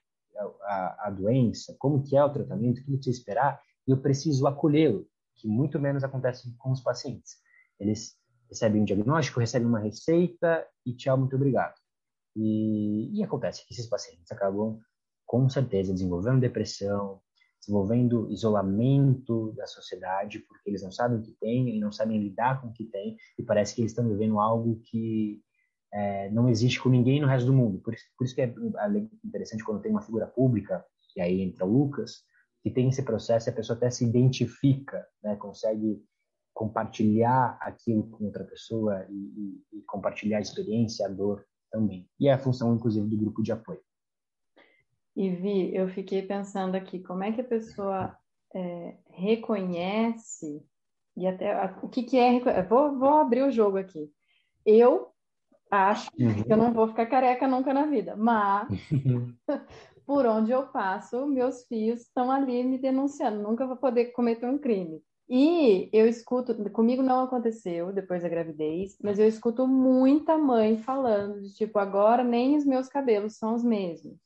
a, 0.64 1.08
a, 1.08 1.10
doença, 1.10 1.76
como 1.78 2.04
que 2.04 2.16
é 2.16 2.24
o 2.24 2.32
tratamento, 2.32 2.80
o 2.80 2.84
que 2.84 2.92
precisa 2.92 3.18
esperar, 3.18 3.62
e 3.88 3.92
eu 3.92 3.98
preciso 3.98 4.48
acolhê-lo, 4.48 5.06
que 5.36 5.48
muito 5.48 5.80
menos 5.80 6.04
acontece 6.04 6.56
com 6.58 6.72
os 6.72 6.82
pacientes. 6.82 7.38
Eles 7.80 8.16
recebem 8.48 8.82
um 8.82 8.86
diagnóstico, 8.86 9.40
recebem 9.40 9.68
uma 9.68 9.80
receita 9.80 10.66
e 10.86 10.94
tchau, 10.94 11.18
muito 11.18 11.36
obrigado. 11.36 11.76
E, 12.36 13.18
e 13.18 13.24
acontece 13.24 13.66
que 13.66 13.74
esses 13.74 13.88
pacientes 13.88 14.32
acabam, 14.32 14.80
com 15.32 15.48
certeza, 15.48 15.94
desenvolvendo 15.94 16.42
depressão, 16.42 17.22
desenvolvendo 17.58 18.30
isolamento 18.30 19.54
da 19.54 19.66
sociedade, 19.66 20.40
porque 20.40 20.70
eles 20.70 20.84
não 20.84 20.92
sabem 20.92 21.20
o 21.20 21.22
que 21.22 21.32
têm 21.40 21.70
e 21.70 21.80
não 21.80 21.90
sabem 21.90 22.22
lidar 22.22 22.62
com 22.62 22.68
o 22.68 22.74
que 22.74 22.84
têm, 22.84 23.16
e 23.40 23.42
parece 23.42 23.74
que 23.74 23.80
eles 23.80 23.94
estão 23.94 24.10
vivendo 24.10 24.42
algo 24.42 24.82
que 24.84 25.42
é, 25.94 26.30
não 26.32 26.50
existe 26.50 26.82
com 26.82 26.90
ninguém 26.90 27.22
no 27.22 27.28
resto 27.28 27.46
do 27.46 27.54
mundo. 27.54 27.80
Por 27.80 27.94
isso, 27.94 28.04
por 28.18 28.26
isso 28.26 28.36
que 28.36 28.42
é 28.42 28.54
interessante 29.24 29.64
quando 29.64 29.82
tem 29.82 29.90
uma 29.90 30.02
figura 30.02 30.28
pública, 30.28 30.84
e 31.16 31.22
aí 31.22 31.40
entra 31.40 31.66
o 31.66 31.72
Lucas, 31.72 32.26
que 32.62 32.70
tem 32.70 32.90
esse 32.90 33.02
processo 33.02 33.48
e 33.48 33.52
a 33.52 33.56
pessoa 33.56 33.78
até 33.78 33.90
se 33.90 34.04
identifica, 34.04 35.08
né, 35.24 35.38
consegue 35.38 36.04
compartilhar 36.54 37.58
aquilo 37.62 38.04
com 38.10 38.26
outra 38.26 38.44
pessoa 38.44 39.06
e, 39.10 39.14
e, 39.14 39.78
e 39.78 39.82
compartilhar 39.84 40.40
a 40.40 40.42
experiência, 40.42 41.06
a 41.06 41.10
dor 41.10 41.46
também. 41.72 42.06
E 42.20 42.28
é 42.28 42.34
a 42.34 42.38
função, 42.38 42.76
inclusive, 42.76 43.08
do 43.08 43.16
grupo 43.16 43.42
de 43.42 43.54
apoio. 43.54 43.80
E 45.16 45.30
Vi, 45.30 45.76
eu 45.76 45.90
fiquei 45.90 46.22
pensando 46.22 46.76
aqui, 46.76 47.00
como 47.00 47.24
é 47.24 47.32
que 47.32 47.42
a 47.42 47.46
pessoa 47.46 48.16
é, 48.54 48.96
reconhece 49.10 50.64
e 51.16 51.28
até 51.28 51.66
o 51.84 51.90
que, 51.90 52.04
que 52.04 52.18
é 52.18 52.64
vou, 52.64 52.98
vou 52.98 53.18
abrir 53.18 53.44
o 53.44 53.52
jogo 53.52 53.78
aqui. 53.78 54.10
Eu 54.66 55.12
acho 55.70 56.10
uhum. 56.20 56.44
que 56.44 56.52
eu 56.52 56.58
não 56.58 56.74
vou 56.74 56.88
ficar 56.88 57.06
careca 57.06 57.48
nunca 57.48 57.74
na 57.74 57.86
vida, 57.86 58.16
mas 58.16 58.68
por 60.06 60.26
onde 60.26 60.52
eu 60.52 60.68
passo, 60.68 61.26
meus 61.26 61.66
filhos 61.66 62.02
estão 62.02 62.32
ali 62.32 62.64
me 62.64 62.78
denunciando, 62.78 63.42
nunca 63.42 63.68
vou 63.68 63.78
poder 63.78 64.08
cometer 64.08 64.46
um 64.46 64.58
crime. 64.58 65.02
E 65.30 65.90
eu 65.94 66.08
escuto, 66.10 66.54
comigo 66.72 67.02
não 67.02 67.24
aconteceu 67.24 67.94
depois 67.94 68.22
da 68.22 68.28
gravidez, 68.28 68.98
mas 69.02 69.18
eu 69.18 69.26
escuto 69.26 69.66
muita 69.66 70.38
mãe 70.38 70.78
falando 70.78 71.42
de 71.42 71.54
tipo, 71.54 71.80
agora 71.80 72.22
nem 72.22 72.58
os 72.58 72.66
meus 72.66 72.90
cabelos 72.90 73.38
são 73.38 73.56
os 73.56 73.64
mesmos. 73.64 74.18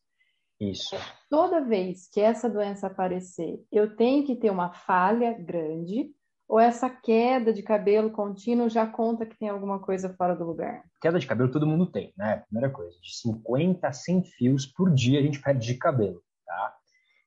Isso. 0.59 0.95
Toda 1.29 1.61
vez 1.61 2.07
que 2.07 2.21
essa 2.21 2.49
doença 2.49 2.87
aparecer, 2.87 3.63
eu 3.71 3.95
tenho 3.95 4.25
que 4.25 4.35
ter 4.35 4.49
uma 4.49 4.71
falha 4.71 5.33
grande 5.33 6.11
ou 6.47 6.59
essa 6.59 6.89
queda 6.89 7.51
de 7.51 7.63
cabelo 7.63 8.11
contínuo 8.11 8.69
já 8.69 8.85
conta 8.85 9.25
que 9.25 9.37
tem 9.37 9.49
alguma 9.49 9.79
coisa 9.79 10.13
fora 10.13 10.35
do 10.35 10.45
lugar? 10.45 10.83
Queda 11.01 11.19
de 11.19 11.25
cabelo 11.25 11.51
todo 11.51 11.67
mundo 11.67 11.87
tem, 11.87 12.13
né? 12.15 12.43
Primeira 12.47 12.69
coisa, 12.69 12.97
de 13.01 13.17
50 13.17 13.87
a 13.87 13.91
100 13.91 14.23
fios 14.23 14.65
por 14.65 14.93
dia 14.93 15.19
a 15.19 15.23
gente 15.23 15.41
perde 15.41 15.65
de 15.65 15.75
cabelo, 15.75 16.21
tá? 16.45 16.75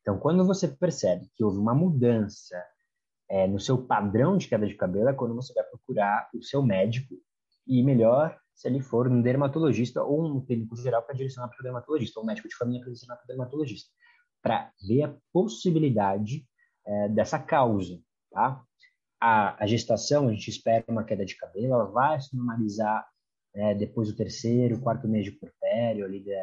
Então, 0.00 0.18
quando 0.18 0.46
você 0.46 0.68
percebe 0.68 1.28
que 1.34 1.44
houve 1.44 1.58
uma 1.58 1.74
mudança 1.74 2.56
é, 3.28 3.46
no 3.46 3.58
seu 3.58 3.76
padrão 3.76 4.38
de 4.38 4.48
queda 4.48 4.66
de 4.66 4.74
cabelo, 4.74 5.08
é 5.08 5.12
quando 5.12 5.34
você 5.34 5.52
vai 5.52 5.64
procurar 5.64 6.30
o 6.32 6.42
seu 6.42 6.62
médico 6.62 7.14
e 7.66 7.82
melhor 7.82 8.38
se 8.58 8.66
ele 8.66 8.80
for 8.80 9.06
um 9.06 9.22
dermatologista 9.22 10.02
ou 10.02 10.36
um 10.36 10.44
clínico 10.44 10.74
geral 10.76 11.00
para 11.02 11.14
direcionar 11.14 11.48
para 11.48 11.60
o 11.60 11.62
dermatologista, 11.62 12.18
ou 12.18 12.24
um 12.24 12.26
médico 12.26 12.48
de 12.48 12.56
família 12.56 12.80
para 12.80 12.88
direcionar 12.88 13.16
para 13.16 13.24
o 13.24 13.28
dermatologista, 13.28 13.88
para 14.42 14.72
ver 14.84 15.02
a 15.04 15.16
possibilidade 15.32 16.44
é, 16.84 17.08
dessa 17.08 17.38
causa, 17.38 18.02
tá? 18.32 18.60
A, 19.20 19.62
a, 19.62 19.66
gestação, 19.66 20.26
a 20.26 20.32
gente 20.32 20.50
espera 20.50 20.84
uma 20.88 21.04
queda 21.04 21.24
de 21.24 21.36
cabelo, 21.36 21.72
ela 21.72 21.84
vai 21.84 22.20
se 22.20 22.36
normalizar 22.36 23.08
é, 23.54 23.76
depois 23.76 24.08
do 24.08 24.16
terceiro, 24.16 24.80
quarto 24.80 25.06
mês 25.06 25.24
de 25.24 25.32
porpério, 25.32 26.04
ali 26.04 26.20
de, 26.20 26.34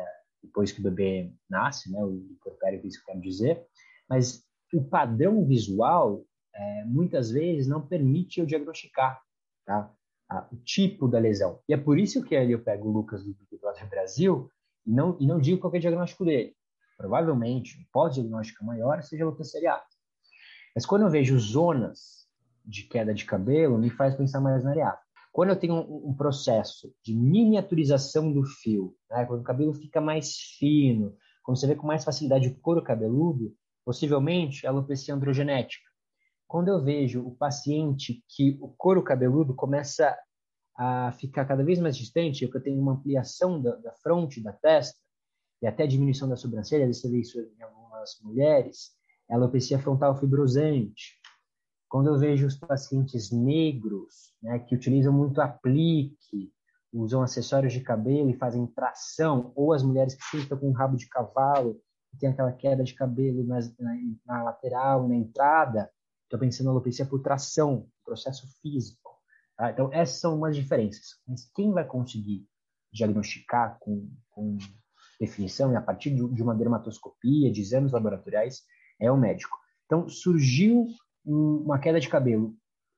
depois 0.41 0.71
que 0.71 0.79
o 0.79 0.83
bebê 0.83 1.33
nasce, 1.49 1.91
né, 1.91 2.01
o 2.01 2.37
porpério 2.41 2.79
que 2.79 2.87
isso 2.87 3.03
quer 3.05 3.19
dizer, 3.19 3.61
mas 4.09 4.41
o 4.73 4.81
padrão 4.81 5.45
visual 5.45 6.25
é, 6.53 6.85
muitas 6.85 7.29
vezes 7.29 7.67
não 7.67 7.85
permite 7.85 8.39
eu 8.39 8.45
diagnosticar, 8.45 9.21
tá? 9.65 9.93
A, 10.29 10.47
o 10.51 10.57
tipo 10.57 11.07
da 11.07 11.19
lesão. 11.19 11.59
E 11.67 11.73
é 11.73 11.77
por 11.77 11.97
isso 11.97 12.23
que 12.23 12.35
ali 12.35 12.51
eu 12.51 12.63
pego 12.63 12.89
o 12.89 12.91
Lucas 12.91 13.23
do 13.23 13.33
Big 13.33 13.59
Brother 13.59 13.89
Brasil 13.89 14.49
e 14.85 14.91
não, 14.91 15.17
e 15.19 15.25
não 15.25 15.39
digo 15.39 15.59
qual 15.59 15.73
é 15.73 15.77
o 15.77 15.81
diagnóstico 15.81 16.25
dele. 16.25 16.55
Provavelmente, 16.97 17.77
o 17.77 17.85
pós-diagnóstico 17.91 18.63
maior 18.63 19.01
seja 19.03 19.23
alopecia 19.23 19.59
areata. 19.59 19.85
Mas 20.73 20.85
quando 20.85 21.03
eu 21.03 21.09
vejo 21.09 21.37
zonas 21.39 22.25
de 22.63 22.83
queda 22.83 23.13
de 23.13 23.25
cabelo, 23.25 23.77
me 23.77 23.89
faz 23.89 24.15
pensar 24.15 24.41
mais 24.41 24.63
na 24.63 24.71
areata. 24.71 25.01
Quando 25.31 25.49
eu 25.49 25.55
tenho 25.55 25.75
um, 25.75 26.09
um 26.09 26.13
processo 26.13 26.93
de 27.03 27.13
miniaturização 27.13 28.31
do 28.31 28.43
fio, 28.45 28.95
né, 29.09 29.25
quando 29.25 29.41
o 29.41 29.43
cabelo 29.43 29.73
fica 29.73 29.99
mais 29.99 30.37
fino, 30.57 31.15
quando 31.43 31.59
você 31.59 31.67
vê 31.67 31.75
com 31.75 31.85
mais 31.85 32.03
facilidade 32.03 32.47
o 32.47 32.59
couro 32.59 32.81
cabeludo, 32.81 33.53
possivelmente 33.83 34.65
é 34.65 34.69
alopecia 34.69 35.13
androgenética 35.13 35.84
quando 36.47 36.69
eu 36.69 36.81
vejo 36.83 37.25
o 37.25 37.35
paciente 37.35 38.23
que 38.29 38.57
o 38.61 38.69
couro 38.69 39.03
cabeludo 39.03 39.53
começa 39.53 40.15
a 40.77 41.11
ficar 41.13 41.45
cada 41.45 41.63
vez 41.63 41.79
mais 41.79 41.95
distante, 41.95 42.43
eu 42.43 42.61
tenho 42.61 42.81
uma 42.81 42.93
ampliação 42.93 43.61
da, 43.61 43.75
da 43.75 43.93
fronte, 43.93 44.41
da 44.41 44.51
testa, 44.51 44.99
e 45.61 45.67
até 45.67 45.87
diminuição 45.87 46.27
da 46.27 46.35
sobrancelha, 46.35 46.91
você 46.91 47.09
vê 47.09 47.19
isso 47.19 47.39
em 47.39 47.61
algumas 47.63 48.19
mulheres, 48.21 48.91
é 49.29 49.33
alopecia 49.33 49.79
frontal 49.79 50.15
fibrosante. 50.15 51.15
Quando 51.89 52.07
eu 52.07 52.17
vejo 52.17 52.45
os 52.45 52.55
pacientes 52.55 53.31
negros, 53.31 54.33
né, 54.41 54.59
que 54.59 54.75
utilizam 54.75 55.13
muito 55.13 55.41
aplique, 55.41 56.51
usam 56.91 57.21
acessórios 57.21 57.73
de 57.73 57.81
cabelo 57.81 58.29
e 58.29 58.37
fazem 58.37 58.67
tração, 58.67 59.51
ou 59.55 59.73
as 59.73 59.81
mulheres 59.81 60.13
que 60.13 60.23
ficam 60.23 60.57
com 60.57 60.69
um 60.69 60.73
rabo 60.73 60.97
de 60.97 61.07
cavalo, 61.07 61.79
que 62.11 62.17
tem 62.19 62.29
aquela 62.29 62.51
queda 62.51 62.83
de 62.83 62.93
cabelo 62.93 63.43
na, 63.45 63.59
na, 63.79 63.95
na 64.25 64.43
lateral, 64.43 65.07
na 65.07 65.15
entrada, 65.15 65.89
Estou 66.25 66.39
pensando 66.39 66.65
na 66.65 66.71
alopecia 66.71 67.05
por 67.05 67.21
tração, 67.21 67.87
processo 68.03 68.47
físico. 68.61 69.11
Tá? 69.55 69.71
Então, 69.71 69.89
essas 69.93 70.19
são 70.19 70.35
umas 70.35 70.55
diferenças. 70.55 71.19
Mas 71.27 71.49
quem 71.55 71.71
vai 71.71 71.85
conseguir 71.85 72.45
diagnosticar 72.91 73.77
com, 73.79 74.09
com 74.29 74.57
definição 75.19 75.71
e 75.71 75.75
a 75.75 75.81
partir 75.81 76.11
de, 76.11 76.27
de 76.33 76.43
uma 76.43 76.55
dermatoscopia, 76.55 77.51
de 77.51 77.61
exames 77.61 77.91
laboratoriais, 77.91 78.63
é 78.99 79.11
o 79.11 79.17
médico. 79.17 79.57
Então, 79.85 80.09
surgiu 80.09 80.87
uma 81.25 81.79
queda 81.79 81.99
de 81.99 82.09
cabelo 82.09 82.55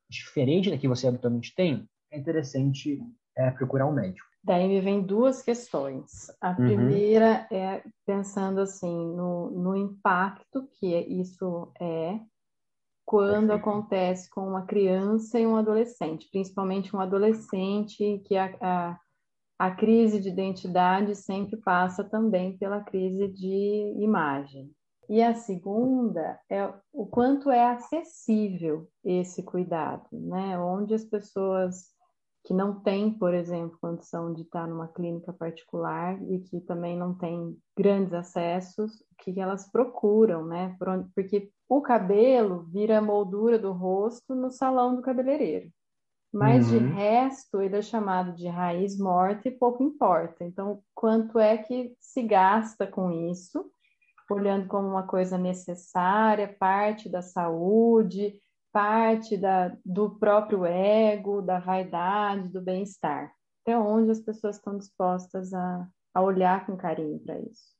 diferente 0.09 0.69
da 0.69 0.77
que 0.77 0.87
você 0.87 1.07
habitualmente 1.07 1.53
tem, 1.55 1.87
é 2.11 2.17
interessante 2.17 2.99
é, 3.35 3.51
procurar 3.51 3.87
um 3.87 3.93
médico. 3.93 4.27
Daí 4.43 4.67
me 4.67 4.79
vem 4.79 5.01
duas 5.01 5.41
questões. 5.41 6.31
A 6.39 6.51
uhum. 6.51 6.55
primeira 6.55 7.47
é 7.51 7.83
pensando 8.05 8.61
assim 8.61 8.95
no, 9.13 9.51
no 9.51 9.75
impacto 9.75 10.67
que 10.79 10.95
isso 10.95 11.71
é 11.79 12.19
quando 13.07 13.51
acontece 13.51 14.29
com 14.29 14.45
uma 14.45 14.65
criança 14.65 15.39
e 15.39 15.47
um 15.47 15.55
adolescente, 15.55 16.27
principalmente 16.29 16.93
um 16.93 16.99
adolescente 16.99 18.21
que 18.25 18.35
a, 18.35 18.53
a, 18.59 18.99
a, 19.57 19.71
crise 19.71 20.19
de 20.19 20.27
identidade 20.27 21.15
sempre 21.15 21.55
passa 21.55 22.03
também 22.03 22.57
pela 22.57 22.83
crise 22.83 23.29
de 23.29 23.95
imagem. 23.97 24.69
E 25.09 25.23
a 25.23 25.33
segunda 25.33 26.37
é 26.51 26.69
o 26.91 27.05
quanto 27.05 27.49
é 27.49 27.63
acessível 27.71 28.89
esse 29.05 29.41
cuidado, 29.41 30.05
né? 30.11 30.59
Onde 30.59 30.93
as 30.93 31.05
pessoas 31.05 31.85
que 32.43 32.53
não 32.53 32.81
têm, 32.81 33.09
por 33.09 33.33
exemplo, 33.33 33.77
condição 33.79 34.33
de 34.33 34.41
estar 34.41 34.67
numa 34.67 34.89
clínica 34.89 35.31
particular 35.31 36.21
e 36.29 36.39
que 36.39 36.59
também 36.59 36.97
não 36.97 37.13
têm 37.13 37.57
grandes 37.77 38.13
acessos, 38.13 38.99
o 38.99 39.15
que 39.17 39.39
elas 39.39 39.71
procuram, 39.71 40.45
né? 40.45 40.75
Porque 41.15 41.49
o 41.69 41.81
cabelo 41.81 42.63
vira 42.63 42.97
a 42.97 43.01
moldura 43.01 43.59
do 43.59 43.71
rosto 43.71 44.33
no 44.33 44.49
salão 44.49 44.95
do 44.95 45.01
cabeleireiro. 45.01 45.69
Mas 46.33 46.71
uhum. 46.71 46.79
de 46.79 46.85
resto, 46.93 47.61
ele 47.61 47.77
é 47.77 47.81
chamado 47.81 48.33
de 48.33 48.47
raiz 48.47 48.97
morta 48.97 49.47
e 49.47 49.51
pouco 49.51 49.83
importa. 49.83 50.43
Então, 50.43 50.81
quanto 50.93 51.39
é 51.39 51.57
que 51.57 51.95
se 51.99 52.21
gasta 52.21 52.85
com 52.85 53.11
isso, 53.11 53.69
olhando 54.29 54.67
como 54.67 54.87
uma 54.87 55.07
coisa 55.07 55.37
necessária, 55.37 56.55
parte 56.59 57.09
da 57.09 57.21
saúde, 57.21 58.39
parte 58.71 59.37
da, 59.37 59.75
do 59.85 60.19
próprio 60.19 60.65
ego, 60.65 61.41
da 61.41 61.59
vaidade, 61.59 62.49
do 62.49 62.61
bem-estar. 62.61 63.33
até 63.61 63.77
onde 63.77 64.11
as 64.11 64.19
pessoas 64.19 64.57
estão 64.57 64.77
dispostas 64.77 65.53
a, 65.53 65.87
a 66.13 66.21
olhar 66.21 66.65
com 66.65 66.77
carinho 66.77 67.19
para 67.19 67.39
isso. 67.39 67.76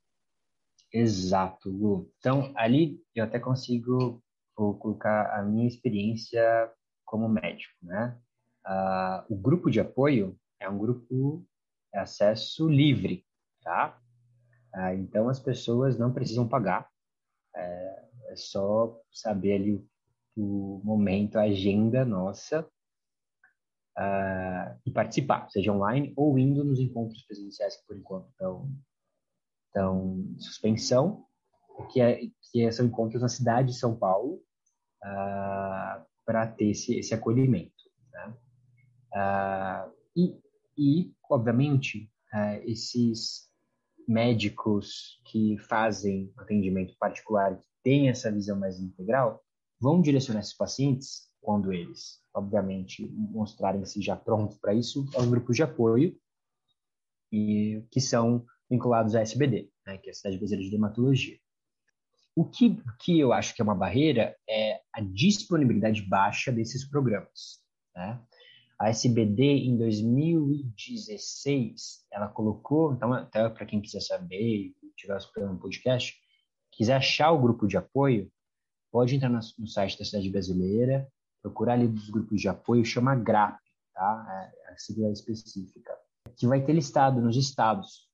Exato, 1.00 1.70
Lu. 1.70 2.12
Então, 2.18 2.52
ali 2.56 3.00
eu 3.14 3.24
até 3.24 3.40
consigo 3.40 4.24
colocar 4.56 5.38
a 5.38 5.44
minha 5.44 5.68
experiência 5.68 6.72
como 7.06 7.30
médico, 7.30 7.74
né? 7.84 8.20
Uh, 8.66 9.34
o 9.34 9.38
grupo 9.38 9.70
de 9.70 9.80
apoio 9.80 10.36
é 10.60 10.68
um 10.68 10.78
grupo 10.78 11.46
de 11.94 12.00
acesso 12.00 12.68
livre, 12.68 13.24
tá? 13.62 14.02
Uh, 14.74 14.94
então, 15.00 15.30
as 15.30 15.40
pessoas 15.40 16.00
não 16.00 16.12
precisam 16.12 16.48
pagar, 16.48 16.90
é, 17.56 18.06
é 18.30 18.36
só 18.36 19.00
saber 19.12 19.54
ali 19.54 19.88
o 20.36 20.82
momento, 20.84 21.38
a 21.38 21.44
agenda 21.44 22.04
nossa 22.04 22.68
uh, 23.98 24.80
e 24.84 24.92
participar, 24.92 25.48
seja 25.50 25.72
online 25.72 26.12
ou 26.16 26.40
indo 26.40 26.64
nos 26.64 26.80
encontros 26.80 27.24
presenciais 27.24 27.78
que 27.78 27.86
por 27.86 27.96
enquanto 27.96 28.30
estão, 28.30 28.68
estão 29.78 30.26
em 30.36 30.40
suspensão, 30.40 31.26
que, 31.92 32.02
é, 32.02 32.20
que 32.52 32.72
são 32.72 32.88
encontros 32.88 33.22
na 33.22 33.30
cidade 33.30 33.70
de 33.70 33.78
São 33.80 33.96
Paulo 33.96 34.42
uh, 35.04 36.04
para 36.26 36.48
ter 36.48 36.72
esse, 36.72 36.98
esse 36.98 37.14
acolhimento. 37.14 37.72
Né? 38.12 38.34
Uh, 39.14 39.92
e, 40.16 40.42
e, 40.78 41.14
obviamente, 41.30 42.12
esses 42.66 43.48
médicos 44.08 45.22
que 45.26 45.58
fazem 45.60 46.32
atendimento 46.38 46.96
particular, 47.00 47.56
que 47.56 47.64
têm 47.84 48.10
essa 48.10 48.32
visão 48.32 48.58
mais 48.58 48.80
integral, 48.80 49.44
vão 49.80 50.02
direcionar 50.02 50.42
esses 50.42 50.56
pacientes 50.56 51.28
quando 51.42 51.72
eles, 51.72 52.20
obviamente, 52.34 53.08
mostrarem-se 53.12 54.02
já 54.02 54.16
prontos 54.16 54.58
para 54.58 54.74
isso, 54.74 55.06
aos 55.16 55.26
grupos 55.28 55.56
de 55.56 55.64
apoio 55.64 56.16
e 57.32 57.84
que 57.90 58.02
são 58.02 58.46
vinculados 58.70 59.16
à 59.16 59.22
SBD, 59.22 59.72
né, 59.86 59.98
que 59.98 60.10
é 60.10 60.12
a 60.12 60.14
Cidade 60.14 60.38
Brasileira 60.38 60.66
de 60.66 60.72
Dermatologia. 60.72 61.40
O 62.36 62.44
que, 62.46 62.78
que 63.00 63.18
eu 63.20 63.34
acho 63.34 63.56
que 63.56 63.62
é 63.62 63.64
uma 63.64 63.74
barreira 63.74 64.38
é 64.48 64.80
a 64.94 65.02
disponibilidade 65.02 66.04
baixa 66.04 66.52
desses 66.52 66.88
programas. 66.88 67.64
Né? 67.96 68.22
A 68.80 68.90
SBD, 68.90 69.44
em 69.44 69.76
2016, 69.76 72.06
ela 72.12 72.28
colocou, 72.28 72.94
então, 72.94 73.12
até 73.12 73.50
para 73.50 73.66
quem 73.66 73.82
quiser 73.82 74.02
saber 74.02 74.76
tiver 74.98 75.18
escutando 75.18 75.54
um 75.54 75.58
podcast, 75.58 76.16
quiser 76.72 76.96
achar 76.96 77.32
o 77.32 77.40
grupo 77.40 77.68
de 77.68 77.78
apoio, 77.78 78.32
pode 78.92 79.16
entrar 79.16 79.30
no, 79.30 79.68
site 79.68 79.98
da 79.98 80.06
Cidade 80.06 80.30
Brasileira, 80.30 81.08
procurar 81.42 81.74
ali 81.74 81.88
dos 81.88 82.10
grupos 82.10 82.42
de 82.42 82.50
apoio, 82.50 82.84
chama 82.84 83.16
GRAP, 83.16 83.60
tá? 83.94 84.52
É 84.68 84.74
a 84.74 84.78
sigla 84.78 85.12
específica, 85.12 85.96
que 86.36 86.48
vai 86.48 86.64
ter 86.64 86.74
listado 86.74 87.22
nos 87.22 87.38
estados 87.38 88.07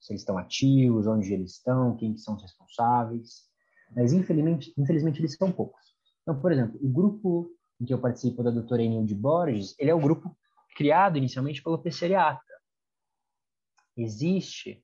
se 0.00 0.12
eles 0.12 0.22
estão 0.22 0.38
ativos, 0.38 1.06
onde 1.06 1.32
eles 1.32 1.52
estão, 1.52 1.96
quem 1.96 2.16
são 2.16 2.34
os 2.34 2.42
responsáveis. 2.42 3.48
Mas, 3.94 4.12
infelizmente, 4.12 4.72
infelizmente 4.76 5.20
eles 5.20 5.34
são 5.34 5.50
poucos. 5.50 5.94
Então, 6.22 6.38
por 6.38 6.52
exemplo, 6.52 6.78
o 6.82 6.88
grupo 6.88 7.50
em 7.80 7.84
que 7.84 7.94
eu 7.94 8.00
participo 8.00 8.42
da 8.42 8.50
doutora 8.50 8.82
Enilde 8.82 9.14
Borges, 9.14 9.74
ele 9.78 9.90
é 9.90 9.94
o 9.94 10.00
grupo 10.00 10.36
criado 10.76 11.16
inicialmente 11.16 11.62
pelo 11.62 11.78
Pesseriata. 11.78 12.42
Existe 13.96 14.82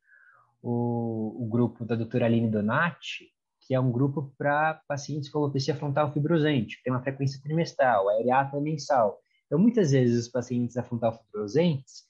o, 0.63 1.45
o 1.45 1.49
grupo 1.49 1.85
da 1.85 1.95
doutora 1.95 2.27
Aline 2.27 2.51
Donati, 2.51 3.29
que 3.61 3.75
é 3.75 3.81
um 3.81 3.91
grupo 3.91 4.33
para 4.37 4.81
pacientes 4.87 5.29
com 5.29 5.39
alopecia 5.39 5.75
frontal 5.75 6.13
fibrosante, 6.13 6.77
que 6.77 6.83
tem 6.83 6.93
uma 6.93 7.03
frequência 7.03 7.41
trimestral, 7.43 8.09
a 8.09 8.15
areata 8.15 8.57
é 8.57 8.61
mensal. 8.61 9.19
Então, 9.47 9.59
muitas 9.59 9.93
vezes, 9.93 10.27
os 10.27 10.31
pacientes 10.31 10.77
a 10.77 10.83
frontal 10.83 11.19
fibrosentes, 11.19 12.05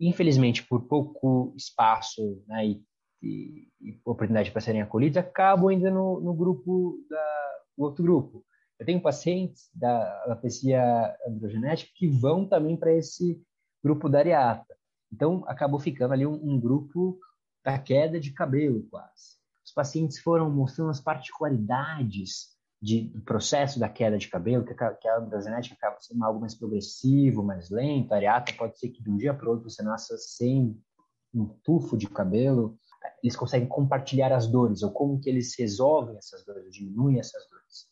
infelizmente, 0.00 0.66
por 0.66 0.86
pouco 0.86 1.52
espaço 1.56 2.42
né, 2.46 2.66
e, 2.66 2.82
e, 3.22 3.68
e, 3.80 4.00
oportunidade 4.04 4.50
para 4.50 4.60
serem 4.60 4.82
acolhidos, 4.82 5.18
acabam 5.18 5.70
indo 5.70 5.90
no, 5.90 6.20
no 6.20 6.34
grupo 6.34 6.98
da 7.08 7.50
outro 7.76 8.02
grupo. 8.02 8.44
Eu 8.78 8.86
tenho 8.86 9.00
pacientes 9.00 9.70
da 9.74 10.22
alopecia 10.24 10.82
androgenética 11.26 11.92
que 11.94 12.08
vão 12.08 12.46
também 12.46 12.76
para 12.76 12.92
esse 12.92 13.40
grupo 13.82 14.08
da 14.08 14.18
areata. 14.18 14.74
Então, 15.12 15.44
acabou 15.46 15.78
ficando 15.78 16.12
ali 16.12 16.26
um, 16.26 16.34
um 16.34 16.58
grupo 16.58 17.18
da 17.64 17.78
queda 17.78 18.18
de 18.18 18.32
cabelo, 18.32 18.86
quase 18.90 19.40
os 19.70 19.72
pacientes 19.72 20.18
foram 20.18 20.50
mostrando 20.50 20.90
as 20.90 21.00
particularidades 21.00 22.56
de, 22.80 23.08
do 23.08 23.20
processo 23.20 23.78
da 23.78 23.88
queda 23.88 24.16
de 24.16 24.28
cabelo, 24.28 24.64
que 24.64 24.72
a 24.72 24.94
queda 24.94 25.40
genética 25.40 25.74
acaba 25.74 26.00
sendo 26.00 26.24
algo 26.24 26.40
mais 26.40 26.54
progressivo, 26.54 27.42
mais 27.42 27.68
lento. 27.68 28.12
Areata 28.12 28.52
pode 28.54 28.78
ser 28.78 28.88
que 28.88 29.02
de 29.02 29.10
um 29.10 29.16
dia 29.16 29.34
para 29.34 29.46
o 29.46 29.52
outro 29.52 29.68
você 29.68 29.82
nasça 29.82 30.16
sem 30.16 30.80
um 31.34 31.46
tufo 31.62 31.96
de 31.96 32.08
cabelo. 32.08 32.78
Eles 33.22 33.36
conseguem 33.36 33.68
compartilhar 33.68 34.32
as 34.32 34.46
dores, 34.46 34.82
ou 34.82 34.90
como 34.90 35.20
que 35.20 35.28
eles 35.28 35.54
resolvem 35.58 36.16
essas 36.16 36.44
dores, 36.44 36.72
diminuem 36.72 37.18
essas 37.18 37.46
dores. 37.48 37.86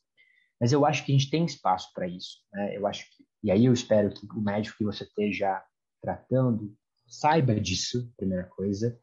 Mas 0.61 0.73
eu 0.73 0.85
acho 0.87 1.05
que 1.05 1.13
a 1.13 1.19
gente 1.19 1.31
tem 1.31 1.45
espaço 1.45 1.93
para 1.93 2.09
isso. 2.09 2.39
Né? 2.53 2.77
Eu 2.77 2.87
acho 2.87 3.05
que, 3.15 3.25
e 3.43 3.51
aí 3.51 3.67
eu 3.67 3.73
espero 3.73 4.11
que 4.11 4.27
o 4.27 4.41
médico 4.41 4.79
que 4.79 4.85
você 4.85 5.05
esteja 5.05 5.63
tratando 6.01 6.75
saiba 7.07 7.59
disso, 7.59 8.13
primeira 8.17 8.45
coisa, 8.45 8.99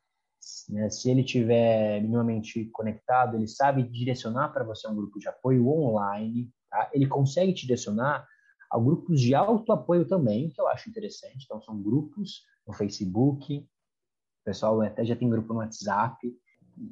né? 0.69 0.89
Se 0.89 1.09
ele 1.09 1.23
tiver 1.23 2.01
minimamente 2.01 2.65
conectado, 2.65 3.35
ele 3.35 3.47
sabe 3.47 3.83
direcionar 3.83 4.49
para 4.49 4.63
você 4.63 4.87
um 4.87 4.95
grupo 4.95 5.19
de 5.19 5.27
apoio 5.27 5.67
online. 5.67 6.51
Tá? 6.69 6.89
Ele 6.93 7.07
consegue 7.07 7.53
te 7.53 7.61
direcionar 7.61 8.27
a 8.71 8.79
grupos 8.79 9.21
de 9.21 9.33
autoapoio 9.33 10.05
também, 10.07 10.49
que 10.49 10.59
eu 10.59 10.67
acho 10.67 10.89
interessante. 10.89 11.45
Então, 11.45 11.61
são 11.61 11.81
grupos 11.81 12.43
no 12.67 12.73
Facebook, 12.73 13.57
o 13.57 14.43
pessoal 14.43 14.81
até 14.81 15.05
já 15.05 15.15
tem 15.15 15.29
grupo 15.29 15.53
no 15.53 15.59
WhatsApp, 15.59 16.17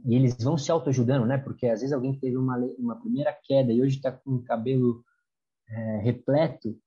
e 0.05 0.15
eles 0.15 0.41
vão 0.41 0.57
se 0.57 0.71
autoajudando, 0.71 1.25
né? 1.25 1.37
Porque 1.37 1.67
às 1.67 1.81
vezes 1.81 1.93
alguém 1.93 2.17
teve 2.17 2.37
uma, 2.37 2.57
uma 2.77 2.95
primeira 2.99 3.37
queda 3.43 3.71
e 3.71 3.81
hoje 3.81 3.97
está 3.97 4.11
com 4.11 4.35
o 4.35 4.43
cabelo 4.43 5.03
é, 5.67 5.97
repleto, 5.97 6.79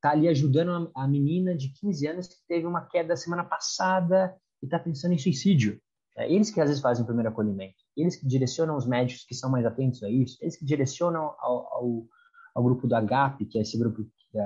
tá 0.00 0.10
ali 0.10 0.26
ajudando 0.28 0.90
a, 0.94 1.04
a 1.04 1.08
menina 1.08 1.54
de 1.54 1.68
15 1.68 2.06
anos 2.08 2.26
que 2.26 2.36
teve 2.48 2.66
uma 2.66 2.86
queda 2.86 3.16
semana 3.16 3.44
passada 3.44 4.34
e 4.62 4.66
está 4.66 4.78
pensando 4.78 5.12
em 5.12 5.18
suicídio. 5.18 5.80
É 6.16 6.30
eles 6.30 6.50
que 6.50 6.60
às 6.60 6.68
vezes 6.68 6.82
fazem 6.82 7.02
o 7.02 7.06
primeiro 7.06 7.30
acolhimento, 7.30 7.76
eles 7.96 8.16
que 8.16 8.26
direcionam 8.26 8.76
os 8.76 8.86
médicos 8.86 9.24
que 9.24 9.34
são 9.34 9.50
mais 9.50 9.64
atentos 9.64 10.02
a 10.02 10.10
isso, 10.10 10.36
eles 10.40 10.56
que 10.56 10.64
direcionam 10.64 11.34
ao, 11.38 11.72
ao, 11.72 12.06
ao 12.54 12.62
grupo 12.62 12.86
do 12.86 12.94
AGAP, 12.94 13.46
que 13.46 13.58
é 13.58 13.62
esse 13.62 13.78
grupo 13.78 14.04
que, 14.04 14.38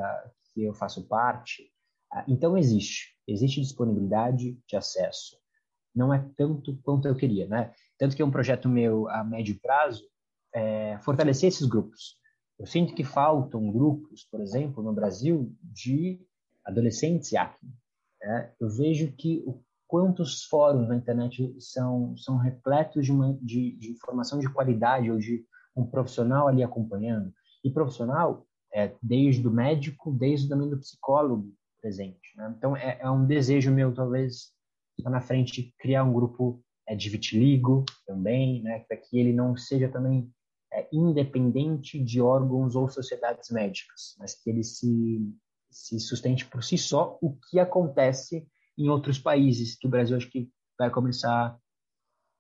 que 0.53 0.63
eu 0.63 0.75
faço 0.75 1.07
parte. 1.09 1.71
Ah, 2.13 2.25
então 2.29 2.57
existe, 2.57 3.17
existe 3.27 3.61
disponibilidade 3.61 4.59
de 4.67 4.77
acesso. 4.77 5.37
Não 5.95 6.13
é 6.13 6.25
tanto 6.37 6.77
quanto 6.83 7.09
eu 7.09 7.15
queria, 7.15 7.47
né? 7.47 7.73
Tanto 7.99 8.15
que 8.15 8.23
é 8.23 8.25
um 8.25 8.31
projeto 8.31 8.69
meu 8.69 9.09
a 9.09 9.25
médio 9.25 9.59
prazo 9.61 10.05
é 10.55 10.99
fortalecer 10.99 11.49
esses 11.49 11.67
grupos. 11.67 12.17
Eu 12.59 12.67
sinto 12.67 12.95
que 12.95 13.03
faltam 13.03 13.73
grupos, 13.73 14.25
por 14.31 14.41
exemplo, 14.41 14.83
no 14.83 14.93
Brasil, 14.93 15.53
de 15.61 16.21
adolescentes 16.65 17.33
e 17.33 17.37
acne. 17.37 17.73
Né? 18.21 18.53
Eu 18.61 18.69
vejo 18.69 19.13
que 19.13 19.43
o 19.47 19.61
quantos 19.87 20.45
fóruns 20.45 20.89
na 20.89 20.97
internet 20.97 21.55
são, 21.59 22.17
são 22.17 22.37
repletos 22.37 23.05
de, 23.05 23.13
uma, 23.13 23.39
de, 23.41 23.77
de 23.77 23.93
informação 23.93 24.39
de 24.39 24.53
qualidade 24.53 25.11
ou 25.11 25.19
de 25.19 25.45
um 25.77 25.85
profissional 25.85 26.49
ali 26.49 26.63
acompanhando. 26.63 27.33
E 27.63 27.71
profissional 27.71 28.47
é 28.73 28.95
desde 29.03 29.47
o 29.47 29.51
médico, 29.51 30.13
desde 30.13 30.49
também 30.49 30.69
do 30.69 30.79
psicólogo 30.79 31.53
presente. 31.81 32.37
Né? 32.37 32.55
Então, 32.57 32.77
é, 32.77 32.99
é, 33.01 33.11
um 33.11 33.27
desejo 33.27 33.71
meu, 33.71 33.95
talvez, 33.95 34.53
lá 35.01 35.11
na 35.11 35.21
frente, 35.21 35.75
criar 35.79 36.05
um 36.05 36.13
grupo 36.13 36.63
é, 36.87 36.95
de 36.95 37.09
vitiligo 37.09 37.85
também, 38.07 38.63
né? 38.63 38.81
para 38.81 38.97
que 38.97 39.19
ele 39.19 39.33
não 39.33 39.57
seja 39.57 39.89
também 39.89 40.31
é, 40.73 40.89
independente 40.93 42.03
de 42.03 42.21
órgãos 42.21 42.75
ou 42.75 42.89
sociedades 42.89 43.51
médicas, 43.51 44.17
mas 44.19 44.35
que 44.35 44.51
ele 44.51 44.65
se, 44.65 45.21
se 45.71 46.01
sustente 46.01 46.47
por 46.47 46.65
si 46.65 46.77
só, 46.77 47.19
o 47.21 47.37
que 47.49 47.59
acontece 47.59 48.47
em 48.77 48.89
outros 48.89 49.19
países, 49.19 49.77
que 49.77 49.87
o 49.87 49.91
Brasil 49.91 50.17
acho 50.17 50.31
que 50.31 50.51
vai 50.79 50.91
começar 50.91 51.57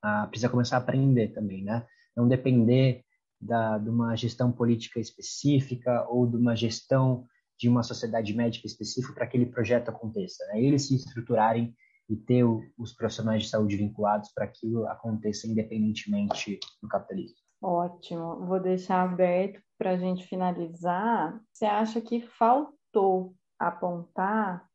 a 0.03 0.27
precisa 0.27 0.51
começar 0.51 0.77
a 0.77 0.81
aprender 0.81 1.29
também, 1.29 1.65
né? 1.65 1.87
Não 2.17 2.29
depender 2.29 3.03
da, 3.41 3.79
de 3.79 3.89
uma 3.89 4.15
gestão 4.17 4.53
política 4.53 5.01
específica 5.01 6.07
ou 6.09 6.27
de 6.27 6.37
uma 6.37 6.55
gestão 6.55 7.27
de 7.59 7.69
uma 7.69 7.83
sociedade 7.83 8.35
médica 8.35 8.67
específica 8.67 9.15
para 9.15 9.27
que 9.27 9.37
aquele 9.37 9.51
projeto 9.51 9.89
aconteça. 9.89 10.45
Né? 10.49 10.63
Eles 10.63 10.89
se 10.89 10.97
estruturarem 10.97 11.75
e 12.09 12.17
ter 12.17 12.45
os 12.77 12.93
profissionais 12.93 13.45
de 13.45 13.49
saúde 13.49 13.77
vinculados 13.77 14.31
para 14.35 14.47
que 14.47 14.67
aquilo 14.67 14.87
aconteça 14.89 15.47
independentemente 15.47 16.59
do 16.83 16.89
capitalismo. 16.89 17.37
Ótimo. 17.63 18.45
Vou 18.45 18.61
deixar 18.61 19.03
aberto 19.03 19.63
para 19.79 19.93
a 19.93 19.97
gente 19.97 20.27
finalizar. 20.27 21.41
Você 21.53 21.65
acha 21.65 22.01
que 22.01 22.21
faltou 22.21 23.35
apontar 23.59 24.69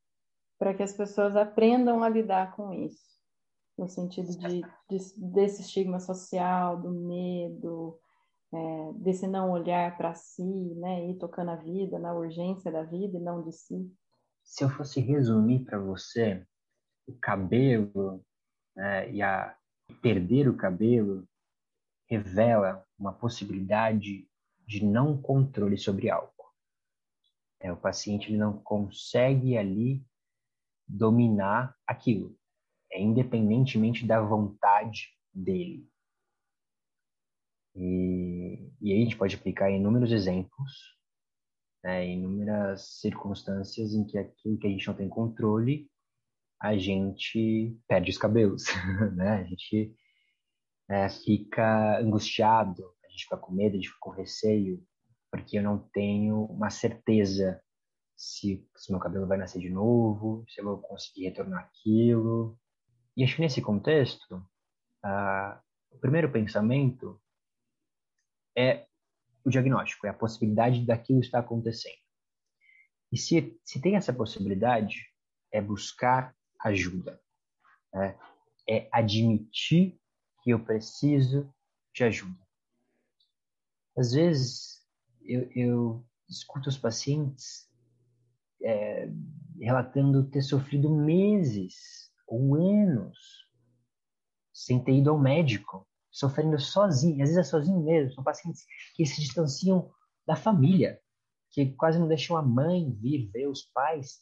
para 0.59 0.73
que 0.73 0.83
as 0.83 0.91
pessoas 0.91 1.37
aprendam 1.37 2.03
a 2.03 2.09
lidar 2.09 2.53
com 2.55 2.73
isso, 2.73 3.17
no 3.77 3.87
sentido 3.87 4.27
de, 4.37 4.61
de 4.89 4.97
desse 5.17 5.61
estigma 5.61 6.01
social, 6.01 6.79
do 6.79 6.91
medo, 6.91 7.97
é, 8.53 8.93
desse 8.95 9.25
não 9.25 9.51
olhar 9.51 9.95
para 9.97 10.13
si, 10.13 10.43
né, 10.43 11.09
e 11.09 11.17
tocando 11.17 11.51
a 11.51 11.55
vida, 11.55 11.97
na 11.97 12.13
urgência 12.13 12.69
da 12.69 12.83
vida 12.83 13.17
e 13.17 13.21
não 13.21 13.41
de 13.41 13.53
si. 13.53 13.89
se 14.43 14.63
eu 14.63 14.69
fosse 14.69 14.99
resumir 14.99 15.63
para 15.63 15.79
você, 15.79 16.45
o 17.07 17.13
cabelo 17.13 18.23
né, 18.75 19.09
e 19.11 19.21
a 19.21 19.55
perder 20.01 20.49
o 20.49 20.57
cabelo 20.57 21.27
revela 22.07 22.85
uma 22.97 23.13
possibilidade 23.13 24.27
de 24.67 24.85
não 24.85 25.19
controle 25.19 25.77
sobre 25.77 26.09
algo. 26.09 26.33
É, 27.59 27.71
o 27.71 27.77
paciente 27.77 28.29
ele 28.29 28.37
não 28.37 28.59
consegue 28.59 29.57
ali 29.57 30.03
dominar 30.89 31.75
aquilo, 31.87 32.35
é 32.91 32.99
independentemente 32.99 34.05
da 34.05 34.19
vontade 34.19 35.09
dele. 35.33 35.87
E, 37.75 38.71
e 38.81 38.91
aí 38.91 39.01
a 39.01 39.03
gente 39.03 39.17
pode 39.17 39.35
aplicar 39.35 39.69
inúmeros 39.69 40.11
exemplos, 40.11 40.97
né, 41.83 42.07
inúmeras 42.07 42.99
circunstâncias 42.99 43.93
em 43.93 44.05
que 44.05 44.17
aquilo 44.17 44.57
que 44.57 44.67
a 44.67 44.69
gente 44.69 44.87
não 44.87 44.95
tem 44.95 45.07
controle, 45.07 45.89
a 46.61 46.77
gente 46.77 47.79
perde 47.87 48.09
os 48.11 48.17
cabelos, 48.17 48.65
né? 49.15 49.29
A 49.35 49.43
gente 49.45 49.95
é, 50.89 51.07
fica 51.07 51.99
angustiado, 51.99 52.83
a 53.05 53.09
gente 53.09 53.23
fica 53.23 53.37
com 53.37 53.53
medo, 53.53 53.73
a 53.73 53.75
gente 53.75 53.87
fica 53.87 53.99
com 54.01 54.09
receio, 54.09 54.83
porque 55.31 55.57
eu 55.57 55.63
não 55.63 55.77
tenho 55.93 56.43
uma 56.45 56.69
certeza 56.69 57.61
se, 58.19 58.67
se 58.75 58.91
meu 58.91 58.99
cabelo 58.99 59.25
vai 59.25 59.37
nascer 59.37 59.61
de 59.61 59.69
novo, 59.69 60.43
se 60.49 60.59
eu 60.59 60.65
vou 60.65 60.77
conseguir 60.77 61.23
retornar 61.23 61.63
aquilo. 61.63 62.59
E 63.15 63.23
acho 63.23 63.37
que 63.37 63.41
nesse 63.41 63.61
contexto, 63.61 64.45
ah, 65.01 65.63
o 65.89 65.97
primeiro 65.99 66.29
pensamento 66.29 67.19
é 68.57 68.85
o 69.45 69.49
diagnóstico, 69.49 70.05
é 70.05 70.09
a 70.09 70.13
possibilidade 70.13 70.85
daquilo 70.85 71.21
estar 71.21 71.39
acontecendo. 71.39 71.97
E 73.09 73.17
se, 73.17 73.57
se 73.63 73.81
tem 73.81 73.95
essa 73.95 74.11
possibilidade, 74.11 74.97
é 75.49 75.61
buscar 75.61 76.35
ajuda. 76.59 77.21
Né? 77.93 78.19
É 78.67 78.89
admitir 78.91 79.97
que 80.43 80.49
eu 80.49 80.59
preciso 80.59 81.49
de 81.93 82.03
ajuda. 82.03 82.45
Às 83.97 84.11
vezes, 84.11 84.85
eu, 85.21 85.49
eu 85.55 86.05
escuto 86.27 86.67
os 86.67 86.77
pacientes 86.77 87.68
é, 88.63 89.09
relatando 89.59 90.29
ter 90.29 90.41
sofrido 90.41 90.93
meses 90.93 92.11
ou 92.27 92.55
anos 92.55 93.17
sem 94.53 94.83
ter 94.83 94.93
ido 94.93 95.09
ao 95.09 95.19
médico, 95.19 95.87
sofrendo 96.11 96.59
sozinho, 96.59 97.23
às 97.23 97.29
vezes 97.29 97.37
é 97.37 97.43
sozinho 97.43 97.81
mesmo. 97.81 98.13
São 98.13 98.23
pacientes 98.23 98.65
que 98.95 99.05
se 99.05 99.21
distanciam 99.21 99.89
da 100.27 100.35
família, 100.35 100.99
que 101.51 101.71
quase 101.73 101.97
não 101.97 102.07
deixam 102.07 102.35
a 102.35 102.41
mãe 102.41 102.91
vir 102.91 103.29
ver 103.31 103.47
os 103.47 103.63
pais. 103.63 104.21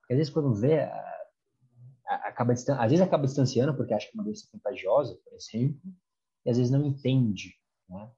Porque 0.00 0.14
às 0.14 0.18
vezes 0.18 0.32
quando 0.32 0.54
vê, 0.54 0.88
acaba 2.06 2.52
às 2.52 2.64
vezes 2.64 3.00
acaba 3.00 3.26
distanciando 3.26 3.74
porque 3.76 3.92
acha 3.92 4.10
que 4.10 4.16
é 4.16 4.18
uma 4.18 4.24
doença 4.24 4.48
contagiosa, 4.50 5.18
por 5.24 5.34
exemplo, 5.34 5.92
e 6.44 6.50
às 6.50 6.56
vezes 6.56 6.72
não 6.72 6.84
entende. 6.84 7.54
Né? 7.88 8.10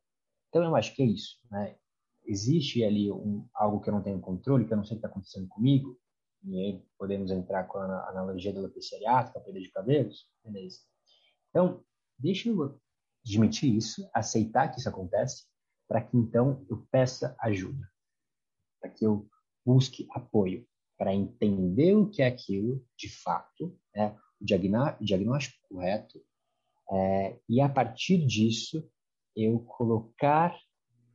Então 0.48 0.62
eu 0.62 0.76
acho 0.76 0.94
que 0.94 1.02
é 1.02 1.06
isso. 1.06 1.38
Né? 1.50 1.76
Existe 2.26 2.82
ali 2.84 3.10
um, 3.10 3.46
algo 3.54 3.80
que 3.80 3.88
eu 3.88 3.94
não 3.94 4.02
tenho 4.02 4.20
controle, 4.20 4.66
que 4.66 4.72
eu 4.72 4.76
não 4.76 4.84
sei 4.84 4.96
o 4.96 5.00
que 5.00 5.06
está 5.06 5.08
acontecendo 5.08 5.48
comigo, 5.48 5.98
e 6.44 6.58
aí 6.58 6.82
podemos 6.98 7.30
entrar 7.30 7.64
com 7.64 7.78
a 7.78 8.08
analogia 8.10 8.52
da 8.52 8.60
areátrica, 8.60 9.38
a 9.38 9.42
perda 9.42 9.60
de 9.60 9.70
cabelos, 9.70 10.28
beleza. 10.44 10.80
Então, 11.50 11.84
deixa 12.18 12.48
eu 12.48 12.80
admitir 13.24 13.74
isso, 13.74 14.08
aceitar 14.14 14.68
que 14.68 14.78
isso 14.78 14.88
acontece, 14.88 15.44
para 15.88 16.00
que 16.00 16.16
então 16.16 16.64
eu 16.68 16.86
peça 16.90 17.36
ajuda, 17.40 17.88
para 18.80 18.90
que 18.90 19.04
eu 19.04 19.28
busque 19.64 20.06
apoio, 20.10 20.66
para 20.96 21.14
entender 21.14 21.94
o 21.94 22.08
que 22.08 22.22
é 22.22 22.26
aquilo 22.26 22.84
de 22.96 23.08
fato, 23.08 23.78
né, 23.94 24.16
o 24.40 24.44
diagnóstico 25.00 25.58
correto, 25.68 26.20
é, 26.90 27.40
e 27.48 27.60
a 27.60 27.68
partir 27.68 28.24
disso 28.24 28.88
eu 29.34 29.60
colocar 29.60 30.56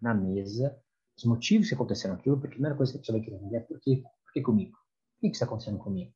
na 0.01 0.13
mesa 0.13 0.77
os 1.17 1.25
motivos 1.25 1.67
que 1.67 1.75
aconteceram 1.75 2.15
aquilo, 2.15 2.37
porque 2.37 2.53
a 2.53 2.57
primeira 2.57 2.75
coisa 2.75 2.91
que 2.91 2.97
a 2.97 3.01
pessoa 3.01 3.17
vai 3.17 3.25
querer 3.25 3.37
entender 3.37 3.57
é 3.57 3.59
por 3.61 3.79
que, 3.79 3.97
por 3.97 4.33
que 4.33 4.41
comigo? 4.41 4.71
Por 4.71 5.21
que, 5.21 5.27
está 5.27 5.45
acontecendo 5.45 5.77
comigo? 5.77 6.13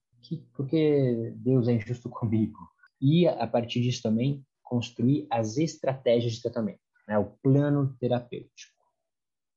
Por 0.53 0.67
que 0.67 1.33
Deus 1.37 1.67
é 1.67 1.73
injusto 1.73 2.09
comigo? 2.09 2.59
E 3.01 3.27
a 3.27 3.45
partir 3.45 3.81
disso 3.81 4.01
também 4.01 4.45
construir 4.63 5.27
as 5.29 5.57
estratégias 5.57 6.33
de 6.33 6.41
tratamento, 6.41 6.79
né? 7.07 7.17
o 7.19 7.25
plano 7.43 7.95
terapêutico. 7.99 8.73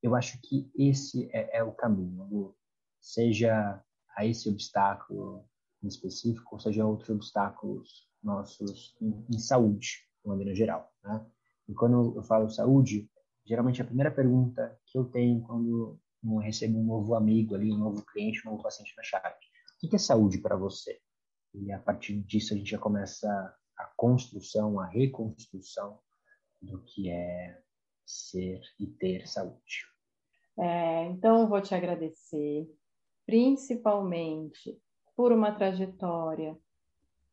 Eu 0.01 0.15
acho 0.15 0.39
que 0.41 0.71
esse 0.77 1.29
é, 1.33 1.57
é 1.57 1.63
o 1.63 1.71
caminho, 1.71 2.55
seja 3.01 3.83
a 4.15 4.25
esse 4.25 4.47
obstáculo 4.49 5.45
em 5.81 5.87
específico, 5.87 6.55
ou 6.55 6.59
seja 6.59 6.85
outros 6.85 7.09
obstáculos 7.09 8.07
nossos 8.21 8.95
em, 9.01 9.25
em 9.33 9.39
saúde, 9.39 10.05
de 10.23 10.29
maneira 10.29 10.53
geral. 10.53 10.93
Né? 11.03 11.25
E 11.67 11.73
quando 11.73 12.15
eu 12.15 12.23
falo 12.23 12.49
saúde, 12.49 13.09
geralmente 13.45 13.81
a 13.81 13.85
primeira 13.85 14.11
pergunta 14.11 14.79
que 14.85 14.97
eu 14.97 15.05
tenho 15.05 15.41
quando 15.41 15.99
eu 16.23 16.37
recebo 16.37 16.79
um 16.79 16.85
novo 16.85 17.15
amigo 17.15 17.55
ali, 17.55 17.71
um 17.71 17.77
novo 17.77 18.05
cliente, 18.05 18.45
um 18.45 18.51
novo 18.51 18.63
paciente 18.63 18.93
na 18.95 19.03
chave, 19.03 19.35
o 19.83 19.89
que 19.89 19.95
é 19.95 19.99
saúde 19.99 20.39
para 20.39 20.55
você? 20.55 20.99
E 21.53 21.71
a 21.71 21.79
partir 21.79 22.21
disso 22.21 22.53
a 22.53 22.57
gente 22.57 22.69
já 22.69 22.77
começa 22.77 23.27
a 23.77 23.85
construção, 23.95 24.79
a 24.79 24.85
reconstrução 24.85 25.99
do 26.61 26.83
que 26.83 27.09
é 27.09 27.61
ser 28.05 28.61
e 28.79 28.87
ter 28.87 29.27
saúde. 29.27 29.87
É, 30.57 31.05
então, 31.05 31.47
vou 31.47 31.61
te 31.61 31.73
agradecer, 31.73 32.67
principalmente 33.25 34.77
por 35.15 35.31
uma 35.31 35.53
trajetória 35.53 36.57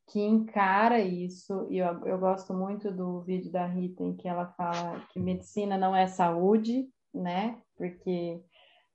que 0.08 0.20
encara 0.20 1.00
isso, 1.00 1.66
e 1.68 1.78
eu, 1.78 2.06
eu 2.06 2.18
gosto 2.18 2.54
muito 2.54 2.92
do 2.92 3.22
vídeo 3.22 3.50
da 3.50 3.66
Rita 3.66 4.04
em 4.04 4.16
que 4.16 4.28
ela 4.28 4.46
fala 4.52 5.00
que 5.10 5.18
medicina 5.18 5.76
não 5.76 5.96
é 5.96 6.06
saúde, 6.06 6.88
né? 7.12 7.60
Porque 7.76 8.40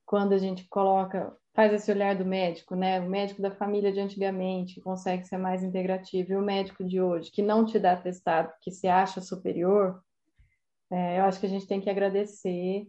quando 0.05 0.34
a 0.34 0.38
gente 0.38 0.68
coloca 0.70 1.36
faz 1.53 1.74
esse 1.74 1.91
olhar 1.91 2.16
do 2.16 2.26
médico, 2.26 2.76
né? 2.76 3.01
O 3.01 3.09
médico 3.09 3.41
da 3.41 3.51
família 3.51 3.91
de 3.91 3.99
antigamente 3.99 4.80
consegue 4.80 5.26
ser 5.26 5.38
mais 5.38 5.64
integrativo 5.64 6.32
e 6.32 6.36
o 6.38 6.41
médico 6.41 6.84
de 6.84 7.01
hoje 7.01 7.30
que 7.30 7.41
não 7.41 7.66
te 7.66 7.78
dá 7.78 7.95
testado, 7.95 8.53
que 8.62 8.72
se 8.72 8.88
acha 8.88 9.20
superior, 9.20 10.01
é, 10.89 11.20
eu 11.20 11.24
acho 11.24 11.39
que 11.39 11.45
a 11.45 11.49
gente 11.49 11.68
tem 11.68 11.82
que 11.82 11.89
agradecer 11.89 12.88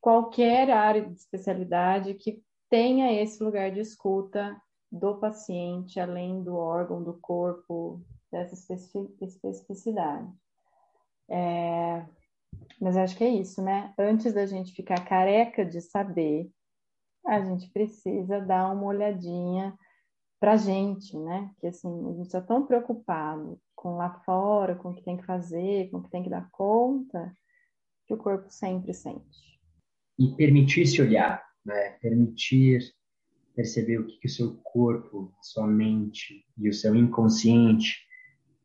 qualquer 0.00 0.70
área 0.70 1.04
de 1.04 1.12
especialidade 1.12 2.14
que 2.14 2.42
tenha 2.70 3.20
esse 3.20 3.42
lugar 3.42 3.70
de 3.70 3.80
escuta 3.80 4.56
do 4.90 5.16
paciente, 5.18 6.00
além 6.00 6.42
do 6.42 6.56
órgão, 6.56 7.02
do 7.02 7.14
corpo, 7.14 8.00
dessa 8.30 8.54
especificidade. 8.54 10.32
É, 11.28 12.06
mas 12.80 12.96
acho 12.96 13.16
que 13.16 13.24
é 13.24 13.28
isso, 13.28 13.62
né? 13.62 13.92
Antes 13.98 14.32
da 14.32 14.46
gente 14.46 14.72
ficar 14.72 15.04
careca 15.04 15.64
de 15.64 15.80
saber 15.80 16.50
a 17.28 17.44
gente 17.44 17.68
precisa 17.70 18.40
dar 18.40 18.72
uma 18.72 18.86
olhadinha 18.86 19.76
para 20.40 20.52
a 20.52 20.56
gente, 20.56 21.16
né? 21.18 21.50
Que 21.58 21.66
assim, 21.66 21.88
a 22.08 22.12
gente 22.12 22.26
está 22.26 22.40
tão 22.40 22.66
preocupado 22.66 23.60
com 23.74 23.96
lá 23.96 24.10
fora, 24.24 24.74
com 24.74 24.90
o 24.90 24.94
que 24.94 25.02
tem 25.02 25.16
que 25.16 25.26
fazer, 25.26 25.90
com 25.90 25.98
o 25.98 26.02
que 26.02 26.10
tem 26.10 26.22
que 26.22 26.30
dar 26.30 26.48
conta, 26.50 27.32
que 28.06 28.14
o 28.14 28.18
corpo 28.18 28.50
sempre 28.50 28.94
sente. 28.94 29.60
E 30.18 30.34
permitir 30.34 30.86
se 30.86 31.02
olhar, 31.02 31.44
né? 31.64 31.90
Permitir 32.00 32.80
perceber 33.58 33.98
o 33.98 34.06
que, 34.06 34.20
que 34.20 34.28
o 34.28 34.30
seu 34.30 34.54
corpo, 34.62 35.34
a 35.36 35.42
sua 35.42 35.66
mente 35.66 36.46
e 36.56 36.68
o 36.68 36.72
seu 36.72 36.94
inconsciente 36.94 38.06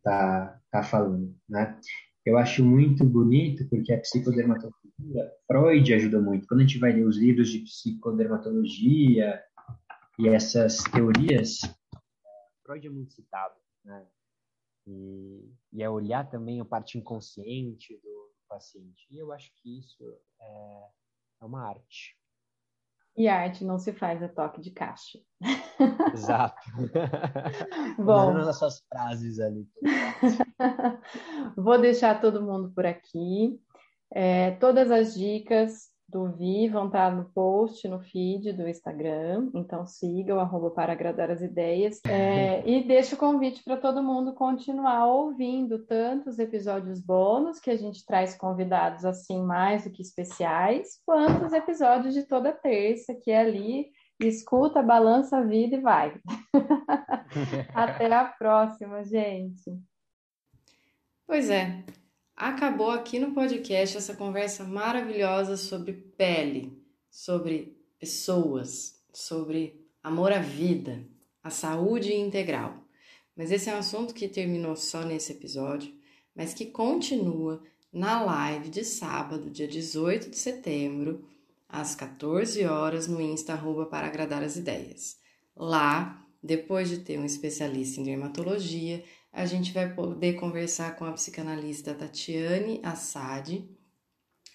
tá, 0.04 0.62
tá 0.70 0.84
falando, 0.84 1.36
né? 1.50 1.80
Eu 2.24 2.38
acho 2.38 2.64
muito 2.64 3.04
bonito 3.04 3.68
porque 3.70 3.92
a 3.92 4.00
psicodermatologia, 4.00 5.32
Freud 5.48 5.94
ajuda 5.94 6.22
muito. 6.22 6.48
Quando 6.48 6.60
a 6.60 6.64
gente 6.64 6.78
vai 6.78 6.94
ler 6.94 7.08
os 7.08 7.18
livros 7.18 7.50
de 7.50 7.60
psicodermatologia 7.62 9.44
e 10.20 10.28
essas 10.28 10.78
teorias, 10.84 11.62
Freud 12.64 12.86
é 12.86 12.92
muito 12.92 13.14
citado, 13.14 13.56
né? 13.84 14.08
E, 14.86 15.52
e 15.72 15.82
é 15.82 15.90
olhar 15.90 16.30
também 16.30 16.62
a 16.62 16.66
parte 16.66 17.00
inconsciente 17.00 17.98
do 17.98 18.32
paciente. 18.48 19.08
E 19.10 19.18
eu 19.18 19.32
acho 19.32 19.52
que 19.56 19.80
isso 19.80 20.04
é, 20.40 20.90
é 21.42 21.46
uma 21.46 21.68
arte. 21.68 22.16
E 23.16 23.28
arte 23.28 23.64
não 23.64 23.78
se 23.78 23.94
faz 23.94 24.24
a 24.24 24.28
toque 24.28 24.60
de 24.60 24.72
caixa. 24.72 25.20
Exato. 26.12 26.62
Bom. 27.98 28.34
Nas 28.34 28.58
suas 28.58 28.82
frases 28.90 29.40
ali. 29.40 29.68
Vou 31.56 31.80
deixar 31.80 32.20
todo 32.20 32.42
mundo 32.42 32.72
por 32.74 32.86
aqui. 32.86 33.60
É, 34.12 34.52
todas 34.52 34.90
as 34.90 35.14
dicas 35.14 35.93
do 36.14 36.32
Vi 36.32 36.70
vão 36.70 36.86
estar 36.86 37.14
no 37.14 37.26
post, 37.26 37.88
no 37.88 38.00
feed 38.00 38.54
do 38.54 38.70
Instagram, 38.70 39.50
então 39.56 39.86
siga 39.86 40.36
o 40.36 40.40
arroba 40.40 40.70
para 40.70 40.94
agradar 40.94 41.32
as 41.32 41.42
ideias. 41.42 42.00
É, 42.06 42.62
e 42.70 42.84
deixo 42.84 43.16
o 43.16 43.18
convite 43.18 43.64
para 43.64 43.78
todo 43.78 44.04
mundo 44.04 44.34
continuar 44.34 45.08
ouvindo 45.08 45.80
tantos 45.80 46.38
episódios 46.38 47.02
bônus, 47.02 47.60
que 47.60 47.72
a 47.72 47.76
gente 47.76 48.06
traz 48.06 48.38
convidados 48.38 49.04
assim 49.04 49.42
mais 49.42 49.84
do 49.84 49.90
que 49.90 50.04
especiais, 50.04 51.02
quanto 51.04 51.46
os 51.46 51.54
episódios 51.54 52.14
de 52.14 52.24
toda 52.24 52.52
terça, 52.52 53.16
que 53.16 53.32
é 53.32 53.40
ali 53.40 53.88
escuta, 54.22 54.82
balança 54.82 55.38
a 55.38 55.44
vida 55.44 55.76
e 55.76 55.82
vai. 55.82 56.14
Até 57.74 58.14
a 58.14 58.26
próxima, 58.26 59.04
gente. 59.04 59.76
Pois 61.26 61.50
é, 61.50 61.84
acabou 62.36 62.92
aqui 62.92 63.20
no 63.20 63.32
podcast 63.32 63.98
essa 63.98 64.16
conversa 64.16 64.64
maravilhosa 64.64 65.56
sobre 65.58 65.94
pele, 65.94 66.78
sobre 67.10 67.78
pessoas, 68.00 69.02
sobre 69.14 69.88
amor 70.04 70.32
à 70.32 70.40
vida, 70.40 71.06
a 71.44 71.50
saúde 71.50 72.14
integral. 72.14 72.84
Mas 73.36 73.52
esse 73.52 73.70
é 73.70 73.76
um 73.76 73.80
assunto 73.80 74.14
que 74.14 74.28
terminou 74.28 74.76
só 74.76 75.04
nesse 75.04 75.32
episódio, 75.32 75.94
mas 76.36 76.54
que 76.54 76.66
continua 76.66 77.62
na 77.92 78.24
live 78.24 78.70
de 78.70 78.84
sábado, 78.84 79.50
dia 79.50 79.68
18 79.68 80.30
de 80.30 80.38
setembro, 80.38 81.24
às 81.70 81.96
14 81.96 82.66
horas, 82.66 83.08
no 83.08 83.22
Insta 83.22 83.54
arroba 83.54 83.86
para 83.86 84.08
agradar 84.08 84.44
as 84.44 84.56
ideias. 84.56 85.18
Lá, 85.56 86.24
depois 86.42 86.90
de 86.90 87.00
ter 87.00 87.20
um 87.20 87.26
especialista 87.26 88.00
em 88.00 88.04
dermatologia, 88.04 89.04
a 89.34 89.48
gente 89.48 89.74
vai 89.74 89.92
poder 89.92 90.34
conversar 90.34 90.96
com 90.96 91.06
a 91.06 91.12
psicanalista 91.12 91.96
Tatiane 91.96 92.80
Assad, 92.84 93.68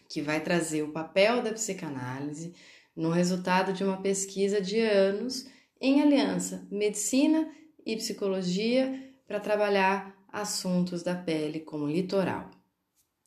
que 0.09 0.22
vai 0.22 0.41
trazer 0.41 0.83
o 0.83 0.93
papel 0.93 1.43
da 1.43 1.53
psicanálise 1.53 2.55
no 2.95 3.11
resultado 3.11 3.72
de 3.72 3.83
uma 3.83 4.01
pesquisa 4.01 4.61
de 4.61 4.79
anos 4.79 5.47
em 5.81 6.01
aliança 6.01 6.66
medicina 6.70 7.53
e 7.85 7.97
psicologia 7.97 9.12
para 9.26 9.41
trabalhar 9.41 10.16
assuntos 10.33 11.03
da 11.03 11.14
pele 11.14 11.61
como 11.61 11.89
litoral. 11.89 12.51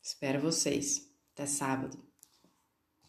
Espero 0.02 0.40
vocês. 0.40 1.10
Até 1.34 1.46
sábado. 1.46 2.01